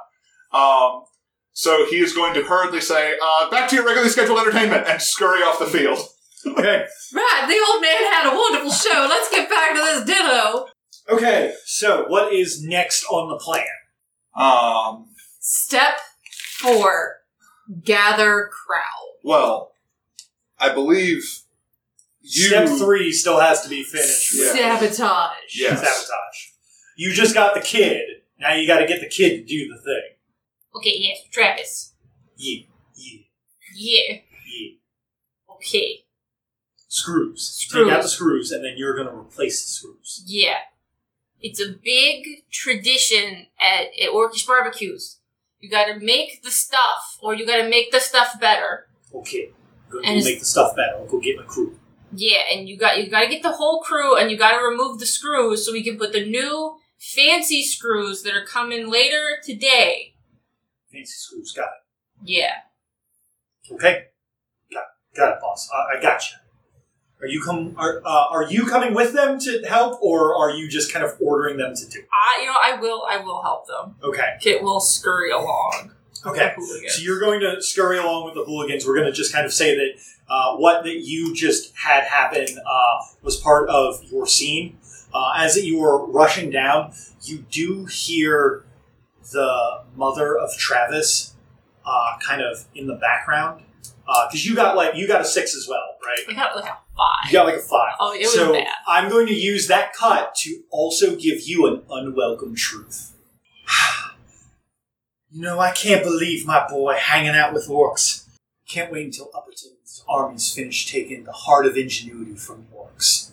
Um, 0.53 1.03
so 1.51 1.85
he 1.89 1.97
is 1.99 2.13
going 2.13 2.33
to 2.35 2.43
hurriedly 2.43 2.81
say, 2.81 3.15
uh, 3.21 3.49
"Back 3.49 3.69
to 3.69 3.75
your 3.75 3.85
regularly 3.85 4.09
scheduled 4.11 4.39
entertainment," 4.39 4.87
and 4.87 5.01
scurry 5.01 5.41
off 5.41 5.59
the 5.59 5.65
field. 5.65 5.99
Okay. 6.45 6.85
Right, 7.13 7.45
the 7.47 7.71
old 7.73 7.81
man 7.81 8.03
had 8.11 8.33
a 8.33 8.35
wonderful 8.35 8.69
show. 8.69 9.07
Let's 9.09 9.29
get 9.31 9.49
back 9.49 9.69
to 9.75 9.79
this 9.79 10.03
ditto. 10.03 10.65
Okay, 11.09 11.53
so 11.63 12.03
what 12.09 12.33
is 12.33 12.61
next 12.61 13.05
on 13.05 13.29
the 13.29 13.37
plan? 13.41 13.63
Um, 14.35 15.05
Step 15.39 15.99
four 16.57 17.21
gather 17.81 18.49
crowd. 18.51 19.13
well, 19.23 19.71
I 20.59 20.73
believe 20.73 21.23
you. 22.24 22.47
Step 22.47 22.67
three 22.80 23.11
still 23.11 23.39
has 23.39 23.61
to 23.61 23.69
be 23.69 23.84
finished. 23.84 24.34
Yeah. 24.36 24.80
Sabotage. 24.80 25.55
Yes. 25.55 25.80
Sabotage. 25.80 26.47
You 26.97 27.13
just 27.13 27.34
got 27.36 27.53
the 27.53 27.61
kid. 27.61 28.01
Now 28.39 28.53
you 28.55 28.65
got 28.67 28.80
to 28.80 28.88
get 28.88 28.99
the 29.01 29.07
kid 29.09 29.38
to 29.38 29.43
do 29.45 29.67
the 29.69 29.78
thing. 29.82 30.09
Okay, 30.76 30.95
yes, 30.97 31.19
Travis. 31.32 31.93
Yeah, 32.36 32.61
yeah, 32.95 33.19
Yeah. 33.76 34.17
yeah. 34.47 34.69
Okay. 35.55 36.05
Screws. 36.88 37.67
Take 37.71 37.91
out 37.91 38.01
the 38.03 38.07
Screws. 38.07 38.13
screws, 38.49 38.51
and 38.51 38.63
then 38.65 38.74
you're 38.78 38.95
going 38.95 39.07
to 39.07 39.13
replace 39.15 39.61
the 39.63 39.67
screws. 39.71 40.24
Yeah. 40.26 40.57
It's 41.41 41.59
a 41.61 41.74
big 41.84 42.43
tradition 42.51 43.47
at, 43.59 43.88
at 44.01 44.11
Orcish 44.13 44.47
barbecues. 44.47 45.17
You 45.59 45.69
gotta 45.69 45.99
make 45.99 46.41
the 46.43 46.51
stuff, 46.51 47.17
or 47.21 47.34
you 47.34 47.45
gotta 47.45 47.67
make 47.69 47.91
the 47.91 47.99
stuff 47.99 48.39
better. 48.39 48.88
Okay. 49.13 49.51
Go 49.89 49.97
And 49.99 50.05
go 50.05 50.11
it's- 50.11 50.26
make 50.26 50.39
the 50.39 50.45
stuff 50.45 50.76
better. 50.76 50.95
I'll 50.97 51.05
go 51.05 51.19
get 51.19 51.38
my 51.38 51.43
crew. 51.43 51.78
Yeah, 52.16 52.41
and 52.51 52.68
you 52.68 52.78
got 52.78 53.03
you 53.03 53.09
gotta 53.09 53.28
get 53.28 53.43
the 53.43 53.51
whole 53.51 53.82
crew, 53.82 54.18
and 54.18 54.30
you 54.30 54.38
gotta 54.38 54.64
remove 54.64 54.99
the 54.99 55.05
screws 55.05 55.66
so 55.66 55.72
we 55.72 55.84
can 55.84 55.97
put 55.97 56.14
the 56.14 56.26
new 56.26 56.78
fancy 56.97 57.64
screws 57.64 58.24
that 58.24 58.36
are 58.36 58.45
coming 58.45 58.89
later 58.89 59.38
today. 59.43 60.14
Fancy 60.91 61.14
screws. 61.14 61.51
Got 61.51 61.64
it. 61.64 61.70
Yeah. 62.30 62.53
Okay. 63.72 64.05
Got 64.72 64.84
it. 64.84 65.18
Got 65.18 65.34
it, 65.34 65.41
boss. 65.41 65.70
I, 65.74 65.97
I 65.97 66.01
got 66.01 66.22
you. 66.30 66.38
Are 67.22 67.28
you 67.28 67.41
come? 67.41 67.74
Are 67.78 68.01
uh, 68.05 68.26
are 68.32 68.43
you 68.43 68.66
coming 68.66 68.93
with 68.93 69.14
them 69.14 69.39
to 69.39 69.64
help, 69.68 70.01
or 70.01 70.36
are 70.36 70.51
you 70.51 70.68
just 70.68 70.91
kind 70.91 71.05
of 71.05 71.14
ordering 71.22 71.57
them 71.57 71.74
to 71.74 71.86
do? 71.89 71.99
it? 71.99 72.07
I 72.11 72.41
you 72.41 72.47
know 72.47 72.55
I 72.61 72.80
will 72.82 73.03
I 73.09 73.18
will 73.18 73.41
help 73.41 73.66
them. 73.66 73.95
Okay. 74.03 74.36
Kit 74.41 74.61
will 74.61 74.82
scurry 74.82 75.32
along. 75.32 75.91
Okay. 76.32 76.53
So 76.88 77.01
you're 77.01 77.19
going 77.19 77.41
to 77.41 77.61
scurry 77.61 77.97
along 77.97 78.26
with 78.26 78.34
the 78.36 78.43
hooligans. 78.45 78.86
We're 78.86 78.95
going 78.95 79.07
to 79.07 79.11
just 79.11 79.34
kind 79.34 79.45
of 79.45 79.53
say 79.53 79.76
that 79.76 79.99
uh, 80.30 80.55
what 80.55 80.84
that 80.84 81.01
you 81.01 81.34
just 81.34 81.76
had 81.76 82.03
happen 82.03 82.47
uh, 82.59 83.05
was 83.21 83.38
part 83.38 83.69
of 83.69 84.03
your 84.05 84.26
scene. 84.28 84.78
Uh, 85.13 85.34
as 85.36 85.57
you 85.57 85.80
were 85.80 86.05
rushing 86.05 86.49
down, 86.49 86.93
you 87.24 87.45
do 87.51 87.86
hear 87.86 88.63
the 89.32 89.84
mother 89.95 90.38
of 90.38 90.55
Travis 90.55 91.36
uh, 91.86 92.17
kind 92.19 92.41
of 92.41 92.65
in 92.74 92.88
the 92.88 92.95
background 92.95 93.63
because 94.28 94.45
you 94.45 94.55
got 94.55 94.76
like 94.76 94.95
you 94.95 95.07
got 95.07 95.21
a 95.21 95.26
six 95.26 95.55
as 95.55 95.67
well, 95.67 95.97
right? 96.05 96.19
We 96.28 96.36
got 96.36 96.55
like 96.55 96.65
a 96.65 96.67
five. 96.67 97.26
You 97.28 97.32
got 97.34 97.45
like 97.45 97.55
a 97.55 97.59
five. 97.59 97.93
Oh, 97.99 98.13
it 98.13 98.21
was 98.21 98.34
so 98.34 98.53
bad. 98.53 98.67
I'm 98.88 99.09
going 99.09 99.28
to 99.28 99.34
use 99.34 99.67
that 99.67 99.93
cut 99.93 100.36
to 100.36 100.61
also 100.69 101.15
give 101.15 101.41
you 101.41 101.67
an 101.67 101.84
unwelcome 101.89 102.55
truth. 102.55 103.13
you 105.34 105.41
know, 105.41 105.59
I 105.59 105.71
can't 105.71 106.03
believe 106.03 106.45
my 106.45 106.67
boy 106.67 106.93
hanging 106.93 107.36
out 107.36 107.53
with 107.53 107.67
orcs. 107.67 108.27
Can't 108.67 108.91
wait 108.91 109.07
until 109.07 109.31
Upperton's 109.34 110.03
armies 110.07 110.53
finish 110.53 110.89
taking 110.89 111.23
the 111.23 111.31
heart 111.31 111.65
of 111.65 111.75
ingenuity 111.75 112.36
from 112.36 112.67
the 112.69 112.77
orcs. 112.77 113.31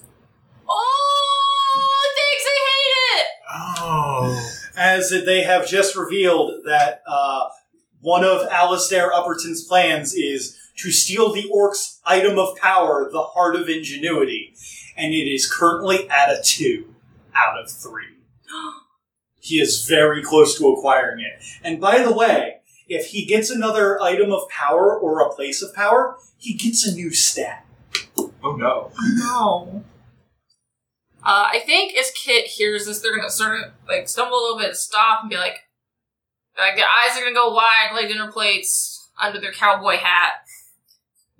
Oh, 0.67 2.13
thanks. 2.17 2.45
I 2.47 2.57
hate 2.71 3.21
it. 3.21 3.27
Oh. 3.53 4.57
As 4.77 5.11
they 5.11 5.43
have 5.43 5.69
just 5.69 5.95
revealed 5.95 6.65
that 6.65 7.03
uh, 7.07 7.49
one 8.01 8.25
of 8.25 8.49
Alistair 8.51 9.13
Upperton's 9.13 9.65
plans 9.65 10.15
is 10.15 10.57
to 10.79 10.91
steal 10.91 11.35
the 11.35 11.51
orcs' 11.55 11.99
item 12.07 12.39
of 12.39 12.57
power, 12.57 13.11
the 13.13 13.21
Heart 13.21 13.57
of 13.57 13.69
Ingenuity, 13.69 14.55
and 14.97 15.13
it 15.13 15.29
is 15.31 15.53
currently 15.53 16.09
at 16.09 16.31
a 16.31 16.41
two 16.43 16.95
out 17.35 17.61
of 17.61 17.71
three. 17.71 18.17
He 19.51 19.61
is 19.61 19.85
very 19.85 20.23
close 20.23 20.57
to 20.59 20.69
acquiring 20.69 21.25
it. 21.25 21.43
And 21.65 21.81
by 21.81 22.05
the 22.05 22.13
way, 22.15 22.61
if 22.87 23.07
he 23.07 23.25
gets 23.25 23.51
another 23.51 24.01
item 24.01 24.31
of 24.31 24.49
power 24.49 24.97
or 24.97 25.21
a 25.21 25.35
place 25.35 25.61
of 25.61 25.75
power, 25.75 26.19
he 26.39 26.55
gets 26.55 26.87
a 26.87 26.95
new 26.95 27.11
stat. 27.11 27.67
Oh 28.45 28.55
no. 28.57 28.93
No. 29.17 29.85
Uh, 31.23 31.49
I 31.53 31.59
think 31.67 31.97
as 31.99 32.13
Kit 32.13 32.47
hears 32.47 32.87
this, 32.87 33.01
they're 33.01 33.17
gonna 33.17 33.29
sort 33.29 33.61
of 33.61 33.73
like 33.89 34.09
stumble 34.09 34.39
a 34.39 34.41
little 34.41 34.59
bit, 34.59 34.77
stop, 34.77 35.23
and 35.23 35.31
be 35.31 35.37
like, 35.37 35.59
like 36.57 36.77
their 36.77 36.87
eyes 36.87 37.19
are 37.19 37.23
gonna 37.23 37.35
go 37.35 37.53
wide 37.53 37.91
like 37.93 38.07
dinner 38.07 38.31
plates 38.31 39.09
under 39.21 39.41
their 39.41 39.53
cowboy 39.53 39.97
hat. 39.97 40.45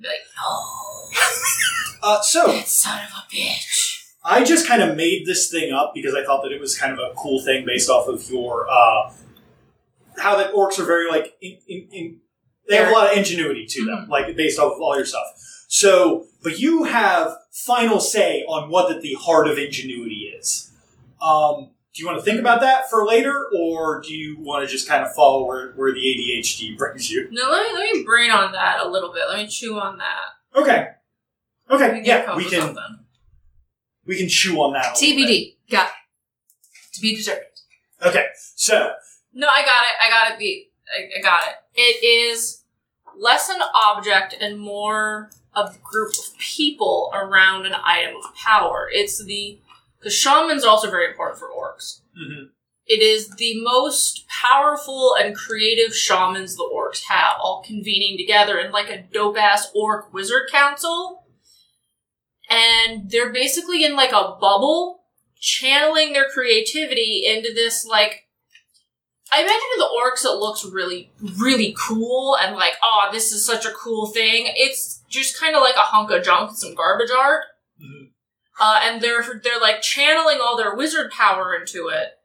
Be 0.01 0.09
like, 0.09 0.19
no, 0.37 1.21
Uh, 2.03 2.21
so, 2.23 2.49
that 2.49 2.67
son 2.67 3.05
of 3.05 3.11
a 3.11 3.35
bitch. 3.35 3.90
I 4.23 4.45
just 4.45 4.67
kind 4.67 4.83
of 4.83 4.97
made 4.97 5.27
this 5.27 5.51
thing 5.51 5.73
up 5.73 5.93
because 5.95 6.15
I 6.15 6.25
thought 6.25 6.43
that 6.43 6.53
it 6.53 6.61
was 6.61 6.79
kind 6.79 6.93
of 6.93 6.99
a 6.99 7.15
cool 7.17 7.43
thing 7.43 7.65
based 7.65 7.89
off 7.89 8.07
of 8.07 8.29
your 8.31 8.69
uh, 8.69 9.13
how 10.19 10.37
that 10.37 10.53
orcs 10.53 10.79
are 10.79 10.85
very 10.85 11.09
like 11.09 11.37
in, 11.41 11.57
in, 11.67 11.89
in 11.93 12.21
they 12.69 12.77
have 12.77 12.89
a 12.89 12.93
lot 12.93 13.11
of 13.11 13.19
ingenuity 13.19 13.67
to 13.67 13.85
them, 13.85 14.09
like 14.09 14.35
based 14.37 14.59
off 14.59 14.75
of 14.75 14.81
all 14.81 14.97
your 14.97 15.05
stuff. 15.05 15.27
So, 15.69 16.27
but 16.43 16.59
you 16.59 16.85
have 16.85 17.37
final 17.51 18.01
say 18.01 18.43
on 18.43 18.71
what 18.71 18.89
that 18.89 19.03
the 19.03 19.15
heart 19.15 19.49
of 19.49 19.59
ingenuity 19.59 20.33
is. 20.39 20.71
Um, 21.21 21.71
do 21.93 22.03
you 22.03 22.07
want 22.07 22.19
to 22.19 22.25
think 22.25 22.39
about 22.39 22.61
that 22.61 22.89
for 22.89 23.05
later, 23.05 23.49
or 23.59 24.01
do 24.01 24.15
you 24.15 24.39
want 24.39 24.65
to 24.65 24.71
just 24.71 24.89
kind 24.89 25.05
of 25.05 25.13
follow 25.13 25.45
where, 25.47 25.73
where 25.73 25.93
the 25.93 25.99
ADHD 25.99 26.79
brings 26.79 27.11
you? 27.11 27.29
No, 27.31 27.51
let 27.51 27.67
me 27.67 27.79
let 27.79 27.93
me 27.93 28.05
brain 28.05 28.31
on 28.31 28.53
that 28.53 28.81
a 28.81 28.89
little 28.89 29.13
bit. 29.13 29.25
Let 29.29 29.39
me 29.39 29.49
chew 29.49 29.79
on 29.79 29.99
that. 29.99 30.61
Okay, 30.61 30.89
okay, 31.69 32.03
yeah, 32.05 32.37
we 32.37 32.45
can 32.45 32.61
something. 32.61 33.00
We 34.11 34.19
can 34.19 34.29
chew 34.29 34.61
on 34.61 34.73
that. 34.73 34.87
a. 34.87 34.99
TBD. 35.01 35.55
Got 35.71 35.87
it. 35.87 36.95
To 36.95 37.01
be 37.01 37.17
determined. 37.17 37.47
Okay, 38.05 38.27
so 38.57 38.93
No, 39.33 39.47
I 39.47 39.63
got 39.65 39.85
it. 39.85 39.95
I 40.05 40.11
got 40.11 40.33
it. 40.33 40.39
The 40.39 40.67
I, 40.99 41.19
I 41.19 41.23
got 41.23 41.43
it. 41.49 41.55
It 41.75 42.05
is 42.05 42.65
less 43.17 43.49
an 43.49 43.61
object 43.87 44.35
and 44.41 44.59
more 44.59 45.31
a 45.55 45.73
group 45.83 46.11
of 46.11 46.39
people 46.39 47.11
around 47.15 47.67
an 47.67 47.75
item 47.85 48.17
of 48.17 48.35
power. 48.35 48.89
It's 48.93 49.25
the 49.25 49.59
the 50.03 50.11
shamans 50.11 50.65
are 50.65 50.71
also 50.71 50.91
very 50.91 51.09
important 51.11 51.39
for 51.39 51.49
orcs. 51.49 52.01
mhm. 52.21 52.49
It 52.87 53.03
is 53.03 53.29
the 53.37 53.63
most 53.63 54.27
powerful 54.29 55.15
and 55.21 55.37
creative 55.37 55.95
shamans 55.95 56.57
the 56.57 56.69
orcs 56.75 57.05
have, 57.09 57.37
all 57.39 57.63
convening 57.65 58.17
together 58.19 58.59
in 58.59 58.73
like 58.73 58.91
a 58.91 59.03
dope 59.13 59.39
ass 59.39 59.71
orc 59.75 60.13
wizard 60.13 60.49
council. 60.51 61.25
And 62.51 63.09
they're 63.11 63.33
basically 63.33 63.85
in 63.85 63.95
like 63.95 64.13
a 64.13 64.37
bubble, 64.41 65.05
channeling 65.39 66.13
their 66.13 66.29
creativity 66.29 67.25
into 67.27 67.55
this 67.55 67.87
like 67.87 68.27
I 69.33 69.41
imagine 69.43 69.59
to 69.75 69.79
the 69.79 70.01
orcs 70.03 70.25
it 70.25 70.39
looks 70.41 70.65
really, 70.65 71.13
really 71.39 71.75
cool 71.79 72.37
and 72.37 72.57
like, 72.57 72.73
oh, 72.83 73.11
this 73.13 73.31
is 73.31 73.47
such 73.47 73.65
a 73.65 73.71
cool 73.71 74.09
thing. 74.09 74.47
It's 74.57 75.05
just 75.09 75.39
kind 75.39 75.55
of 75.55 75.63
like 75.63 75.77
a 75.77 75.81
hunk 75.81 76.11
of 76.11 76.25
junk, 76.25 76.51
some 76.55 76.75
garbage 76.75 77.13
art. 77.17 77.45
Mhm. 77.81 78.11
Uh, 78.61 78.81
and 78.83 79.01
they're 79.01 79.23
they're 79.43 79.61
like 79.61 79.83
channeling 79.83 80.39
all 80.43 80.57
their 80.57 80.75
wizard 80.75 81.11
power 81.13 81.55
into 81.55 81.89
it, 81.89 82.19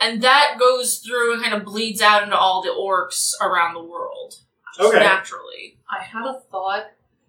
and 0.00 0.22
that 0.22 0.56
goes 0.58 0.98
through 0.98 1.34
and 1.34 1.42
kind 1.42 1.54
of 1.54 1.64
bleeds 1.64 2.00
out 2.00 2.22
into 2.22 2.36
all 2.36 2.62
the 2.62 2.70
orcs 2.70 3.32
around 3.42 3.74
the 3.74 3.82
world 3.84 4.36
okay, 4.80 4.98
naturally. 5.00 5.78
I 5.90 6.02
had 6.02 6.24
a 6.24 6.40
thought 6.50 6.86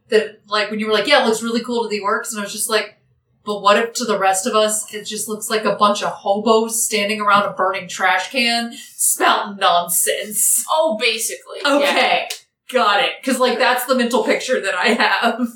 that, 0.10 0.42
like, 0.48 0.70
when 0.70 0.80
you 0.80 0.88
were 0.88 0.94
like, 0.94 1.08
"Yeah, 1.08 1.24
it 1.24 1.28
looks 1.28 1.42
really 1.44 1.64
cool 1.64 1.84
to 1.84 1.90
the 1.90 2.02
orcs," 2.02 2.32
and 2.32 2.40
I 2.40 2.44
was 2.44 2.52
just 2.52 2.70
like, 2.70 2.98
"But 3.44 3.62
what 3.62 3.78
if 3.78 3.94
to 3.94 4.06
the 4.06 4.20
rest 4.20 4.46
of 4.46 4.56
us 4.56 4.94
it 4.94 5.04
just 5.04 5.28
looks 5.28 5.50
like 5.50 5.66
a 5.66 5.76
bunch 5.76 6.04
of 6.04 6.12
hobos 6.12 6.84
standing 6.84 7.22
around 7.22 7.44
a 7.44 7.54
burning 7.54 7.88
trash 7.88 8.30
can, 8.32 8.76
spouting 8.96 9.58
nonsense?" 9.58 10.64
Oh, 10.70 10.98
basically. 11.00 11.60
yeah. 11.64 11.78
Okay, 11.78 12.28
got 12.72 13.04
it. 13.04 13.12
Because 13.22 13.40
like 13.40 13.58
that's 13.58 13.86
the 13.86 13.96
mental 13.96 14.24
picture 14.24 14.62
that 14.62 14.76
I 14.76 14.88
have. 14.90 15.48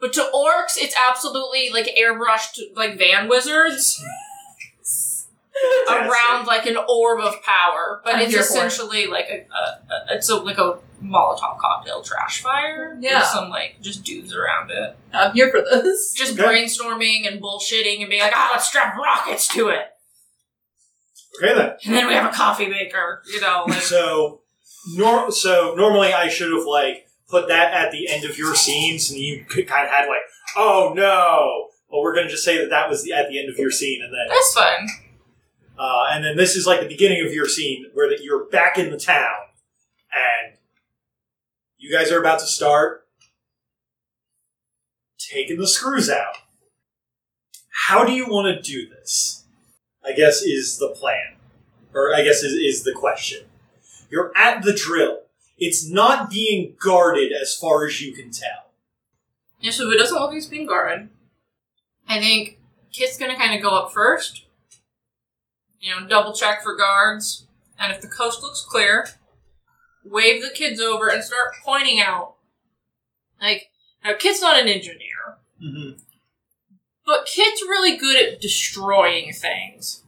But 0.00 0.14
to 0.14 0.30
orcs, 0.34 0.78
it's 0.78 0.94
absolutely 1.08 1.68
like 1.70 1.94
airbrushed 1.98 2.58
like 2.74 2.98
van 2.98 3.28
wizards 3.28 4.02
around 5.88 6.46
like 6.46 6.66
an 6.66 6.76
orb 6.88 7.20
of 7.20 7.42
power. 7.42 8.00
But 8.04 8.16
I'm 8.16 8.20
it's 8.22 8.30
here 8.32 8.40
it. 8.40 8.44
essentially 8.44 9.06
like 9.06 9.26
a, 9.30 9.46
a, 9.54 9.94
a 10.12 10.16
it's 10.16 10.28
a, 10.28 10.36
like 10.36 10.58
a 10.58 10.78
Molotov 11.02 11.58
cocktail 11.58 12.02
trash 12.02 12.42
fire. 12.42 12.96
Yeah. 13.00 13.20
With 13.20 13.28
some 13.28 13.48
like 13.50 13.76
just 13.80 14.04
dudes 14.04 14.34
around 14.34 14.70
it. 14.70 14.96
I'm 15.12 15.32
here 15.34 15.50
for 15.50 15.60
this. 15.62 16.12
Just 16.12 16.38
Okay. 16.38 16.42
brainstorming 16.42 17.26
and 17.26 17.40
bullshitting 17.42 18.00
and 18.00 18.10
being 18.10 18.22
like, 18.22 18.32
ah, 18.34 18.50
let's 18.52 18.66
strap 18.68 18.96
rockets 18.96 19.48
to 19.48 19.68
it. 19.68 19.86
okay 21.42 21.54
then. 21.54 21.72
And 21.84 21.94
then 21.94 22.06
we 22.06 22.14
have 22.14 22.30
a 22.32 22.34
coffee 22.36 22.68
maker, 22.68 23.22
you 23.32 23.40
know, 23.40 23.64
like 23.68 23.80
So, 23.80 24.42
nor- 24.94 25.30
so 25.30 25.74
normally 25.76 26.12
I 26.12 26.28
should 26.28 26.52
have 26.52 26.66
like 26.66 27.06
put 27.28 27.48
that 27.48 27.72
at 27.72 27.92
the 27.92 28.08
end 28.08 28.24
of 28.24 28.36
your 28.36 28.54
scenes, 28.54 29.10
and 29.10 29.18
you 29.20 29.44
could 29.48 29.66
kind 29.68 29.84
of 29.86 29.90
had 29.92 30.06
like, 30.06 30.22
oh 30.56 30.92
no. 30.94 31.68
Well, 31.88 32.02
we're 32.02 32.14
gonna 32.14 32.28
just 32.28 32.44
say 32.44 32.58
that 32.58 32.70
that 32.70 32.88
was 32.88 33.02
the, 33.04 33.12
at 33.12 33.28
the 33.28 33.38
end 33.40 33.48
of 33.50 33.58
your 33.58 33.70
scene, 33.70 34.00
and 34.02 34.12
then 34.12 34.26
that's 34.28 34.54
fun. 34.54 34.88
Uh, 35.80 36.08
and 36.12 36.22
then 36.22 36.36
this 36.36 36.56
is 36.56 36.66
like 36.66 36.80
the 36.80 36.86
beginning 36.86 37.24
of 37.26 37.32
your 37.32 37.48
scene 37.48 37.86
where 37.94 38.06
that 38.10 38.22
you're 38.22 38.44
back 38.44 38.76
in 38.76 38.90
the 38.90 38.98
town, 38.98 39.48
and 40.12 40.58
you 41.78 41.90
guys 41.90 42.12
are 42.12 42.20
about 42.20 42.38
to 42.38 42.46
start 42.46 43.06
taking 45.18 45.58
the 45.58 45.66
screws 45.66 46.10
out. 46.10 46.34
How 47.70 48.04
do 48.04 48.12
you 48.12 48.26
want 48.26 48.54
to 48.54 48.60
do 48.62 48.90
this? 48.90 49.44
I 50.04 50.12
guess 50.12 50.42
is 50.42 50.76
the 50.76 50.88
plan, 50.88 51.36
or 51.94 52.14
I 52.14 52.24
guess 52.24 52.42
is, 52.42 52.52
is 52.52 52.84
the 52.84 52.92
question. 52.92 53.46
You're 54.10 54.32
at 54.36 54.62
the 54.62 54.74
drill. 54.74 55.20
It's 55.56 55.88
not 55.88 56.28
being 56.28 56.74
guarded 56.78 57.32
as 57.32 57.56
far 57.56 57.86
as 57.86 58.02
you 58.02 58.12
can 58.12 58.30
tell. 58.30 58.72
Yeah, 59.60 59.70
so 59.70 59.88
if 59.88 59.94
it 59.94 59.98
doesn't 59.98 60.14
look 60.18 60.28
like 60.28 60.36
it's 60.36 60.46
being 60.46 60.66
guarded, 60.66 61.08
I 62.06 62.20
think 62.20 62.58
Kit's 62.92 63.16
gonna 63.16 63.36
kind 63.36 63.54
of 63.54 63.62
go 63.62 63.70
up 63.70 63.94
first. 63.94 64.44
You 65.80 65.90
know, 65.98 66.06
double 66.06 66.32
check 66.34 66.62
for 66.62 66.76
guards, 66.76 67.46
and 67.78 67.90
if 67.92 68.00
the 68.02 68.08
coast 68.08 68.42
looks 68.42 68.64
clear, 68.68 69.08
wave 70.04 70.42
the 70.42 70.50
kids 70.50 70.80
over 70.80 71.08
and 71.08 71.24
start 71.24 71.52
pointing 71.64 72.00
out. 72.00 72.34
Like, 73.40 73.70
now 74.04 74.12
Kit's 74.18 74.40
not 74.42 74.60
an 74.60 74.68
engineer, 74.68 75.38
Mm-hmm. 75.62 75.98
but 77.06 77.26
Kit's 77.26 77.62
really 77.62 77.96
good 77.96 78.16
at 78.16 78.40
destroying 78.40 79.32
things. 79.32 80.02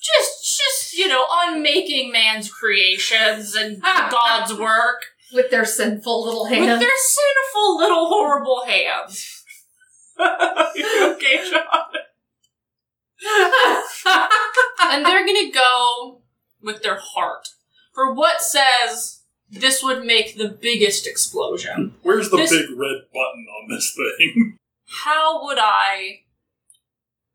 Just, 0.00 0.58
just 0.58 0.94
you 0.98 1.06
know, 1.08 1.24
unmaking 1.44 2.10
man's 2.12 2.50
creations 2.52 3.54
and 3.54 3.80
God's 4.10 4.52
work 4.54 5.02
With 5.32 5.50
their 5.50 5.64
sinful 5.64 6.24
little 6.24 6.46
hands. 6.46 6.66
with 6.68 6.80
their 6.80 6.96
sinful 6.96 7.76
little 7.78 8.08
horrible 8.08 8.64
hands. 8.66 9.44
okay, 10.20 11.48
John. 11.50 11.62
And 13.24 15.04
they're 15.06 15.26
gonna 15.26 15.50
go 15.52 16.22
with 16.60 16.82
their 16.82 16.98
heart 17.00 17.48
for 17.94 18.12
what 18.12 18.40
says 18.42 19.22
this 19.50 19.82
would 19.82 20.04
make 20.04 20.36
the 20.36 20.48
biggest 20.48 21.06
explosion. 21.06 21.94
Where's 22.02 22.30
the 22.30 22.36
This- 22.38 22.50
big 22.50 22.70
red 22.70 23.02
button 23.12 23.46
on 23.62 23.68
this 23.70 23.94
thing? 23.94 24.58
How 25.04 25.44
would 25.44 25.58
I, 25.58 26.22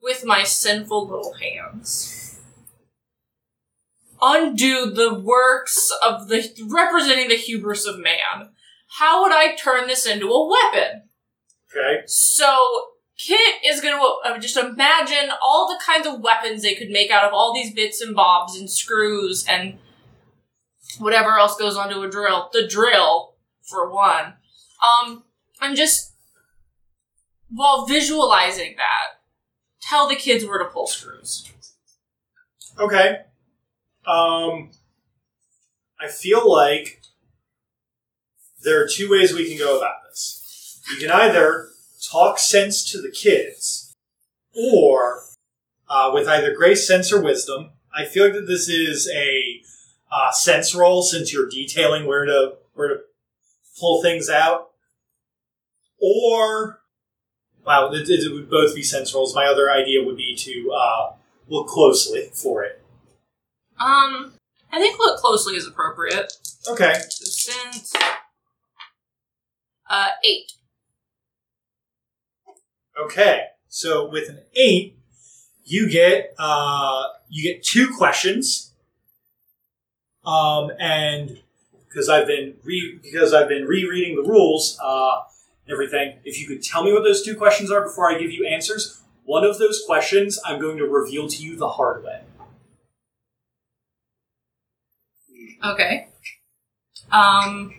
with 0.01 0.23
my 0.25 0.43
sinful 0.43 1.07
little 1.07 1.33
hands, 1.33 2.39
undo 4.21 4.91
the 4.91 5.13
works 5.13 5.91
of 6.03 6.27
the 6.27 6.47
representing 6.67 7.29
the 7.29 7.35
hubris 7.37 7.85
of 7.85 7.97
man? 7.99 8.51
How 8.99 9.21
would 9.23 9.31
I 9.31 9.55
turn 9.55 9.87
this 9.87 10.05
into 10.05 10.29
a 10.29 10.47
weapon? 10.47 11.09
Okay. 11.71 12.03
So 12.07 12.57
Kit 13.17 13.55
is 13.65 13.81
going 13.81 13.95
to 13.95 14.29
uh, 14.29 14.39
just 14.39 14.57
imagine 14.57 15.31
all 15.41 15.67
the 15.67 15.83
kinds 15.83 16.05
of 16.05 16.21
weapons 16.21 16.61
they 16.61 16.75
could 16.75 16.89
make 16.89 17.09
out 17.09 17.23
of 17.23 17.33
all 17.33 17.53
these 17.53 17.73
bits 17.73 17.99
and 17.99 18.15
bobs 18.15 18.57
and 18.57 18.69
screws 18.69 19.45
and 19.49 19.79
whatever 20.99 21.37
else 21.37 21.57
goes 21.57 21.75
onto 21.75 22.01
a 22.01 22.09
drill. 22.09 22.49
The 22.53 22.67
drill, 22.67 23.33
for 23.63 23.91
one. 23.91 24.33
Um, 24.85 25.23
and 25.61 25.75
just 25.75 26.13
while 27.49 27.85
visualizing 27.85 28.75
that, 28.77 29.19
tell 29.81 30.07
the 30.07 30.15
kids 30.15 30.45
where 30.45 30.59
to 30.59 30.65
pull 30.65 30.85
screws. 30.87 31.51
Okay. 32.79 33.21
Um, 34.05 34.71
I 35.99 36.07
feel 36.07 36.49
like 36.49 37.01
there 38.63 38.81
are 38.83 38.87
two 38.87 39.09
ways 39.09 39.33
we 39.33 39.49
can 39.49 39.57
go 39.57 39.77
about 39.77 40.03
this. 40.07 40.81
You 40.91 40.97
can 40.99 41.11
either 41.11 41.69
talk 42.01 42.39
sense 42.39 42.89
to 42.91 43.01
the 43.01 43.11
kids, 43.11 43.93
or 44.55 45.23
uh, 45.89 46.11
with 46.13 46.27
either 46.27 46.53
grace, 46.55 46.87
sense, 46.87 47.11
or 47.11 47.21
wisdom. 47.21 47.71
I 47.93 48.05
feel 48.05 48.25
like 48.25 48.33
that 48.33 48.47
this 48.47 48.69
is 48.69 49.09
a 49.13 49.61
uh, 50.11 50.31
sense 50.31 50.75
roll 50.75 51.01
since 51.01 51.33
you're 51.33 51.49
detailing 51.49 52.05
where 52.05 52.25
to 52.25 52.57
where 52.73 52.87
to 52.89 52.99
pull 53.79 54.01
things 54.01 54.29
out, 54.29 54.71
or 55.99 56.81
wow, 57.65 57.89
it, 57.91 58.07
it 58.09 58.33
would 58.33 58.49
both 58.49 58.75
be 58.75 58.83
sense 58.83 59.13
rolls. 59.13 59.35
My 59.35 59.45
other 59.45 59.69
idea 59.69 60.03
would 60.03 60.17
be 60.17 60.35
to 60.35 60.71
uh, 60.71 61.13
look 61.47 61.67
closely 61.67 62.29
for 62.33 62.63
it. 62.63 62.81
Um, 63.79 64.33
I 64.71 64.79
think 64.79 64.99
look 64.99 65.19
closely 65.19 65.55
is 65.55 65.67
appropriate. 65.67 66.33
Okay. 66.69 66.93
So 67.09 67.25
since 67.25 67.93
uh 69.89 70.09
eight. 70.23 70.51
Okay. 72.99 73.43
So 73.67 74.09
with 74.09 74.29
an 74.29 74.39
eight, 74.55 74.97
you 75.63 75.89
get 75.89 76.33
uh, 76.39 77.03
you 77.29 77.43
get 77.43 77.63
two 77.63 77.93
questions. 77.97 78.71
Um, 80.25 80.71
and 80.79 81.39
because 81.87 82.09
I've 82.09 82.27
been 82.27 82.55
re 82.63 82.99
because 83.01 83.33
I've 83.33 83.47
been 83.47 83.65
rereading 83.65 84.15
the 84.15 84.27
rules, 84.27 84.77
uh, 84.83 85.21
and 85.67 85.73
everything. 85.73 86.19
If 86.23 86.39
you 86.39 86.47
could 86.47 86.63
tell 86.63 86.83
me 86.83 86.93
what 86.93 87.03
those 87.03 87.23
two 87.23 87.35
questions 87.35 87.71
are 87.71 87.81
before 87.81 88.09
I 88.09 88.17
give 88.17 88.31
you 88.31 88.45
answers, 88.45 89.01
one 89.25 89.43
of 89.43 89.59
those 89.59 89.83
questions 89.85 90.39
I'm 90.45 90.59
going 90.59 90.77
to 90.77 90.85
reveal 90.85 91.27
to 91.27 91.43
you 91.43 91.55
the 91.55 91.69
hard 91.69 92.03
way. 92.03 92.21
Okay. 95.63 96.07
Um, 97.11 97.73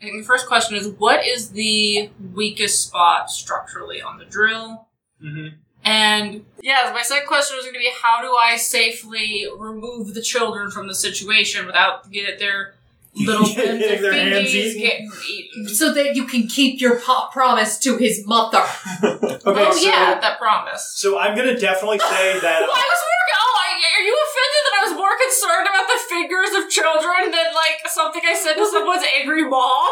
I 0.00 0.04
think 0.04 0.18
the 0.22 0.26
first 0.26 0.46
question 0.46 0.76
is 0.76 0.88
what 0.88 1.24
is 1.24 1.50
the 1.50 2.10
weakest 2.34 2.86
spot 2.86 3.30
structurally 3.30 4.02
on 4.02 4.18
the 4.18 4.24
drill? 4.26 4.86
Mm-hmm. 5.24 5.56
And 5.84 6.44
yeah, 6.62 6.90
my 6.92 7.02
second 7.02 7.28
question 7.28 7.56
was 7.56 7.64
going 7.64 7.74
to 7.74 7.78
be 7.78 7.90
how 8.02 8.20
do 8.20 8.34
I 8.34 8.56
safely 8.56 9.46
remove 9.56 10.14
the 10.14 10.22
children 10.22 10.70
from 10.70 10.88
the 10.88 10.94
situation 10.94 11.64
without 11.64 12.10
get 12.10 12.38
their 12.38 12.74
little 13.16 13.46
Getting 13.46 13.80
their 13.80 14.00
their 14.02 14.12
hands 14.12 14.54
eaten? 14.54 14.80
getting 14.82 15.10
eaten? 15.30 15.68
so 15.68 15.94
that 15.94 16.14
you 16.16 16.26
can 16.26 16.46
keep 16.48 16.80
your 16.80 17.00
po- 17.00 17.28
promise 17.32 17.78
to 17.78 17.96
his 17.96 18.26
mother. 18.26 18.58
okay. 19.02 19.38
oh 19.46 19.72
so, 19.72 19.80
yeah, 19.88 20.18
that 20.20 20.38
promise. 20.38 20.92
so 20.96 21.18
I'm 21.18 21.34
going 21.34 21.48
to 21.48 21.58
definitely 21.58 21.98
say 22.00 22.32
Well, 22.34 22.42
that. 22.42 22.62
I 22.62 22.66
was 22.66 22.68
working. 22.68 23.36
Fingers 26.16 26.64
of 26.64 26.70
children 26.70 27.30
than 27.30 27.48
like 27.52 27.84
something 27.92 28.22
I 28.24 28.34
said 28.34 28.54
to 28.54 28.66
someone's 28.66 29.04
angry 29.20 29.42
mom. 29.42 29.50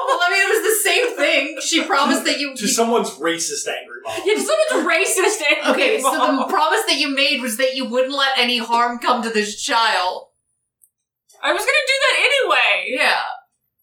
Well, 0.09 0.21
I 0.23 0.29
mean, 0.33 0.41
it 0.41 0.53
was 0.57 0.65
the 0.73 0.89
same 0.89 1.17
thing. 1.17 1.59
She 1.61 1.85
promised 1.85 2.25
that 2.25 2.41
you. 2.41 2.57
To 2.57 2.67
someone's 2.67 3.11
racist 3.11 3.69
angry 3.69 4.01
mom. 4.03 4.21
Yeah, 4.25 4.37
someone's 4.41 4.89
racist 4.89 5.43
angry 5.45 5.73
Okay, 5.73 6.01
so 6.01 6.17
mom. 6.17 6.37
the 6.37 6.47
promise 6.47 6.81
that 6.89 6.97
you 6.99 7.15
made 7.15 7.43
was 7.43 7.59
that 7.59 7.75
you 7.77 7.85
wouldn't 7.85 8.15
let 8.15 8.39
any 8.39 8.57
harm 8.57 8.99
come 8.99 9.23
to 9.23 9.29
this 9.29 9.61
child. 9.61 10.29
I 11.43 11.53
was 11.53 11.61
gonna 11.61 11.87
do 11.87 11.99
that 12.01 12.17
anyway. 12.25 12.97
Yeah. 12.99 13.21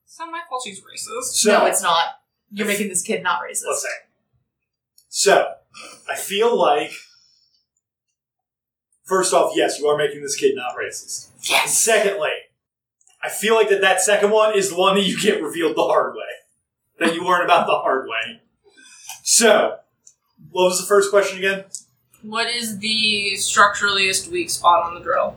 It's 0.06 0.18
not 0.18 0.32
my 0.32 0.42
fault 0.50 0.64
she's 0.66 0.80
racist. 0.82 1.34
So, 1.34 1.52
no, 1.52 1.66
it's 1.68 1.84
not. 1.84 2.06
You're 2.50 2.68
making 2.68 2.90
this 2.90 3.04
kid 3.04 3.22
not 3.22 3.40
racist. 3.42 3.68
let's 3.68 3.84
say. 3.84 3.90
So, 5.10 5.54
I 6.10 6.16
feel 6.16 6.58
like, 6.58 6.92
first 9.12 9.34
off, 9.34 9.52
yes, 9.56 9.78
you 9.78 9.88
are 9.88 9.98
making 9.98 10.22
this 10.22 10.38
kid 10.38 10.56
not 10.56 10.78
racist. 10.78 11.28
And 11.52 11.70
secondly, 11.70 12.32
I 13.22 13.28
feel 13.28 13.56
like 13.56 13.68
that 13.70 13.82
that 13.82 14.00
second 14.00 14.32
one 14.32 14.58
is 14.58 14.70
the 14.70 14.78
one 14.78 14.96
that 14.96 15.04
you 15.04 15.22
get 15.22 15.44
revealed 15.44 15.76
the 15.76 15.84
hard 15.84 16.16
way. 16.16 16.22
That 17.00 17.14
you 17.14 17.24
learn 17.24 17.44
about 17.44 17.68
the 17.68 17.74
hard 17.74 18.08
way. 18.08 18.42
So, 19.24 19.80
what 20.50 20.64
was 20.64 20.80
the 20.80 20.88
first 20.88 21.10
question 21.10 21.40
again? 21.40 21.66
What 22.22 22.48
is 22.48 22.80
the 22.80 23.34
structuralist 23.36 24.32
weak 24.32 24.50
spot 24.50 24.84
on 24.84 24.94
the 24.96 25.02
drill? 25.02 25.36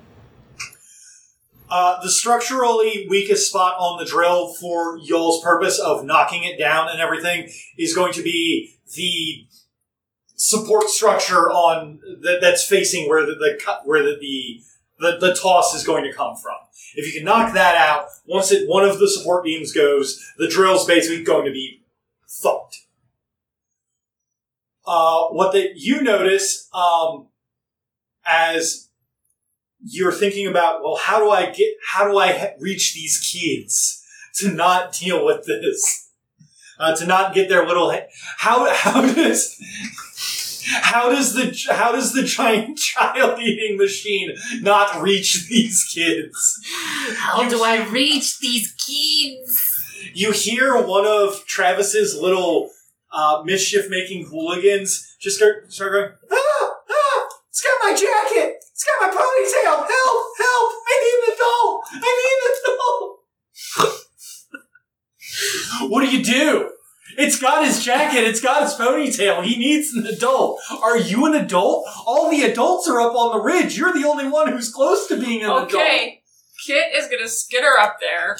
Uh, 1.68 2.01
the 2.03 2.11
structurally 2.11 3.07
weakest 3.09 3.49
spot 3.49 3.75
on 3.79 3.99
the 3.99 4.05
drill 4.05 4.55
for 4.55 4.99
y'all's 4.99 5.43
purpose 5.43 5.81
of 5.81 6.05
knocking 6.05 6.45
it 6.45 6.59
down 6.59 6.89
and 6.89 7.01
everything 7.01 7.51
is 7.77 7.95
going 7.95 8.12
to 8.12 8.22
be 8.22 8.77
the 8.95 9.47
support 10.37 10.89
structure 10.89 11.51
on 11.51 12.01
that, 12.22 12.41
that's 12.41 12.66
facing 12.66 13.09
where 13.09 13.24
the, 13.24 13.35
the 13.35 13.59
where 13.85 14.03
the, 14.03 14.16
the 14.20 14.62
the 14.99 15.18
the 15.18 15.35
toss 15.35 15.74
is 15.74 15.85
going 15.85 16.05
to 16.05 16.12
come 16.12 16.37
from. 16.37 16.57
If 16.95 17.07
you 17.07 17.18
can 17.18 17.24
knock 17.24 17.55
that 17.55 17.76
out, 17.76 18.09
once 18.26 18.53
it 18.53 18.68
one 18.68 18.85
of 18.85 18.99
the 18.99 19.09
support 19.09 19.45
beams 19.45 19.72
goes, 19.72 20.24
the 20.39 20.49
drill's 20.49 20.87
basically 20.87 21.24
going 21.24 21.45
to 21.45 21.53
be 21.53 21.82
thumped. 22.28 22.82
Uh, 24.87 25.28
what 25.28 25.53
that 25.53 25.76
you 25.76 26.03
notice 26.03 26.68
um, 26.74 27.28
as 28.26 28.89
you're 29.82 30.12
thinking 30.12 30.47
about, 30.47 30.82
well, 30.82 30.97
how 30.97 31.18
do 31.18 31.30
I 31.30 31.51
get, 31.51 31.74
how 31.87 32.11
do 32.11 32.18
I 32.18 32.32
ha- 32.32 32.55
reach 32.59 32.95
these 32.95 33.18
kids 33.18 34.03
to 34.37 34.51
not 34.51 34.93
deal 34.93 35.24
with 35.24 35.47
this, 35.47 36.11
uh, 36.78 36.95
to 36.97 37.07
not 37.07 37.35
get 37.35 37.49
their 37.49 37.66
little, 37.66 37.93
how 38.39 38.72
how 38.74 39.01
does 39.03 39.57
how 40.65 41.11
does 41.11 41.35
the 41.35 41.57
how 41.73 41.93
does 41.93 42.12
the 42.12 42.23
giant 42.23 42.79
child 42.93 43.41
eating 43.41 43.77
machine 43.77 44.35
not 44.61 45.03
reach 45.03 45.49
these 45.49 45.85
kids? 45.93 46.61
How 47.17 47.43
You 47.43 47.51
do 47.51 47.62
I 47.62 47.87
reach 47.89 48.39
these 48.39 48.73
kids? 48.73 49.71
You 50.15 50.33
hear 50.33 50.81
one 50.81 51.07
of 51.07 51.45
Travis's 51.47 52.17
little 52.17 52.71
uh, 53.12 53.43
mischief-making 53.45 54.27
hooligans 54.27 55.17
just 55.21 55.37
start 55.37 55.73
start 55.73 55.93
going, 55.93 56.11
ah, 56.31 56.75
ah, 56.91 57.29
it's 57.49 57.62
got 57.62 57.79
my 57.83 57.93
jacket, 57.93 58.57
it's 58.61 58.85
got 58.85 59.01
my 59.01 59.09
ponytail, 59.09 59.77
help, 59.77 59.89
help, 59.89 60.73
I 60.87 60.95
need 61.03 61.17
an 61.17 61.35
adult, 61.35 61.83
I 61.93 62.11
need 62.21 62.39
an 62.45 62.53
adult. 62.75 63.11
what 65.91 66.01
do 66.03 66.17
you 66.17 66.23
do? 66.23 66.71
It's 67.17 67.39
got 67.41 67.65
his 67.65 67.85
jacket, 67.85 68.25
it's 68.25 68.41
got 68.41 68.62
his 68.62 68.75
ponytail, 68.75 69.45
he 69.45 69.57
needs 69.57 69.93
an 69.95 70.07
adult. 70.07 70.61
Are 70.83 70.97
you 70.97 71.27
an 71.27 71.35
adult? 71.35 71.87
All 72.07 72.31
the 72.31 72.43
adults 72.43 72.89
are 72.89 73.01
up 73.01 73.15
on 73.15 73.37
the 73.37 73.43
ridge, 73.43 73.77
you're 73.77 73.93
the 73.93 74.07
only 74.07 74.29
one 74.29 74.51
who's 74.51 74.73
close 74.73 75.07
to 75.09 75.17
being 75.19 75.43
an 75.43 75.51
adult. 75.51 75.75
Okay, 75.75 76.23
Kit 76.67 76.87
is 76.95 77.09
gonna 77.09 77.29
skitter 77.29 77.79
up 77.79 77.99
there, 78.01 78.39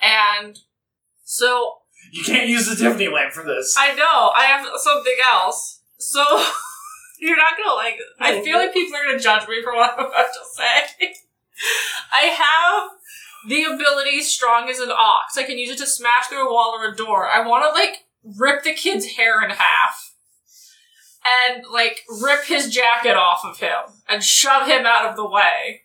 and 0.00 0.58
so 1.24 1.78
You 2.12 2.24
can't 2.24 2.48
use 2.48 2.66
the 2.66 2.76
Tiffany 2.76 3.08
lamp 3.08 3.32
for 3.32 3.44
this. 3.44 3.76
I 3.78 3.94
know 3.94 4.30
I 4.34 4.44
have 4.44 4.66
something 4.78 5.16
else. 5.30 5.78
So 5.98 6.22
you're 7.20 7.36
not 7.36 7.52
gonna 7.56 7.74
like. 7.74 7.94
it. 7.94 8.06
I 8.20 8.38
oh, 8.38 8.42
feel 8.42 8.56
like 8.56 8.72
people 8.72 8.96
are 8.96 9.04
gonna 9.04 9.18
judge 9.18 9.48
me 9.48 9.62
for 9.62 9.74
what 9.74 9.92
I'm 9.92 10.06
about 10.06 10.26
to 10.26 10.44
say. 10.54 11.14
I 12.12 12.26
have 12.26 12.97
the 13.46 13.64
ability 13.64 14.20
strong 14.22 14.68
as 14.68 14.78
an 14.80 14.90
ox. 14.90 15.36
I 15.38 15.44
can 15.44 15.58
use 15.58 15.70
it 15.70 15.78
to 15.78 15.86
smash 15.86 16.26
through 16.28 16.48
a 16.48 16.52
wall 16.52 16.74
or 16.78 16.92
a 16.92 16.96
door. 16.96 17.28
I 17.28 17.46
want 17.46 17.64
to 17.64 17.70
like 17.80 18.04
rip 18.38 18.64
the 18.64 18.72
kid's 18.74 19.16
hair 19.16 19.42
in 19.42 19.50
half. 19.50 20.14
And 21.54 21.64
like 21.70 22.00
rip 22.22 22.44
his 22.44 22.70
jacket 22.72 23.14
off 23.16 23.40
of 23.44 23.58
him 23.58 24.00
and 24.08 24.22
shove 24.24 24.66
him 24.66 24.86
out 24.86 25.06
of 25.06 25.16
the 25.16 25.28
way. 25.28 25.82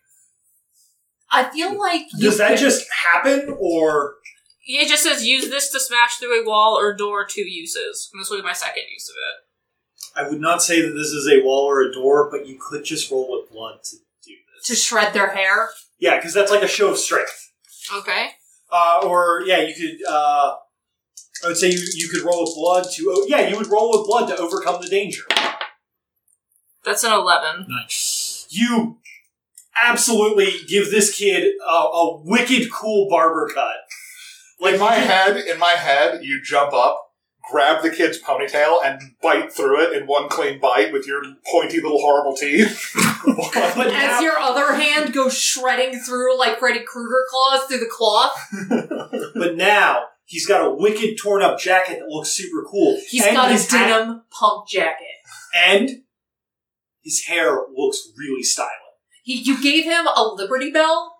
I 1.31 1.45
feel 1.49 1.77
like 1.77 2.03
you 2.15 2.29
Does 2.29 2.37
that 2.37 2.49
could- 2.51 2.59
just 2.59 2.85
happen, 3.11 3.55
or 3.59 4.15
It 4.65 4.87
just 4.87 5.03
says 5.03 5.25
use 5.25 5.49
this 5.49 5.69
to 5.71 5.79
smash 5.79 6.15
through 6.17 6.41
a 6.41 6.47
wall 6.47 6.77
or 6.79 6.93
door. 6.95 7.25
Two 7.25 7.41
uses. 7.41 8.09
And 8.13 8.21
this 8.21 8.29
will 8.29 8.37
be 8.37 8.43
my 8.43 8.53
second 8.53 8.83
use 8.91 9.09
of 9.09 9.15
it. 9.15 10.25
I 10.25 10.29
would 10.29 10.39
not 10.39 10.61
say 10.61 10.81
that 10.81 10.93
this 10.93 11.07
is 11.07 11.27
a 11.27 11.43
wall 11.43 11.65
or 11.65 11.81
a 11.81 11.91
door, 11.91 12.29
but 12.31 12.47
you 12.47 12.57
could 12.61 12.85
just 12.85 13.09
roll 13.11 13.27
with 13.29 13.51
blood 13.51 13.83
to 13.85 13.97
do 14.23 14.35
this. 14.55 14.67
to 14.67 14.75
shred 14.75 15.13
their 15.13 15.31
hair? 15.35 15.71
Yeah, 16.03 16.17
because 16.17 16.33
that's 16.33 16.51
like 16.51 16.61
a 16.61 16.67
show 16.67 16.91
of 16.91 16.97
strength. 16.97 17.53
Okay. 17.95 18.27
Uh, 18.69 18.99
or 19.05 19.41
yeah, 19.45 19.61
you 19.61 19.73
could. 19.73 20.05
Uh, 20.05 20.55
I 21.43 21.47
would 21.47 21.55
say 21.55 21.69
you, 21.69 21.79
you 21.95 22.09
could 22.09 22.23
roll 22.23 22.43
with 22.43 22.55
blood 22.55 22.85
to. 22.93 23.05
Oh, 23.09 23.25
yeah, 23.25 23.47
you 23.47 23.55
would 23.55 23.67
roll 23.67 23.89
with 23.91 24.05
blood 24.05 24.27
to 24.27 24.37
overcome 24.37 24.81
the 24.81 24.89
danger. 24.89 25.21
That's 26.83 27.05
an 27.05 27.13
eleven. 27.13 27.67
Nice. 27.69 28.47
You 28.49 28.97
absolutely 29.81 30.51
give 30.67 30.91
this 30.91 31.17
kid 31.17 31.53
a, 31.65 31.71
a 31.71 32.21
wicked 32.21 32.69
cool 32.69 33.07
barber 33.09 33.49
cut. 33.53 33.77
Like 34.59 34.73
in 34.73 34.81
my 34.81 34.95
head, 34.95 35.37
in 35.37 35.57
my 35.57 35.71
head, 35.77 36.19
you 36.21 36.41
jump 36.43 36.73
up, 36.73 37.02
grab 37.51 37.83
the 37.83 37.89
kid's 37.89 38.21
ponytail, 38.21 38.77
and 38.83 39.01
bite 39.21 39.51
through 39.51 39.81
it 39.83 39.93
in 39.99 40.07
one 40.07 40.29
clean 40.29 40.59
bite 40.59 40.91
with 40.93 41.05
your 41.05 41.21
pointy 41.51 41.81
little 41.81 41.99
horrible 41.99 42.35
teeth. 42.35 42.91
but 43.25 43.87
now- 43.87 44.15
As 44.17 44.21
your 44.21 44.37
other 44.37 44.73
hand 44.73 45.13
goes 45.13 45.37
shredding 45.37 45.99
through 45.99 46.37
like 46.37 46.59
Freddy 46.59 46.83
Krueger 46.85 47.25
claws 47.29 47.67
through 47.67 47.79
the 47.79 47.89
cloth. 47.91 48.33
but 49.35 49.55
now 49.55 50.03
he's 50.25 50.47
got 50.47 50.65
a 50.65 50.73
wicked 50.73 51.17
torn 51.21 51.41
up 51.41 51.59
jacket 51.59 51.99
that 51.99 52.07
looks 52.07 52.29
super 52.29 52.63
cool. 52.69 52.99
He's 53.09 53.25
And 53.25 53.35
got 53.35 53.51
his 53.51 53.69
hat- 53.69 53.87
denim 53.87 54.23
punk 54.31 54.67
jacket. 54.69 55.07
and 55.55 55.89
his 57.01 57.25
hair 57.25 57.57
looks 57.75 58.09
really 58.17 58.43
stylish. 58.43 58.69
He, 59.23 59.35
you 59.41 59.61
gave 59.61 59.83
him 59.85 60.05
a 60.07 60.23
Liberty 60.23 60.71
Bell, 60.71 61.12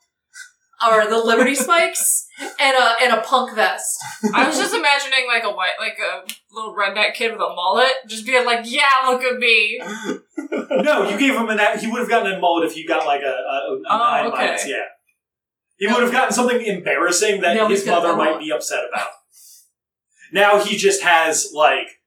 or 0.86 1.08
the 1.08 1.18
Liberty 1.18 1.56
Spikes, 1.56 2.28
and 2.60 2.76
a 2.78 2.96
and 3.04 3.14
a 3.14 3.22
punk 3.22 3.56
vest. 3.56 3.98
I 4.34 4.48
was 4.48 4.58
just 4.58 4.74
imagining 4.74 5.28
like 5.28 5.44
a 5.44 5.52
white, 5.52 5.72
like 5.80 5.98
a 6.00 6.26
little 6.54 6.76
redneck 6.76 7.14
kid 7.14 7.32
with 7.32 7.42
a 7.42 7.54
mullet, 7.54 7.94
just 8.08 8.26
being 8.26 8.46
like, 8.46 8.62
"Yeah, 8.70 8.90
look 9.08 9.22
at 9.24 9.38
me." 9.40 9.80
no, 10.84 11.10
you 11.10 11.18
gave 11.18 11.36
him 11.36 11.50
an. 11.50 11.60
He 11.80 11.88
would 11.88 12.00
have 12.00 12.10
gotten 12.10 12.32
a 12.34 12.40
mullet 12.40 12.70
if 12.70 12.76
you 12.78 12.88
got 12.88 13.06
like 13.06 13.22
a, 13.22 13.26
a, 13.26 13.30
a 13.30 13.82
Oh, 13.90 13.98
nine 13.98 14.26
okay. 14.28 14.46
minus, 14.48 14.68
Yeah, 14.68 14.84
he 15.78 15.88
would 15.88 16.04
have 16.04 16.12
gotten 16.12 16.34
something 16.34 16.62
embarrassing 16.66 17.42
that 17.42 17.56
No, 17.56 17.68
his 17.68 17.86
mother 17.86 18.16
might 18.16 18.40
be 18.40 18.52
upset 18.52 18.84
about. 18.92 19.08
Now 20.32 20.60
he 20.64 20.78
just 20.78 21.04
has 21.04 21.52
like 21.54 22.02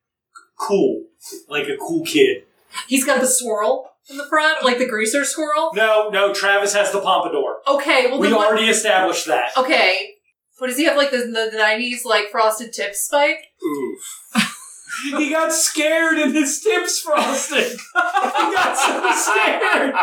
cool, 0.59 1.05
like 1.49 1.69
a 1.69 1.77
cool 1.77 2.05
kid. 2.05 2.45
He's 2.89 3.05
got 3.05 3.21
the 3.21 3.27
swirl 3.27 3.95
in 4.09 4.17
the 4.17 4.27
front, 4.29 4.65
like 4.65 4.79
the 4.79 4.87
greaser 4.87 5.25
squirrel? 5.25 5.71
No, 5.75 6.09
no, 6.11 6.33
Travis 6.33 6.75
has 6.75 6.93
the 6.93 7.01
pompadour. 7.01 7.59
Okay, 7.67 8.07
well 8.11 8.19
we 8.21 8.33
what- 8.33 8.47
already 8.49 8.69
established 8.69 9.27
that. 9.27 9.51
Okay. 9.57 10.13
What 10.59 10.69
does 10.69 10.79
he 10.79 10.85
have 10.85 10.97
like 10.97 11.11
the 11.11 11.19
the 11.19 11.51
nineties 11.57 12.05
like 12.07 12.31
frosted 12.31 12.73
tip 12.73 12.95
spike? 12.95 13.39
Oof. 13.63 14.01
he 15.19 15.31
got 15.31 15.53
scared 15.53 16.17
and 16.19 16.35
his 16.35 16.61
tips 16.63 16.99
frosted. 17.01 17.73
he 17.73 18.55
got 18.55 18.75
so 18.77 19.33
scared. 19.33 19.95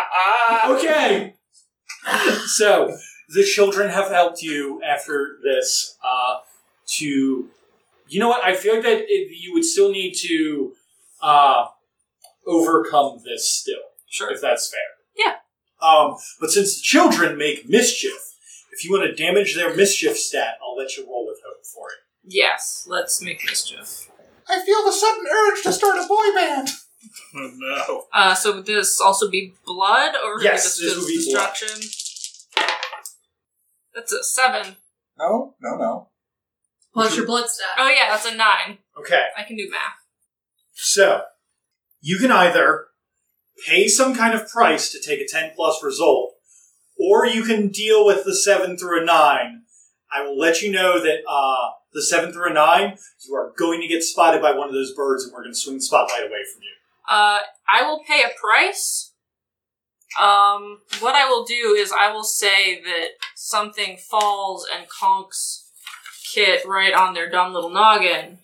Okay. 0.78 1.34
So 2.46 2.96
the 3.30 3.44
children 3.44 3.90
have 3.90 4.10
helped 4.12 4.42
you 4.44 4.82
after 4.84 5.38
this 5.44 5.98
uh, 6.04 6.38
to. 6.98 7.50
You 8.10 8.20
know 8.20 8.28
what? 8.30 8.44
I 8.44 8.54
feel 8.56 8.76
like 8.76 8.84
that 8.84 9.00
it, 9.08 9.36
you 9.36 9.54
would 9.54 9.66
still 9.66 9.92
need 9.92 10.14
to 10.28 10.74
uh, 11.22 11.66
overcome 12.46 13.22
this 13.26 13.50
still, 13.50 13.82
Sure. 14.14 14.32
if 14.32 14.42
that's 14.42 14.70
fair. 14.72 14.80
Yeah. 15.18 15.36
Um, 15.82 16.16
but 16.40 16.52
since 16.52 16.76
the 16.78 16.82
children 16.84 17.38
make 17.38 17.68
mischief, 17.68 18.36
if 18.72 18.86
you 18.86 18.92
want 18.92 19.04
to 19.06 19.16
damage 19.24 19.56
their 19.56 19.76
mischief 19.76 20.18
stat, 20.18 20.56
I'll 20.64 20.76
let 20.78 20.96
you 20.98 21.06
roll 21.06 21.26
with 21.28 21.40
hope 21.46 21.66
for 21.66 21.88
it. 21.90 22.00
Yes, 22.24 22.86
let's 22.88 23.22
make 23.22 23.44
mischief. 23.46 24.10
I 24.48 24.64
feel 24.66 24.84
the 24.86 24.92
sudden 24.92 25.26
urge 25.28 25.64
to 25.64 25.74
start 25.74 25.98
a 25.98 26.08
boy 26.08 26.34
band. 26.36 26.70
Oh, 27.36 27.52
no. 27.58 28.04
Uh, 28.14 28.34
so 28.36 28.56
would 28.58 28.66
this 28.66 29.02
also 29.02 29.30
be 29.30 29.54
blood 29.66 30.14
or 30.24 30.42
Yes, 30.42 30.64
just 30.64 30.82
this 30.82 30.96
would 30.98 31.08
be 31.08 31.32
blood. 31.32 31.50
destruction? 31.54 31.90
That's 33.96 34.12
a 34.14 34.24
seven. 34.24 34.76
No, 35.18 35.56
no, 35.62 35.76
no. 35.78 36.10
What's 36.94 37.16
your 37.18 37.26
blood 37.26 37.50
stat? 37.50 37.68
Oh 37.78 37.90
yeah, 37.90 38.10
that's 38.10 38.26
a 38.26 38.36
nine. 38.36 38.78
Okay. 38.98 39.26
I 39.38 39.44
can 39.44 39.58
do 39.58 39.70
math. 39.70 39.98
So, 40.74 41.24
you 42.02 42.18
can 42.20 42.32
either 42.32 42.88
pay 43.66 43.88
some 43.88 44.16
kind 44.16 44.34
of 44.34 44.50
price 44.50 44.92
to 44.92 45.02
take 45.02 45.20
a 45.20 45.28
10 45.28 45.52
plus 45.56 45.84
result, 45.84 46.34
or 47.00 47.26
you 47.26 47.44
can 47.44 47.70
deal 47.70 48.06
with 48.06 48.26
the 48.26 48.36
seven 48.36 48.78
through 48.78 49.02
a 49.02 49.06
nine. 49.06 49.64
I 50.14 50.24
will 50.24 50.38
let 50.38 50.62
you 50.62 50.72
know 50.72 51.02
that 51.02 51.20
uh, 51.28 51.72
the 51.94 52.04
seven 52.04 52.32
through 52.32 52.52
a 52.52 52.54
nine, 52.54 52.98
you 53.28 53.36
are 53.36 53.54
going 53.58 53.82
to 53.82 53.88
get 53.88 54.04
spotted 54.04 54.42
by 54.42 54.54
one 54.54 54.68
of 54.68 54.74
those 54.74 54.94
birds, 54.94 55.24
and 55.24 55.34
we're 55.34 55.44
going 55.44 55.54
to 55.54 55.60
swing 55.60 55.78
the 55.78 55.82
spotlight 55.82 56.22
away 56.22 56.44
from 56.54 56.62
you. 56.62 56.74
Uh, 57.10 57.40
I 57.70 57.84
will 57.84 58.02
pay 58.08 58.22
a 58.22 58.40
price. 58.40 59.12
Um, 60.20 60.82
what 61.00 61.16
I 61.16 61.28
will 61.28 61.44
do 61.44 61.76
is 61.78 61.92
I 61.92 62.12
will 62.12 62.24
say 62.24 62.80
that 62.82 63.08
something 63.36 63.98
falls 63.98 64.68
and 64.72 64.88
conks 64.88 65.62
Kit 66.34 66.66
right 66.66 66.94
on 66.94 67.14
their 67.14 67.30
dumb 67.30 67.54
little 67.54 67.70
noggin, 67.70 68.40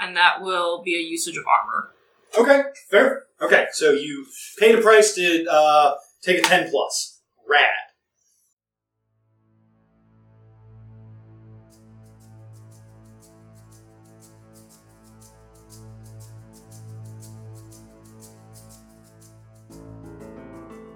and 0.00 0.16
that 0.16 0.40
will 0.40 0.82
be 0.82 0.94
a 0.94 0.98
usage 0.98 1.36
of 1.36 1.44
armor. 1.46 1.90
Okay, 2.38 2.62
fair. 2.90 3.24
Okay, 3.40 3.66
so 3.72 3.92
you 3.92 4.26
paid 4.58 4.74
a 4.74 4.80
price 4.80 5.14
to 5.14 5.46
uh, 5.50 5.94
take 6.22 6.38
a 6.38 6.42
ten 6.42 6.70
plus. 6.70 7.20
Rad. 7.48 7.91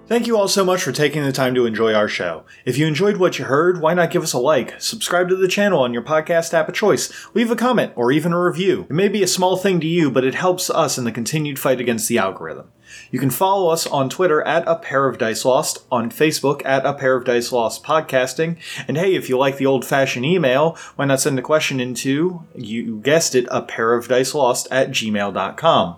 Thank 0.07 0.25
you 0.25 0.37
all 0.37 0.47
so 0.47 0.63
much 0.63 0.83
for 0.83 0.93
taking 0.93 1.25
the 1.25 1.33
time 1.33 1.53
to 1.55 1.65
enjoy 1.65 1.93
our 1.93 2.07
show. 2.07 2.45
If 2.63 2.77
you 2.77 2.87
enjoyed 2.87 3.17
what 3.17 3.37
you 3.37 3.43
heard, 3.43 3.81
why 3.81 3.93
not 3.93 4.09
give 4.09 4.23
us 4.23 4.31
a 4.31 4.39
like, 4.39 4.79
subscribe 4.81 5.27
to 5.27 5.35
the 5.35 5.49
channel 5.49 5.81
on 5.81 5.91
your 5.91 6.01
podcast 6.01 6.53
app 6.53 6.69
of 6.69 6.75
choice, 6.75 7.11
leave 7.33 7.51
a 7.51 7.57
comment, 7.57 7.91
or 7.97 8.13
even 8.13 8.31
a 8.31 8.41
review. 8.41 8.87
It 8.89 8.93
may 8.93 9.09
be 9.09 9.21
a 9.21 9.27
small 9.27 9.57
thing 9.57 9.81
to 9.81 9.85
you, 9.85 10.09
but 10.09 10.23
it 10.23 10.33
helps 10.33 10.69
us 10.69 10.97
in 10.97 11.03
the 11.03 11.11
continued 11.11 11.59
fight 11.59 11.81
against 11.81 12.07
the 12.07 12.19
algorithm. 12.19 12.71
You 13.11 13.19
can 13.19 13.29
follow 13.29 13.69
us 13.69 13.85
on 13.85 14.09
Twitter 14.09 14.41
at 14.43 14.65
A 14.65 14.77
Pair 14.77 15.09
of 15.09 15.17
Dice 15.17 15.43
Lost, 15.43 15.83
on 15.91 16.09
Facebook 16.09 16.65
at 16.65 16.85
A 16.85 16.93
Pair 16.93 17.17
of 17.17 17.25
Dice 17.25 17.51
Lost 17.51 17.83
Podcasting, 17.83 18.55
and 18.87 18.95
hey, 18.95 19.13
if 19.13 19.27
you 19.27 19.37
like 19.37 19.57
the 19.57 19.65
old 19.65 19.83
fashioned 19.83 20.25
email, 20.25 20.77
why 20.95 21.03
not 21.03 21.19
send 21.19 21.37
a 21.37 21.41
question 21.41 21.81
into, 21.81 22.45
you 22.55 23.01
guessed 23.01 23.35
it, 23.35 23.45
A 23.51 23.61
Pair 23.61 23.93
of 23.93 24.07
Dice 24.07 24.33
Lost 24.33 24.69
at 24.71 24.91
gmail.com. 24.91 25.97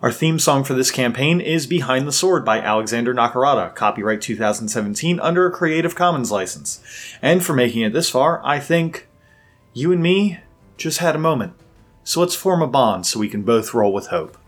Our 0.00 0.12
theme 0.12 0.38
song 0.38 0.62
for 0.62 0.74
this 0.74 0.92
campaign 0.92 1.40
is 1.40 1.66
Behind 1.66 2.06
the 2.06 2.12
Sword 2.12 2.44
by 2.44 2.60
Alexander 2.60 3.12
Nakarada, 3.12 3.74
copyright 3.74 4.20
2017 4.20 5.18
under 5.18 5.44
a 5.44 5.50
Creative 5.50 5.92
Commons 5.92 6.30
license. 6.30 6.80
And 7.20 7.44
for 7.44 7.52
making 7.52 7.82
it 7.82 7.92
this 7.92 8.08
far, 8.08 8.40
I 8.44 8.60
think 8.60 9.08
you 9.72 9.90
and 9.90 10.00
me 10.00 10.38
just 10.76 10.98
had 10.98 11.16
a 11.16 11.18
moment. 11.18 11.54
So 12.04 12.20
let's 12.20 12.36
form 12.36 12.62
a 12.62 12.68
bond 12.68 13.06
so 13.06 13.18
we 13.18 13.28
can 13.28 13.42
both 13.42 13.74
roll 13.74 13.92
with 13.92 14.06
hope. 14.06 14.38